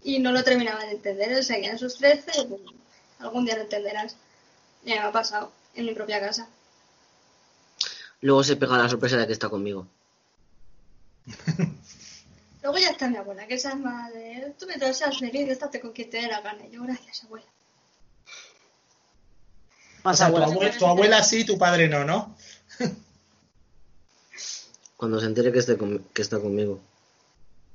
Y 0.02 0.18
no 0.18 0.32
lo 0.32 0.44
terminaba 0.44 0.84
de 0.84 0.92
entender, 0.92 1.42
seguía 1.42 1.72
en 1.72 1.78
sus 1.78 1.96
13, 1.96 2.30
algún 3.20 3.46
día 3.46 3.56
lo 3.56 3.62
entenderás. 3.62 4.16
Ya 4.84 4.96
me 4.96 5.00
ha 5.00 5.12
pasado 5.12 5.50
en 5.74 5.86
mi 5.86 5.94
propia 5.94 6.20
casa. 6.20 6.48
Luego 8.20 8.44
se 8.44 8.56
pega 8.56 8.76
la 8.76 8.88
sorpresa 8.88 9.16
de 9.16 9.26
que 9.26 9.32
está 9.32 9.48
conmigo. 9.48 9.86
Luego 12.62 12.78
ya 12.78 12.90
está 12.90 13.08
mi 13.08 13.16
abuela, 13.16 13.46
que 13.46 13.54
esa 13.54 13.70
es 13.70 13.78
madre. 13.78 14.54
Tú 14.58 14.66
mientras 14.66 14.98
seas 14.98 15.18
feliz, 15.18 15.48
estate 15.48 15.80
con 15.80 15.92
quien 15.92 16.10
te 16.10 16.20
dé 16.20 16.28
la 16.28 16.40
gana. 16.40 16.66
Yo, 16.68 16.82
gracias, 16.82 17.24
abuela. 17.24 17.46
o 20.02 20.14
sea, 20.14 20.30
tu, 20.78 20.86
abuela, 20.86 21.22
sí, 21.22 21.44
tu 21.44 21.56
padre 21.56 21.88
no, 21.88 22.04
¿no? 22.04 22.36
Cuando 24.96 25.20
se 25.20 25.26
entere 25.26 25.52
que, 25.52 25.60
esté 25.60 25.78
que 26.12 26.22
está 26.22 26.40
conmigo. 26.40 26.80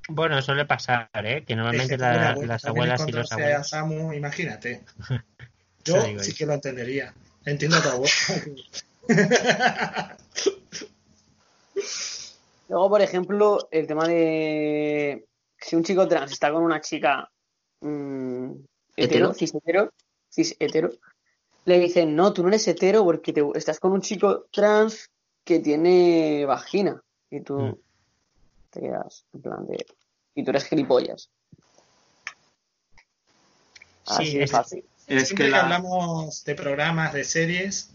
Bueno, 0.10 0.42
suele 0.42 0.66
pasar, 0.66 1.10
¿eh? 1.14 1.46
Que 1.46 1.56
normalmente 1.56 1.98
las 1.98 2.66
abuelas 2.66 3.06
y 3.08 3.12
los 3.14 3.32
abuelos. 3.32 3.70
Samu, 3.70 4.12
imagínate. 4.14 4.84
Yo 5.86 6.20
sí 6.20 6.34
que 6.34 6.46
lo 6.46 6.54
entendería. 6.54 7.14
Entiendo 7.46 7.78
a 7.78 7.82
tu 7.82 7.90
abuela. 7.90 8.14
Luego, 12.74 12.90
por 12.90 13.02
ejemplo, 13.04 13.68
el 13.70 13.86
tema 13.86 14.08
de 14.08 15.28
si 15.60 15.76
un 15.76 15.84
chico 15.84 16.08
trans 16.08 16.32
está 16.32 16.52
con 16.52 16.64
una 16.64 16.82
chica 16.82 17.30
mmm, 17.82 18.52
hetero, 18.96 19.32
cis 19.36 19.54
hetero, 19.54 19.94
cis 20.28 20.56
hetero, 20.58 20.90
le 21.66 21.78
dicen, 21.78 22.16
no, 22.16 22.34
tú 22.34 22.42
no 22.42 22.48
eres 22.48 22.68
hetero 22.68 23.04
porque 23.04 23.32
te, 23.32 23.44
estás 23.54 23.80
con 23.80 23.92
un 23.92 24.02
chico 24.02 24.48
trans 24.52 25.12
que 25.44 25.60
tiene 25.60 26.46
vagina. 26.48 27.00
Y 27.30 27.42
tú 27.42 27.60
mm. 27.60 27.78
te 28.72 28.80
quedas 28.80 29.24
en 29.36 29.42
plan 29.44 29.68
de... 29.68 29.86
Y 30.34 30.44
tú 30.44 30.50
eres 30.50 30.64
gilipollas. 30.64 31.30
Así 34.08 34.40
es 34.40 34.50
fácil. 34.50 34.84
Es 35.06 35.28
Siempre 35.28 35.52
que, 35.52 35.56
hablamos 35.56 36.44
de 36.44 36.56
programas, 36.56 37.14
de 37.14 37.24
series, 37.24 37.92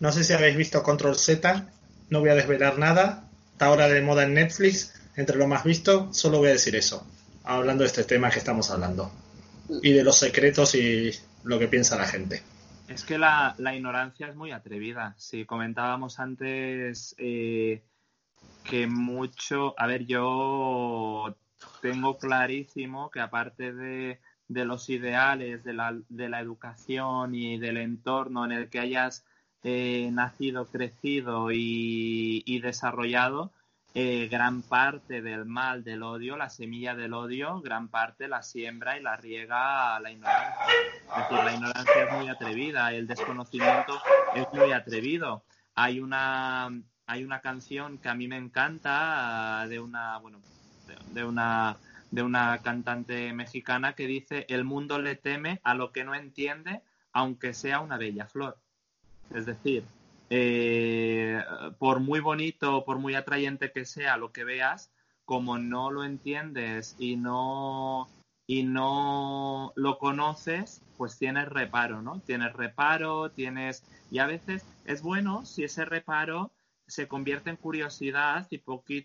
no 0.00 0.10
sé 0.10 0.24
si 0.24 0.32
habéis 0.32 0.56
visto 0.56 0.82
Control 0.82 1.16
Z, 1.16 1.70
no 2.10 2.18
voy 2.18 2.30
a 2.30 2.34
desvelar 2.34 2.80
nada, 2.80 3.27
está 3.58 3.66
ahora 3.66 3.88
de 3.88 4.00
moda 4.02 4.22
en 4.22 4.34
Netflix, 4.34 4.94
entre 5.16 5.36
lo 5.36 5.48
más 5.48 5.64
visto, 5.64 6.14
solo 6.14 6.38
voy 6.38 6.50
a 6.50 6.52
decir 6.52 6.76
eso, 6.76 7.04
hablando 7.42 7.82
de 7.82 7.88
este 7.88 8.04
tema 8.04 8.30
que 8.30 8.38
estamos 8.38 8.70
hablando, 8.70 9.10
y 9.82 9.90
de 9.90 10.04
los 10.04 10.16
secretos 10.16 10.76
y 10.76 11.10
lo 11.42 11.58
que 11.58 11.66
piensa 11.66 11.98
la 11.98 12.06
gente. 12.06 12.40
Es 12.86 13.02
que 13.02 13.18
la, 13.18 13.56
ignorancia 13.74 14.28
es 14.28 14.36
muy 14.36 14.52
atrevida. 14.52 15.16
Si 15.18 15.44
comentábamos 15.44 16.20
antes 16.20 17.16
eh, 17.18 17.82
que 18.62 18.86
mucho, 18.86 19.74
a 19.76 19.88
ver, 19.88 20.06
yo 20.06 21.36
tengo 21.82 22.16
clarísimo 22.16 23.10
que 23.10 23.18
aparte 23.18 23.72
de, 23.72 24.20
los 24.46 24.88
ideales 24.88 25.64
de 25.64 25.72
la, 25.72 25.98
de 26.08 26.28
la, 26.28 26.38
educación 26.38 27.34
y 27.34 27.58
del 27.58 27.78
entorno 27.78 28.44
en 28.44 28.52
el 28.52 28.70
que 28.70 28.78
hayas 28.78 29.24
eh, 29.68 30.10
nacido, 30.10 30.66
crecido 30.66 31.50
y, 31.52 32.60
desarrollado, 32.60 33.52
eh, 33.94 34.28
gran 34.30 34.62
parte 34.62 35.20
del 35.20 35.44
mal, 35.44 35.84
del 35.84 36.02
odio, 36.02 36.36
la 36.38 36.48
semilla 36.48 36.94
del 36.94 37.12
odio, 37.12 37.60
gran 37.60 37.88
parte 37.88 38.28
la 38.28 38.42
siembra 38.42 38.96
y 38.96 39.02
la 39.02 39.16
riega 39.16 40.00
la 40.00 40.10
ignorancia. 40.10 40.66
Es 41.16 41.28
decir, 41.28 41.44
la 41.44 41.54
ignorancia 41.54 42.04
es 42.04 42.12
muy 42.12 42.28
atrevida, 42.28 42.92
el 42.92 43.06
desconocimiento 43.06 44.00
es 44.34 44.46
muy 44.52 44.72
atrevido. 44.72 45.44
Hay 45.74 46.00
una, 46.00 46.70
hay 47.06 47.24
una 47.24 47.40
canción 47.40 47.98
que 47.98 48.08
a 48.08 48.14
mí 48.14 48.26
me 48.26 48.38
encanta 48.38 49.66
de 49.68 49.80
una, 49.80 50.18
bueno, 50.18 50.40
de 51.12 51.24
una 51.24 51.76
de 52.10 52.22
una 52.22 52.58
cantante 52.62 53.34
mexicana 53.34 53.92
que 53.92 54.06
dice 54.06 54.46
el 54.48 54.64
mundo 54.64 54.98
le 54.98 55.14
teme 55.14 55.60
a 55.62 55.74
lo 55.74 55.92
que 55.92 56.04
no 56.04 56.14
entiende 56.14 56.80
aunque 57.12 57.52
sea 57.52 57.80
una 57.80 57.98
bella 57.98 58.26
flor. 58.26 58.56
Es 59.34 59.46
decir, 59.46 59.84
eh, 60.30 61.42
por 61.78 62.00
muy 62.00 62.20
bonito, 62.20 62.84
por 62.84 62.98
muy 62.98 63.14
atrayente 63.14 63.72
que 63.72 63.84
sea 63.84 64.16
lo 64.16 64.32
que 64.32 64.44
veas, 64.44 64.90
como 65.24 65.58
no 65.58 65.90
lo 65.90 66.04
entiendes 66.04 66.96
y 66.98 67.16
no 67.16 68.08
y 68.46 68.62
no 68.62 69.72
lo 69.76 69.98
conoces, 69.98 70.80
pues 70.96 71.18
tienes 71.18 71.48
reparo, 71.48 72.00
¿no? 72.00 72.20
Tienes 72.20 72.54
reparo, 72.54 73.30
tienes 73.30 73.84
y 74.10 74.20
a 74.20 74.26
veces 74.26 74.64
es 74.84 75.02
bueno 75.02 75.44
si 75.44 75.64
ese 75.64 75.84
reparo 75.84 76.50
se 76.86 77.06
convierte 77.06 77.50
en 77.50 77.56
curiosidad 77.56 78.46
y, 78.50 78.62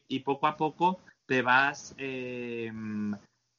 y 0.08 0.20
poco 0.20 0.48
a 0.48 0.56
poco 0.56 1.00
te 1.26 1.42
vas 1.42 1.94
eh, 1.98 2.72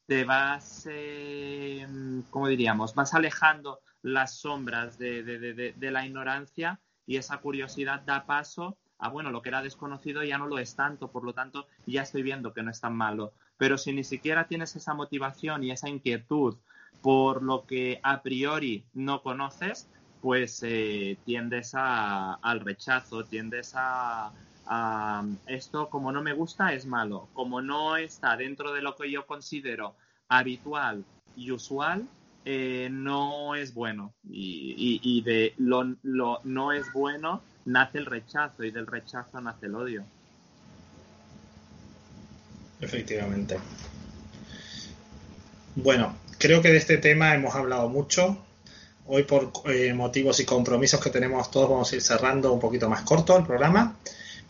te 0.07 0.25
vas 0.25 0.89
eh, 0.91 1.87
¿cómo 2.31 2.49
diríamos? 2.49 2.95
vas 2.95 3.13
alejando 3.13 3.81
las 4.05 4.35
sombras 4.35 4.99
de, 4.99 5.75
la 5.81 6.07
ignorancia 6.07 6.79
y 7.07 7.17
esa 7.17 7.39
curiosidad 7.39 8.03
da 8.03 8.27
paso 8.27 8.77
a, 8.99 9.09
bueno, 9.09 9.31
lo 9.31 9.41
que 9.41 9.49
era 9.49 9.63
desconocido 9.63 10.23
ya 10.23 10.37
no 10.37 10.47
lo 10.47 10.59
es 10.59 10.77
tanto, 10.77 11.11
por 11.11 11.25
lo 11.25 11.33
tanto 11.33 11.67
ya 11.87 12.03
estoy 12.03 12.23
viendo 12.23 12.53
que 12.53 12.63
no 12.63 12.71
es 12.71 12.81
tan 12.81 12.95
malo. 12.95 13.33
Pero 13.57 13.79
si 13.79 13.95
ni 13.95 14.05
siquiera 14.05 14.47
tienes 14.47 14.77
esa 14.77 14.93
motivación 14.93 15.65
y 15.65 15.71
esa 15.71 15.89
inquietud 15.89 16.59
por 17.01 17.43
lo 17.43 17.65
que 17.65 17.99
a 18.03 18.23
priori 18.23 18.85
no 18.93 19.23
conoces, 19.23 19.89
pues 20.21 20.63
eh, 20.63 21.17
tiendes 21.25 21.73
al 21.75 22.61
rechazo, 22.61 23.25
tiendes 23.25 23.73
a, 23.75 24.33
a, 24.67 25.25
esto 25.47 25.89
como 25.89 26.13
no 26.13 26.23
me 26.23 26.35
gusta 26.35 26.75
es 26.75 26.85
malo, 26.85 27.29
como 27.33 27.63
no 27.63 27.97
está 27.97 28.37
dentro 28.37 28.73
de 28.75 28.83
lo 28.83 28.97
que 28.97 29.11
yo 29.11 29.27
considero 29.27 29.95
habitual 30.29 31.05
y 31.37 31.53
usual, 31.53 32.07
eh, 32.45 32.89
no 32.91 33.55
es 33.55 33.75
bueno. 33.75 34.13
Y, 34.31 35.23
de 35.23 35.55
lo, 35.59 35.85
no 36.45 36.73
es 36.73 36.93
bueno 36.93 37.43
nace 37.67 37.99
el 37.99 38.07
rechazo 38.07 38.65
y 38.65 38.71
del 38.71 38.87
rechazo 38.87 39.41
nace 39.41 39.67
el 39.67 39.75
odio. 39.75 40.05
Efectivamente. 42.81 43.59
Bueno, 45.77 46.15
creo 46.39 46.61
que 46.61 46.71
de 46.71 46.77
este 46.77 46.99
tema 46.99 47.35
hemos 47.35 47.55
hablado 47.55 47.89
mucho. 47.89 48.39
Hoy 49.07 49.25
por 49.25 49.53
eh, 49.67 49.93
motivos 49.93 50.41
y 50.41 50.45
compromisos 50.45 51.01
que 51.01 51.11
tenemos 51.11 51.51
todos 51.51 51.69
vamos 51.69 51.93
a 51.93 51.97
ir 51.97 52.03
cerrando 52.03 52.53
un 52.53 52.61
poquito 52.61 52.89
más 52.89 53.03
corto 53.03 53.37
el 53.37 53.45
programa. 53.45 53.97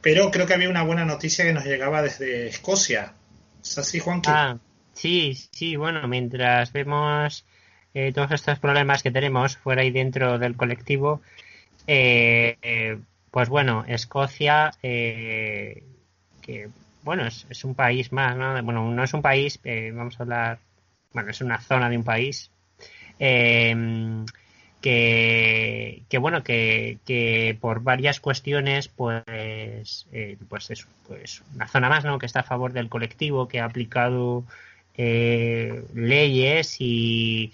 Pero 0.01 0.31
creo 0.31 0.47
que 0.47 0.55
había 0.55 0.69
una 0.69 0.83
buena 0.83 1.05
noticia 1.05 1.45
que 1.45 1.53
nos 1.53 1.65
llegaba 1.65 2.03
desde 2.03 2.49
Escocia. 2.49 3.15
¿Es 3.63 3.79
así, 3.79 4.01
Juanqui? 4.01 4.31
Ah, 4.31 4.59
sí, 4.93 5.35
sí, 5.51 5.77
bueno, 5.77 6.07
mientras 6.09 6.73
vemos 6.73 7.47
eh, 7.95 8.13
todos 8.13 8.33
estos 8.33 8.59
problemas 8.59 9.05
que 9.05 9.13
tenemos 9.13 9.57
fuera 9.57 9.85
y 9.85 9.93
dentro 9.93 10.37
del 10.41 10.57
colectivo, 10.57 11.23
eh, 11.87 12.59
eh, 12.61 12.99
pues 13.31 13.49
bueno, 13.49 13.85
Escocia, 13.87 14.73
que 14.83 15.83
bueno, 17.05 17.25
es, 17.27 17.65
un 17.65 17.77
país 17.77 18.13
más, 18.13 18.37
¿no? 18.37 18.61
Bueno, 18.65 18.91
no 18.91 19.05
es 19.05 19.15
un 19.15 19.23
país, 19.23 19.61
vamos 19.93 20.19
a 20.19 20.25
hablar, 20.25 20.59
bueno, 21.13 21.31
es 21.31 21.41
una 21.41 21.61
zona 21.61 21.89
de 21.89 21.97
un 21.97 22.05
país. 22.05 22.51
Que, 24.81 26.03
que, 26.11 26.19
bueno 26.19 26.43
que, 26.43 26.99
que, 27.07 27.57
por 27.59 27.83
varias 27.83 28.21
cuestiones 28.21 28.89
pues 28.89 30.07
pues 30.47 30.71
es 30.71 30.87
pues 31.09 31.43
una 31.55 31.67
zona 31.69 31.89
más 31.89 32.05
no 32.05 32.19
que 32.19 32.27
está 32.27 32.41
a 32.41 32.43
favor 32.43 32.75
del 32.75 32.91
colectivo 32.91 33.49
que 33.49 33.61
ha 33.61 33.65
aplicado 33.65 34.45
leyes 34.97 36.77
y, 36.81 37.51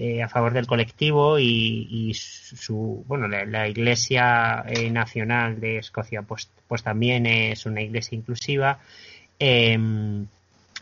eh, 0.00 0.22
a 0.22 0.28
favor 0.28 0.52
del 0.52 0.68
colectivo 0.68 1.40
y, 1.40 2.14
su 2.14 3.04
bueno 3.08 3.26
la, 3.26 3.66
Iglesia 3.66 4.62
eh, 4.68 4.90
Nacional 4.92 5.58
de 5.58 5.78
Escocia 5.78 6.22
pues 6.22 6.48
pues 6.68 6.84
también 6.84 7.26
es 7.26 7.66
una 7.66 7.80
iglesia 7.80 8.14
inclusiva. 8.14 8.78
Em, 9.40 10.28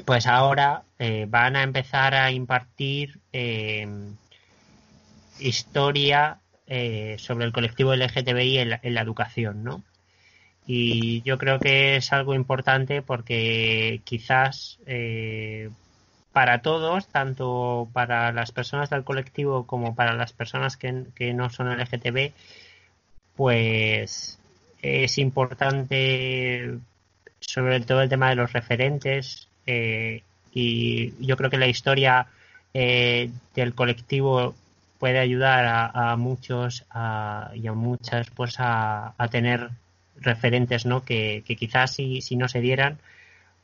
pues 0.04 0.26
ahora 0.26 0.82
eh, 0.98 1.24
van 1.26 1.56
a 1.56 1.62
empezar 1.62 2.14
a 2.14 2.30
impartir 2.30 3.18
em, 3.32 4.16
historia 5.38 6.40
sobre 7.16 7.46
el 7.46 7.52
colectivo 7.52 7.94
LGTBI 7.94 8.58
en 8.58 8.70
la, 8.70 8.80
en 8.82 8.94
la 8.94 9.00
educación 9.00 9.62
no 9.64 9.82
Y 10.66 11.22
yo 11.22 11.38
creo 11.38 11.58
que 11.60 11.96
es 11.96 12.12
algo 12.12 12.34
importante 12.34 13.00
porque 13.00 14.02
quizás 14.04 14.78
para 16.36 16.60
todos, 16.60 17.08
tanto 17.08 17.88
para 17.94 18.30
las 18.30 18.52
personas 18.52 18.90
del 18.90 19.04
colectivo 19.04 19.66
como 19.66 19.94
para 19.94 20.12
las 20.12 20.34
personas 20.34 20.76
que, 20.76 21.04
que 21.14 21.32
no 21.32 21.48
son 21.48 21.74
LGTB, 21.74 22.32
pues 23.36 24.38
es 24.82 25.16
importante 25.16 26.76
sobre 27.40 27.80
todo 27.80 28.02
el 28.02 28.10
tema 28.10 28.28
de 28.28 28.34
los 28.34 28.52
referentes 28.52 29.48
eh, 29.66 30.24
y 30.52 31.14
yo 31.24 31.38
creo 31.38 31.48
que 31.48 31.56
la 31.56 31.68
historia 31.68 32.26
eh, 32.74 33.30
del 33.54 33.74
colectivo 33.74 34.54
puede 34.98 35.20
ayudar 35.20 35.90
a, 35.94 36.16
muchos 36.16 36.84
y 37.54 37.66
a 37.66 37.72
muchas 37.72 38.28
pues 38.28 38.56
a, 38.58 39.14
tener 39.30 39.70
referentes 40.20 40.84
no 40.84 41.02
que, 41.02 41.42
quizás 41.46 41.92
si, 41.92 42.20
si 42.20 42.36
no 42.36 42.46
se 42.46 42.60
dieran 42.60 42.98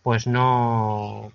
pues 0.02 0.26
no 0.26 1.32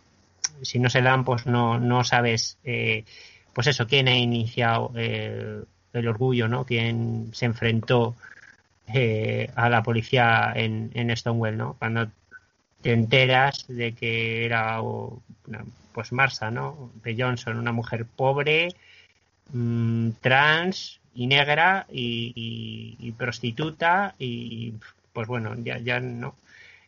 si 0.62 0.80
no 0.80 0.89
se 0.89 1.01
dan 1.01 1.24
pues 1.24 1.45
no 1.45 1.80
no 1.80 2.03
sabes 2.03 2.58
eh, 2.64 3.05
pues 3.53 3.68
eso 3.68 3.88
quién 3.88 4.08
ha 4.08 4.18
iniciado 4.18 4.91
el 4.95 6.08
orgullo 6.08 6.47
no 6.47 6.66
quién 6.66 7.30
se 7.34 7.45
enfrentó 7.45 8.16
a 9.55 9.70
la 9.70 9.84
policía 9.84 10.53
en, 10.55 10.91
en 10.93 11.16
Stonewall 11.16 11.58
no 11.58 11.76
cuando 11.78 12.10
te 12.82 12.93
enteras 12.93 13.66
de 13.68 13.93
que 13.93 14.45
era 14.45 14.80
pues 15.97 16.12
Marsa, 16.12 16.51
¿no? 16.51 16.91
De 17.03 17.16
Johnson, 17.18 17.58
una 17.58 17.72
mujer 17.72 18.05
pobre, 18.05 18.70
mm, 19.51 20.12
trans 20.22 20.99
y 21.16 21.26
negra 21.26 21.88
y, 21.89 23.12
prostituta 23.18 24.14
y 24.20 24.74
pues 25.12 25.28
bueno, 25.28 25.55
ya, 25.58 25.80
ya 25.80 25.99
no, 25.99 26.36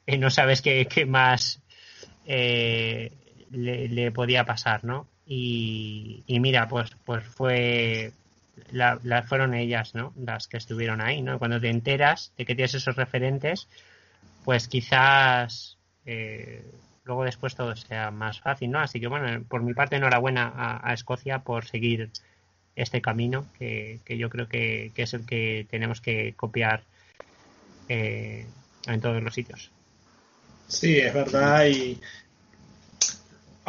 eh, 0.06 0.18
no 0.20 0.30
sabes 0.30 0.62
qué, 0.62 1.06
más 1.08 1.60
eh, 2.28 3.12
le, 3.52 4.12
podía 4.12 4.46
pasar, 4.46 4.84
¿no? 4.84 5.08
Y, 5.26 6.24
mira, 6.28 6.68
pues, 6.68 6.92
pues 7.06 7.24
fue 7.24 8.12
la, 8.72 9.24
fueron 9.28 9.54
ellas, 9.54 9.96
¿no? 9.96 10.14
Las 10.18 10.48
que 10.48 10.58
estuvieron 10.58 11.02
ahí, 11.02 11.22
¿no? 11.22 11.40
Cuando 11.40 11.60
te 11.60 11.70
enteras 11.70 12.34
de 12.38 12.46
que 12.46 12.56
tienes 12.56 12.74
esos 12.74 12.96
referentes, 12.96 13.68
pues 14.44 14.68
quizás 14.68 15.78
eh, 16.06 16.64
luego 17.04 17.24
después 17.24 17.56
todo 17.56 17.76
sea 17.76 18.12
más 18.12 18.40
fácil, 18.40 18.72
¿no? 18.72 18.80
Así 18.80 19.00
que 19.00 19.08
bueno, 19.08 19.44
por 19.48 19.64
mi 19.64 19.74
parte 19.74 19.96
enhorabuena 19.96 20.54
a, 20.56 20.94
Escocia 20.94 21.40
por 21.40 21.66
seguir 21.66 22.10
este 22.76 23.02
camino 23.02 23.46
que, 23.58 24.00
yo 24.08 24.30
creo 24.30 24.48
que, 24.48 24.92
es 24.96 25.14
el 25.14 25.26
que 25.26 25.68
tenemos 25.70 26.02
que 26.02 26.34
copiar 26.36 26.84
eh, 27.88 28.46
en 28.88 29.02
todos 29.02 29.22
los 29.22 29.34
sitios. 29.34 29.72
Sí, 30.68 31.00
es 31.00 31.14
verdad 31.14 31.66
y 31.66 32.00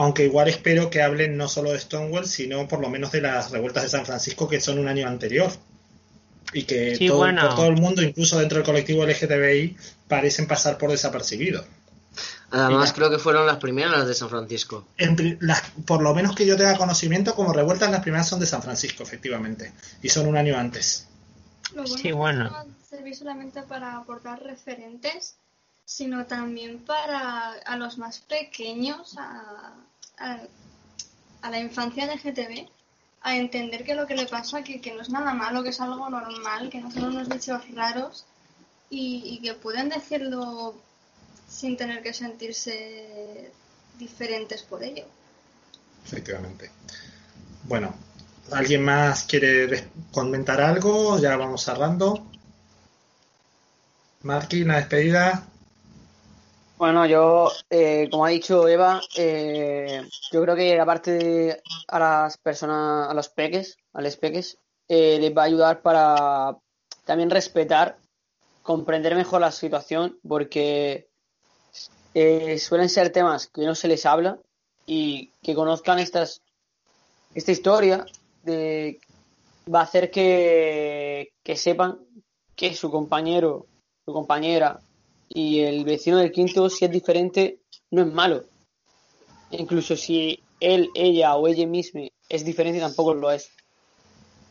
aunque 0.00 0.24
igual 0.24 0.48
espero 0.48 0.88
que 0.88 1.02
hablen 1.02 1.36
no 1.36 1.46
solo 1.46 1.72
de 1.72 1.78
Stonewall, 1.78 2.24
sino 2.24 2.66
por 2.66 2.80
lo 2.80 2.88
menos 2.88 3.12
de 3.12 3.20
las 3.20 3.50
revueltas 3.50 3.82
de 3.82 3.90
San 3.90 4.06
Francisco 4.06 4.48
que 4.48 4.58
son 4.58 4.78
un 4.78 4.88
año 4.88 5.06
anterior 5.06 5.50
y 6.54 6.62
que 6.62 6.96
todo, 7.06 7.26
todo 7.54 7.66
el 7.66 7.76
mundo, 7.76 8.00
incluso 8.00 8.38
dentro 8.38 8.56
del 8.56 8.64
colectivo 8.64 9.04
LGTBI, 9.04 9.76
parecen 10.08 10.46
pasar 10.46 10.78
por 10.78 10.90
desapercibidos. 10.90 11.66
Además, 12.50 12.94
creo 12.94 13.10
que 13.10 13.18
fueron 13.18 13.46
las 13.46 13.58
primeras 13.58 13.92
las 13.92 14.08
de 14.08 14.14
San 14.14 14.30
Francisco. 14.30 14.86
por 15.84 16.00
lo 16.00 16.14
menos 16.14 16.34
que 16.34 16.46
yo 16.46 16.56
tenga 16.56 16.78
conocimiento, 16.78 17.34
como 17.34 17.52
revueltas, 17.52 17.90
las 17.90 18.00
primeras 18.00 18.26
son 18.26 18.40
de 18.40 18.46
San 18.46 18.62
Francisco, 18.62 19.02
efectivamente. 19.02 19.70
Y 20.00 20.08
son 20.08 20.26
un 20.26 20.38
año 20.38 20.56
antes. 20.56 21.08
Lo 21.74 21.82
bueno 21.82 21.98
sí, 21.98 22.12
bueno. 22.12 22.44
No 22.44 22.66
servir 22.88 23.14
solamente 23.14 23.62
para 23.64 23.98
aportar 23.98 24.42
referentes, 24.42 25.36
sino 25.84 26.24
también 26.24 26.78
para 26.78 27.52
a 27.52 27.76
los 27.76 27.98
más 27.98 28.20
pequeños, 28.20 29.16
a, 29.18 29.74
a, 30.20 31.48
la 31.48 31.58
infancia 31.58 32.06
de 32.06 32.16
GTV, 32.16 32.68
a 33.22 33.36
entender 33.36 33.84
que 33.84 33.94
lo 33.94 34.06
que 34.06 34.14
le 34.14 34.26
pasa, 34.26 34.62
que, 34.62 34.80
que 34.80 34.94
no 34.94 35.02
es 35.02 35.10
nada 35.10 35.34
malo, 35.34 35.62
que 35.62 35.70
es 35.70 35.80
algo 35.80 36.08
normal, 36.08 36.70
que 36.70 36.80
no 36.80 36.90
son 36.90 37.04
unos 37.04 37.28
bichos 37.28 37.62
raros 37.74 38.26
y, 38.88 39.22
y 39.24 39.40
que 39.40 39.54
pueden 39.54 39.88
decirlo 39.88 40.74
sin 41.48 41.76
tener 41.76 42.02
que 42.02 42.14
sentirse 42.14 43.50
diferentes 43.98 44.62
por 44.62 44.82
ello. 44.82 45.04
Efectivamente. 46.04 46.70
Bueno, 47.64 47.94
¿alguien 48.52 48.82
más 48.82 49.24
quiere 49.24 49.90
comentar 50.12 50.60
algo? 50.60 51.18
Ya 51.18 51.36
vamos 51.36 51.62
cerrando. 51.62 52.26
Marky, 54.22 54.62
una 54.62 54.76
despedida. 54.76 55.49
Bueno, 56.80 57.04
yo, 57.04 57.50
eh, 57.68 58.08
como 58.10 58.24
ha 58.24 58.30
dicho 58.30 58.66
Eva, 58.66 59.02
eh, 59.14 60.00
yo 60.32 60.40
creo 60.40 60.56
que 60.56 60.80
aparte 60.80 61.10
de 61.10 61.62
a 61.88 61.98
las 61.98 62.38
personas, 62.38 63.10
a 63.10 63.12
los 63.12 63.28
peques, 63.28 63.76
a 63.92 64.00
los 64.00 64.16
peques, 64.16 64.56
eh, 64.88 65.18
les 65.20 65.36
va 65.36 65.42
a 65.42 65.44
ayudar 65.44 65.82
para 65.82 66.56
también 67.04 67.28
respetar, 67.28 67.98
comprender 68.62 69.14
mejor 69.14 69.42
la 69.42 69.52
situación, 69.52 70.18
porque 70.26 71.10
eh, 72.14 72.58
suelen 72.58 72.88
ser 72.88 73.12
temas 73.12 73.48
que 73.48 73.66
no 73.66 73.74
se 73.74 73.86
les 73.86 74.06
habla 74.06 74.38
y 74.86 75.32
que 75.42 75.54
conozcan 75.54 75.98
estas 75.98 76.40
esta 77.34 77.52
historia 77.52 78.06
de, 78.42 79.02
va 79.72 79.80
a 79.80 79.84
hacer 79.84 80.10
que, 80.10 81.34
que 81.42 81.56
sepan 81.56 81.98
que 82.56 82.74
su 82.74 82.90
compañero, 82.90 83.66
su 84.06 84.14
compañera 84.14 84.80
y 85.32 85.60
el 85.60 85.84
vecino 85.84 86.18
del 86.18 86.32
quinto, 86.32 86.68
si 86.68 86.84
es 86.84 86.90
diferente, 86.90 87.60
no 87.90 88.02
es 88.02 88.12
malo. 88.12 88.44
Incluso 89.52 89.96
si 89.96 90.42
él, 90.58 90.90
ella 90.94 91.36
o 91.36 91.46
ella 91.46 91.66
misma 91.66 92.02
es 92.28 92.44
diferente, 92.44 92.80
tampoco 92.80 93.14
lo 93.14 93.30
es. 93.30 93.50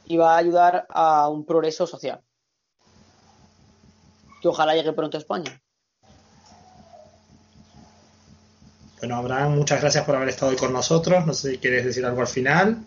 Y 0.06 0.18
va 0.18 0.36
a 0.36 0.38
ayudar 0.38 0.88
a 0.90 1.28
un 1.28 1.46
progreso 1.46 1.86
social. 1.86 2.22
Que 4.42 4.48
ojalá 4.48 4.74
llegue 4.74 4.94
pronto 4.94 5.18
a 5.18 5.20
España. 5.20 5.62
Bueno, 9.00 9.18
Abraham, 9.18 9.56
muchas 9.56 9.82
gracias 9.82 10.06
por 10.06 10.16
haber 10.16 10.30
estado 10.30 10.52
hoy 10.52 10.58
con 10.58 10.74
nosotros. 10.74 11.26
No 11.26 11.34
sé 11.34 11.52
si 11.52 11.58
quieres 11.58 11.86
decir 11.86 12.06
algo 12.06 12.22
al 12.22 12.28
final. 12.28 12.86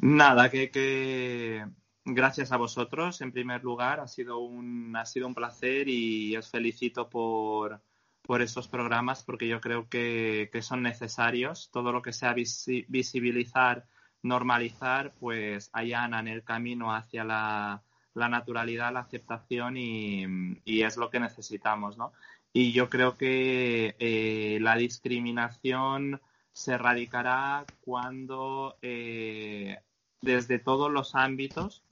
Nada, 0.00 0.50
que, 0.50 1.66
gracias 2.14 2.52
a 2.52 2.56
vosotros 2.56 3.20
en 3.20 3.32
primer 3.32 3.62
lugar. 3.64 4.00
Ha 4.00 4.08
sido 4.08 4.38
un, 4.38 4.94
ha 4.96 5.04
sido 5.06 5.26
un 5.26 5.34
placer 5.34 5.88
y 5.88 6.36
os 6.36 6.50
felicito 6.50 7.08
por, 7.08 7.80
por 8.22 8.42
estos 8.42 8.68
programas 8.68 9.22
porque 9.22 9.48
yo 9.48 9.60
creo 9.60 9.88
que, 9.88 10.50
son 10.62 10.82
necesarios. 10.82 11.70
Todo 11.72 11.92
lo 11.92 12.02
que 12.02 12.12
sea 12.12 12.34
visibilizar, 12.34 13.86
normalizar, 14.22 15.14
pues 15.18 15.70
allanan 15.72 16.28
el 16.28 16.44
camino 16.44 16.94
hacia 16.94 17.24
la, 17.24 17.82
naturalidad, 18.14 18.92
la 18.92 19.00
aceptación 19.00 19.76
y, 19.76 20.24
y, 20.64 20.82
es 20.82 20.96
lo 20.96 21.10
que 21.10 21.20
necesitamos, 21.20 21.96
¿no? 21.96 22.12
Y 22.52 22.72
yo 22.72 22.88
creo 22.90 23.16
que 23.16 23.94
eh, 23.98 24.58
la 24.60 24.76
discriminación 24.76 26.20
se 26.52 26.72
erradicará 26.72 27.64
cuando 27.82 28.76
eh, 28.82 29.78
desde 30.20 30.58
todos 30.58 30.90
los 30.90 31.14
ámbitos, 31.14 31.84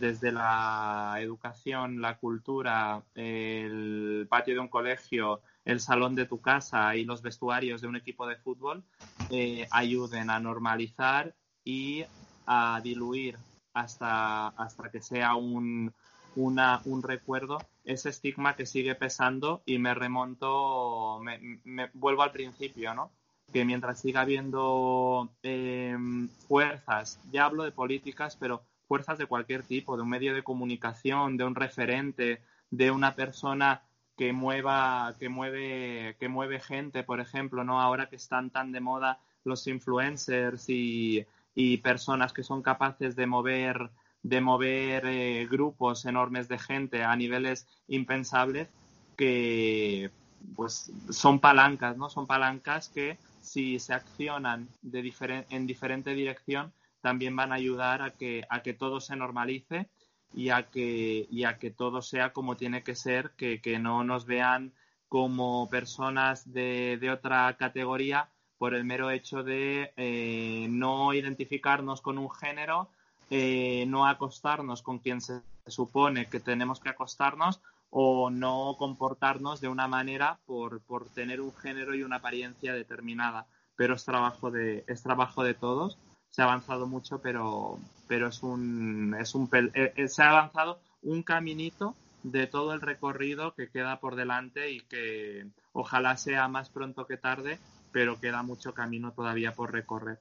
desde 0.00 0.32
la 0.32 1.18
educación, 1.20 2.00
la 2.00 2.16
cultura, 2.18 3.02
el 3.14 4.26
patio 4.28 4.54
de 4.54 4.60
un 4.60 4.68
colegio, 4.68 5.42
el 5.64 5.78
salón 5.78 6.14
de 6.14 6.26
tu 6.26 6.40
casa 6.40 6.96
y 6.96 7.04
los 7.04 7.22
vestuarios 7.22 7.82
de 7.82 7.86
un 7.86 7.96
equipo 7.96 8.26
de 8.26 8.36
fútbol, 8.36 8.82
eh, 9.30 9.68
ayuden 9.70 10.30
a 10.30 10.40
normalizar 10.40 11.34
y 11.64 12.04
a 12.46 12.80
diluir 12.82 13.36
hasta, 13.74 14.48
hasta 14.48 14.90
que 14.90 15.02
sea 15.02 15.36
un, 15.36 15.92
una, 16.34 16.80
un 16.86 17.02
recuerdo 17.02 17.58
ese 17.84 18.08
estigma 18.08 18.56
que 18.56 18.66
sigue 18.66 18.94
pesando 18.94 19.62
y 19.66 19.78
me 19.78 19.94
remonto, 19.94 21.20
me, 21.20 21.90
vuelvo 21.92 22.22
al 22.22 22.32
principio, 22.32 22.94
¿no? 22.94 23.10
Que 23.52 23.64
mientras 23.64 24.00
siga 24.00 24.20
habiendo 24.22 25.28
em, 25.42 26.28
fuerzas, 26.48 27.18
ya 27.32 27.44
hablo 27.44 27.64
de 27.64 27.72
políticas, 27.72 28.36
pero 28.36 28.62
fuerzas 28.90 29.18
de 29.18 29.26
cualquier 29.26 29.62
tipo, 29.62 29.94
de 29.94 30.02
un 30.02 30.08
medio 30.08 30.34
de 30.34 30.42
comunicación, 30.42 31.36
de 31.36 31.44
un 31.44 31.54
referente, 31.54 32.42
de 32.72 32.90
una 32.90 33.14
persona 33.14 33.82
que 34.16 34.32
mueva, 34.32 35.14
que 35.20 35.28
mueve, 35.28 36.16
que 36.18 36.28
mueve 36.28 36.58
gente, 36.58 37.04
por 37.04 37.20
ejemplo, 37.20 37.62
¿no? 37.62 37.80
Ahora 37.80 38.08
que 38.08 38.16
están 38.16 38.50
tan 38.50 38.72
de 38.72 38.80
moda 38.80 39.20
los 39.44 39.68
influencers 39.68 40.68
y, 40.68 41.24
y 41.54 41.76
personas 41.76 42.32
que 42.32 42.42
son 42.42 42.62
capaces 42.62 43.14
de 43.14 43.26
mover 43.26 43.90
de 44.24 44.40
mover 44.40 45.06
eh, 45.06 45.46
grupos 45.48 46.04
enormes 46.04 46.48
de 46.48 46.58
gente 46.58 47.04
a 47.04 47.14
niveles 47.14 47.68
impensables 47.86 48.68
que 49.16 50.10
pues 50.56 50.90
son 51.10 51.38
palancas, 51.38 51.96
¿no? 51.96 52.10
Son 52.10 52.26
palancas 52.26 52.88
que 52.88 53.18
si 53.40 53.78
se 53.78 53.94
accionan 53.94 54.68
de 54.82 55.44
en 55.48 55.66
diferente 55.68 56.12
dirección 56.12 56.72
también 57.00 57.36
van 57.36 57.52
a 57.52 57.56
ayudar 57.56 58.02
a 58.02 58.10
que, 58.12 58.44
a 58.48 58.62
que 58.62 58.74
todo 58.74 59.00
se 59.00 59.16
normalice 59.16 59.88
y 60.32 60.50
a 60.50 60.70
que, 60.70 61.26
y 61.30 61.44
a 61.44 61.58
que 61.58 61.70
todo 61.70 62.02
sea 62.02 62.32
como 62.32 62.56
tiene 62.56 62.82
que 62.82 62.94
ser, 62.94 63.32
que, 63.36 63.60
que 63.60 63.78
no 63.78 64.04
nos 64.04 64.26
vean 64.26 64.72
como 65.08 65.68
personas 65.68 66.52
de, 66.52 66.98
de 67.00 67.10
otra 67.10 67.56
categoría 67.56 68.30
por 68.60 68.74
el 68.74 68.84
mero 68.84 69.10
hecho 69.10 69.42
de 69.42 69.92
eh, 69.96 70.66
no 70.68 71.14
identificarnos 71.14 72.02
con 72.02 72.18
un 72.18 72.30
género, 72.30 72.90
eh, 73.30 73.86
no 73.88 74.06
acostarnos 74.06 74.82
con 74.82 74.98
quien 74.98 75.22
se 75.22 75.40
supone 75.66 76.28
que 76.28 76.40
tenemos 76.40 76.78
que 76.78 76.90
acostarnos 76.90 77.62
o 77.88 78.28
no 78.28 78.76
comportarnos 78.78 79.62
de 79.62 79.68
una 79.68 79.88
manera 79.88 80.40
por, 80.44 80.82
por 80.82 81.08
tener 81.08 81.40
un 81.40 81.54
género 81.54 81.94
y 81.94 82.02
una 82.02 82.16
apariencia 82.16 82.74
determinada. 82.74 83.46
Pero 83.76 83.94
es 83.94 84.04
trabajo 84.04 84.50
de, 84.50 84.84
es 84.86 85.02
trabajo 85.02 85.42
de 85.42 85.54
todos. 85.54 85.98
Se 86.30 86.42
ha 86.42 86.44
avanzado 86.44 86.86
mucho, 86.86 87.20
pero, 87.20 87.78
pero 88.08 88.28
es 88.28 88.42
un, 88.42 89.16
es 89.20 89.34
un 89.34 89.48
eh, 89.52 90.08
se 90.08 90.22
ha 90.22 90.30
avanzado 90.30 90.80
un 91.02 91.22
caminito 91.22 91.96
de 92.22 92.46
todo 92.46 92.74
el 92.74 92.80
recorrido 92.80 93.54
que 93.54 93.68
queda 93.68 94.00
por 94.00 94.16
delante 94.16 94.70
y 94.70 94.80
que 94.80 95.46
ojalá 95.72 96.16
sea 96.16 96.48
más 96.48 96.68
pronto 96.68 97.06
que 97.06 97.16
tarde, 97.16 97.58
pero 97.92 98.20
queda 98.20 98.42
mucho 98.42 98.74
camino 98.74 99.12
todavía 99.12 99.52
por 99.52 99.72
recorrer. 99.72 100.18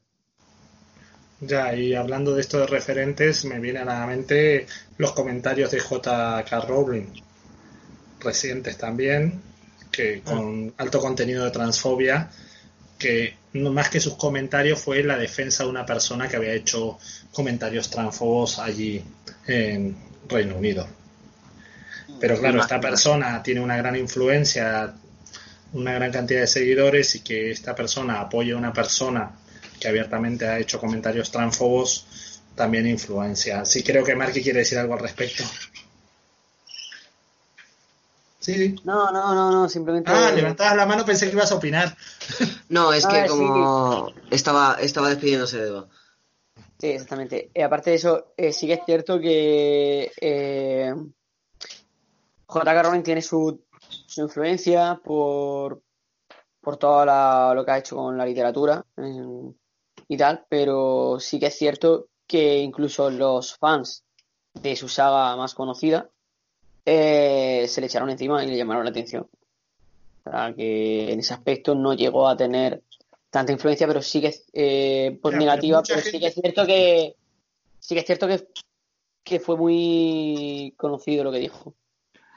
Ya, 1.41 1.73
y 1.73 1.95
hablando 1.95 2.35
de 2.35 2.41
estos 2.41 2.69
referentes, 2.69 3.45
me 3.45 3.59
vienen 3.59 3.87
a 3.87 3.99
la 3.99 4.07
mente 4.07 4.67
los 4.97 5.13
comentarios 5.13 5.71
de 5.71 5.79
J.K. 5.79 6.59
Rowling, 6.61 7.07
recientes 8.19 8.77
también, 8.77 9.41
que 9.89 10.21
con 10.21 10.73
alto 10.77 10.99
contenido 10.99 11.45
de 11.45 11.51
transfobia, 11.51 12.29
que 12.97 13.35
no 13.53 13.71
más 13.71 13.89
que 13.89 13.99
sus 13.99 14.15
comentarios 14.15 14.79
fue 14.79 15.03
la 15.03 15.17
defensa 15.17 15.63
de 15.63 15.69
una 15.69 15.85
persona 15.85 16.27
que 16.27 16.35
había 16.35 16.53
hecho 16.53 16.99
comentarios 17.31 17.89
transfobos 17.89 18.59
allí 18.59 19.03
en 19.47 19.95
Reino 20.27 20.55
Unido. 20.55 20.87
Pero 22.19 22.37
claro, 22.37 22.59
esta 22.59 22.79
persona 22.79 23.41
tiene 23.41 23.61
una 23.61 23.77
gran 23.77 23.95
influencia, 23.95 24.93
una 25.73 25.93
gran 25.93 26.11
cantidad 26.11 26.41
de 26.41 26.47
seguidores 26.47 27.15
y 27.15 27.21
que 27.21 27.51
esta 27.51 27.75
persona 27.75 28.19
apoye 28.19 28.51
a 28.51 28.57
una 28.57 28.73
persona 28.73 29.31
que 29.79 29.87
abiertamente 29.87 30.45
ha 30.45 30.59
hecho 30.59 30.79
comentarios 30.79 31.31
transfobos 31.31 32.39
también 32.55 32.87
influencia. 32.87 33.63
Sí, 33.65 33.83
creo 33.83 34.03
que 34.03 34.15
Marky 34.15 34.41
quiere 34.43 34.59
decir 34.59 34.77
algo 34.77 34.93
al 34.93 34.99
respecto. 34.99 35.43
Sí. 38.53 38.75
No, 38.83 39.11
no, 39.11 39.33
no, 39.33 39.51
no, 39.51 39.69
simplemente. 39.69 40.11
Ah, 40.11 40.31
levantabas 40.31 40.75
la 40.75 40.85
mano, 40.85 41.05
pensé 41.05 41.27
que 41.27 41.33
ibas 41.33 41.51
a 41.51 41.55
opinar. 41.55 41.95
No, 42.69 42.93
es 42.93 43.07
que 43.07 43.25
como 43.25 44.13
estaba, 44.29 44.77
estaba 44.79 45.09
despidiéndose 45.09 45.59
de 45.59 45.67
Eva. 45.69 45.87
Sí, 46.79 46.87
exactamente. 46.87 47.49
Y 47.53 47.61
aparte 47.61 47.89
de 47.89 47.95
eso, 47.95 48.33
eh, 48.37 48.53
sí 48.53 48.67
que 48.67 48.73
es 48.73 48.81
cierto 48.85 49.19
que 49.19 50.11
eh, 50.21 50.93
J.K. 52.45 52.83
Rowling 52.83 53.01
tiene 53.01 53.23
su, 53.23 53.59
su 54.05 54.21
influencia 54.21 55.01
por, 55.03 55.81
por 56.61 56.77
todo 56.77 57.05
lo 57.55 57.65
que 57.65 57.71
ha 57.71 57.79
hecho 57.79 57.95
con 57.95 58.17
la 58.17 58.25
literatura 58.25 58.85
y 60.07 60.17
tal, 60.17 60.45
pero 60.47 61.19
sí 61.19 61.39
que 61.39 61.47
es 61.47 61.57
cierto 61.57 62.07
que 62.27 62.59
incluso 62.59 63.09
los 63.09 63.55
fans 63.57 64.03
de 64.53 64.75
su 64.75 64.87
saga 64.87 65.35
más 65.35 65.55
conocida 65.55 66.09
eh, 66.85 67.65
se 67.67 67.81
le 67.81 67.87
echaron 67.87 68.09
encima 68.09 68.43
y 68.43 68.47
le 68.47 68.57
llamaron 68.57 68.83
la 68.83 68.91
atención. 68.91 69.27
O 70.25 70.31
sea, 70.31 70.53
que 70.53 71.11
en 71.11 71.19
ese 71.19 71.33
aspecto 71.33 71.75
no 71.75 71.93
llegó 71.93 72.27
a 72.27 72.37
tener 72.37 72.83
tanta 73.29 73.51
influencia, 73.51 73.87
pero 73.87 74.01
sí 74.01 74.21
que 74.21 74.33
eh, 74.53 75.17
pues 75.21 75.35
negativa, 75.35 75.81
pero, 75.87 76.01
sí 76.01 76.19
que 76.19 76.27
es 76.27 76.33
cierto 76.33 76.65
que 76.65 77.15
sí 77.79 77.95
que 77.95 78.01
es 78.01 78.05
cierto 78.05 78.27
que, 78.27 78.47
que 79.23 79.39
fue 79.39 79.57
muy 79.57 80.73
conocido 80.77 81.23
lo 81.23 81.31
que 81.31 81.39
dijo. 81.39 81.75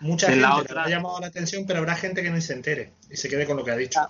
Mucha 0.00 0.28
gente 0.28 0.74
le 0.74 0.80
ha 0.80 0.88
llamado 0.88 1.20
la 1.20 1.28
atención, 1.28 1.64
pero 1.66 1.78
habrá 1.78 1.94
gente 1.94 2.22
que 2.22 2.30
no 2.30 2.40
se 2.40 2.54
entere 2.54 2.92
y 3.08 3.16
se 3.16 3.28
quede 3.28 3.46
con 3.46 3.56
lo 3.56 3.64
que 3.64 3.70
ha 3.70 3.76
dicho. 3.76 4.00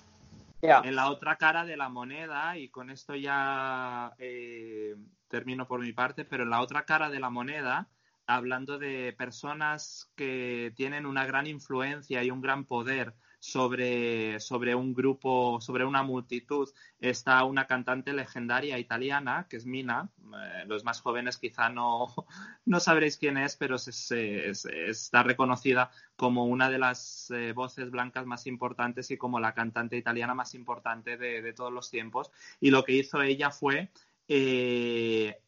En 0.62 0.94
la 0.94 1.10
otra 1.10 1.36
cara 1.36 1.64
de 1.64 1.76
la 1.76 1.88
moneda, 1.88 2.56
y 2.56 2.68
con 2.68 2.90
esto 2.90 3.16
ya 3.16 4.12
eh, 4.18 4.94
termino 5.26 5.66
por 5.66 5.80
mi 5.80 5.92
parte, 5.92 6.24
pero 6.24 6.44
en 6.44 6.50
la 6.50 6.60
otra 6.60 6.84
cara 6.84 7.10
de 7.10 7.18
la 7.18 7.30
moneda, 7.30 7.88
hablando 8.34 8.78
de 8.78 9.14
personas 9.16 10.10
que 10.16 10.72
tienen 10.76 11.06
una 11.06 11.26
gran 11.26 11.46
influencia 11.46 12.22
y 12.22 12.30
un 12.30 12.40
gran 12.40 12.64
poder 12.64 13.14
sobre, 13.42 14.38
sobre 14.38 14.76
un 14.76 14.94
grupo, 14.94 15.60
sobre 15.60 15.84
una 15.84 16.04
multitud, 16.04 16.68
está 17.00 17.42
una 17.42 17.66
cantante 17.66 18.12
legendaria 18.12 18.78
italiana, 18.78 19.48
que 19.50 19.56
es 19.56 19.66
Mina. 19.66 20.12
Eh, 20.20 20.64
los 20.68 20.84
más 20.84 21.00
jóvenes 21.00 21.38
quizá 21.38 21.68
no, 21.68 22.06
no 22.64 22.78
sabréis 22.78 23.16
quién 23.16 23.36
es, 23.36 23.56
pero 23.56 23.76
está 23.76 25.22
reconocida 25.24 25.90
como 26.14 26.44
una 26.44 26.70
de 26.70 26.78
las 26.78 27.32
eh, 27.32 27.52
voces 27.52 27.90
blancas 27.90 28.26
más 28.26 28.46
importantes 28.46 29.10
y 29.10 29.16
como 29.16 29.40
la 29.40 29.54
cantante 29.54 29.96
italiana 29.96 30.34
más 30.34 30.54
importante 30.54 31.16
de, 31.16 31.52
todos 31.52 31.72
los 31.72 31.90
tiempos. 31.90 32.30
Y 32.60 32.70
lo 32.70 32.84
que 32.84 32.92
hizo 32.92 33.22
ella 33.22 33.50
fue 33.50 33.90
eh, 34.28 35.41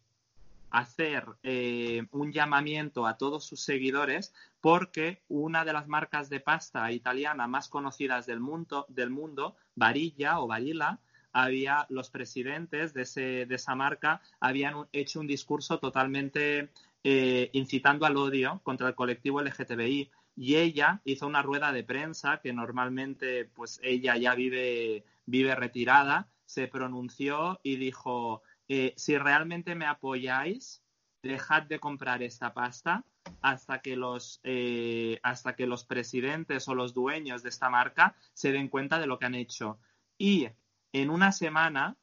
hacer 0.75 1.25
eh, 1.45 2.05
un 2.11 2.33
llamamiento 2.33 3.07
a 3.07 3.17
todos 3.17 3.45
sus 3.45 3.61
seguidores 3.61 4.35
porque 4.61 5.23
una 5.29 5.65
de 5.65 5.73
las 5.73 5.87
marcas 5.87 6.29
de 6.29 6.41
pasta 6.41 6.91
italiana 6.91 7.47
más 7.47 7.69
conocidas 7.69 8.27
del 8.27 8.41
mundo, 8.41 8.85
del 8.89 9.11
mundo 9.11 9.55
Barilla 9.77 10.41
o 10.41 10.49
Barilla, 10.49 10.99
había 11.33 11.87
los 11.91 12.11
presidentes 12.11 12.93
de, 12.93 13.03
ese, 13.03 13.47
de 13.47 13.55
esa 13.55 13.77
marca 13.77 14.21
habían 14.41 14.89
hecho 14.93 15.21
un 15.21 15.29
discurso 15.29 15.79
totalmente 15.79 16.71
eh, 17.05 17.51
incitando 17.53 18.05
al 18.05 18.17
odio 18.17 18.61
contra 18.65 18.89
el 18.89 18.97
colectivo 18.97 19.43
LGTBI 19.43 20.11
y 20.37 20.57
ella 20.57 21.03
hizo 21.05 21.29
una 21.29 21.43
rueda 21.43 21.71
de 21.71 21.85
prensa 21.85 22.41
que 22.41 22.53
normalmente 22.53 23.45
pues 23.45 23.79
ella 23.85 24.17
ya 24.17 24.35
vive, 24.35 25.05
vive 25.25 25.55
retirada, 25.55 26.27
se 26.47 26.67
pronunció 26.67 27.61
y 27.63 27.77
dijo 27.77 28.43
si 28.69 29.19
realmente 29.19 29.75
me 29.75 29.87
apoyáis, 29.87 30.83
dejad 31.25 31.63
de 31.63 31.81
comprar 31.81 32.23
esta 32.23 32.53
pasta 32.55 33.05
hasta 33.41 33.81
que 33.81 33.97
los 33.97 34.41
eh, 34.45 35.19
hasta 35.23 35.57
que 35.57 35.67
los 35.67 35.85
presidentes 35.85 36.69
o 36.69 36.75
los 36.75 36.95
dueños 36.95 37.43
de 37.43 37.49
esta 37.49 37.71
marca 37.71 38.15
se 38.35 38.53
den 38.53 38.69
cuenta 38.69 38.99
de 38.99 39.07
lo 39.07 39.19
que 39.19 39.27
han 39.27 39.35
hecho. 39.35 39.79
Y 40.19 40.49
en 40.93 41.11
una 41.11 41.33
semana 41.33 41.97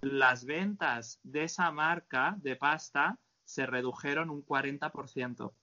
las 0.00 0.44
ventas 0.44 1.20
de 1.22 1.44
esa 1.44 1.70
marca 1.70 2.36
de 2.38 2.56
pasta 2.56 3.18
se 3.44 3.66
redujeron 3.66 4.30
un 4.30 4.44
40%. 4.44 5.40
O 5.46 5.54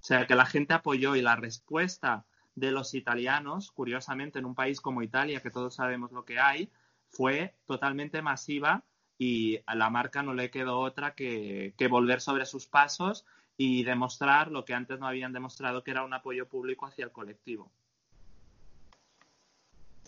sea 0.00 0.26
que 0.26 0.34
la 0.34 0.46
gente 0.46 0.74
apoyó 0.74 1.14
y 1.14 1.22
la 1.22 1.36
respuesta 1.36 2.24
de 2.54 2.72
los 2.72 2.94
italianos, 2.94 3.70
curiosamente 3.70 4.38
en 4.38 4.44
un 4.44 4.54
país 4.54 4.80
como 4.80 5.02
Italia, 5.02 5.40
que 5.40 5.50
todos 5.50 5.74
sabemos 5.74 6.10
lo 6.12 6.24
que 6.24 6.38
hay, 6.38 6.70
fue 7.08 7.54
totalmente 7.66 8.22
masiva 8.22 8.84
y 9.20 9.60
a 9.66 9.74
la 9.74 9.90
marca 9.90 10.22
no 10.22 10.32
le 10.32 10.50
quedó 10.50 10.80
otra 10.80 11.14
que, 11.14 11.74
volver 11.90 12.22
sobre 12.22 12.46
sus 12.46 12.66
pasos 12.66 13.26
y 13.58 13.84
demostrar 13.84 14.50
lo 14.50 14.64
que 14.64 14.72
antes 14.72 14.98
no 14.98 15.06
habían 15.06 15.34
demostrado, 15.34 15.84
que 15.84 15.90
era 15.90 16.04
un 16.04 16.14
apoyo 16.14 16.48
público 16.48 16.86
hacia 16.86 17.04
el 17.04 17.12
colectivo. 17.12 17.70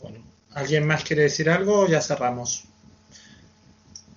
Bueno, 0.01 0.25
¿alguien 0.53 0.87
más 0.87 1.05
quiere 1.05 1.25
decir 1.25 1.51
algo? 1.51 1.87
Ya 1.87 2.01
cerramos. 2.01 2.65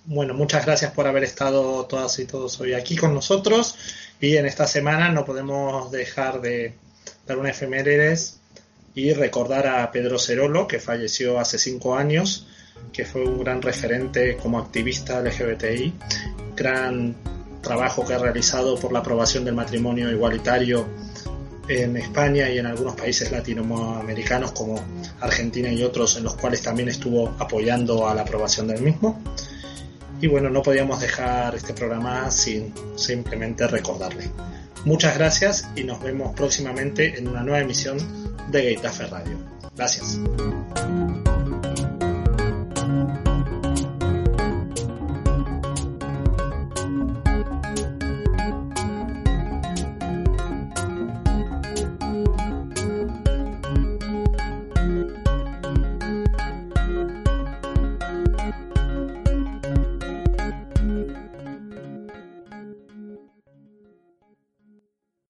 Bueno, 0.06 0.32
muchas 0.32 0.64
gracias 0.64 0.92
por 0.92 1.06
haber 1.06 1.24
estado 1.24 1.84
todas 1.84 2.18
y 2.18 2.24
todos 2.26 2.58
hoy 2.58 2.72
aquí 2.72 2.96
con 2.96 3.12
nosotros 3.12 3.76
y 4.18 4.38
en 4.38 4.46
esta 4.46 4.66
semana 4.66 5.10
no 5.10 5.26
podemos 5.26 5.90
dejar 5.90 6.40
de 6.40 6.74
dar 7.26 7.36
una 7.36 7.50
efemérides 7.50 8.40
y 8.94 9.12
recordar 9.12 9.66
a 9.66 9.92
Pedro 9.92 10.18
Cerolo, 10.18 10.66
que 10.66 10.80
falleció 10.80 11.38
hace 11.38 11.58
cinco 11.58 11.96
años 11.96 12.46
que 12.92 13.04
fue 13.04 13.24
un 13.24 13.42
gran 13.42 13.60
referente 13.60 14.36
como 14.36 14.58
activista 14.58 15.20
LGBTI, 15.20 15.92
gran 16.56 17.14
trabajo 17.60 18.06
que 18.06 18.14
ha 18.14 18.18
realizado 18.18 18.78
por 18.78 18.92
la 18.92 19.00
aprobación 19.00 19.44
del 19.44 19.54
matrimonio 19.54 20.10
igualitario 20.10 20.86
en 21.68 21.96
España 21.96 22.48
y 22.48 22.58
en 22.58 22.66
algunos 22.66 22.94
países 22.94 23.30
latinoamericanos 23.32 24.52
como 24.52 24.80
Argentina 25.20 25.70
y 25.70 25.82
otros 25.82 26.16
en 26.16 26.24
los 26.24 26.36
cuales 26.36 26.62
también 26.62 26.88
estuvo 26.88 27.34
apoyando 27.38 28.08
a 28.08 28.14
la 28.14 28.22
aprobación 28.22 28.68
del 28.68 28.82
mismo. 28.82 29.20
Y 30.20 30.28
bueno, 30.28 30.48
no 30.48 30.62
podíamos 30.62 31.00
dejar 31.00 31.54
este 31.54 31.74
programa 31.74 32.30
sin 32.30 32.72
simplemente 32.96 33.66
recordarle. 33.66 34.30
Muchas 34.84 35.18
gracias 35.18 35.68
y 35.74 35.84
nos 35.84 36.00
vemos 36.00 36.34
próximamente 36.34 37.18
en 37.18 37.28
una 37.28 37.42
nueva 37.42 37.60
emisión 37.60 37.98
de 38.50 38.64
Gaitafe 38.64 39.06
Radio. 39.06 39.36
Gracias. 39.74 40.18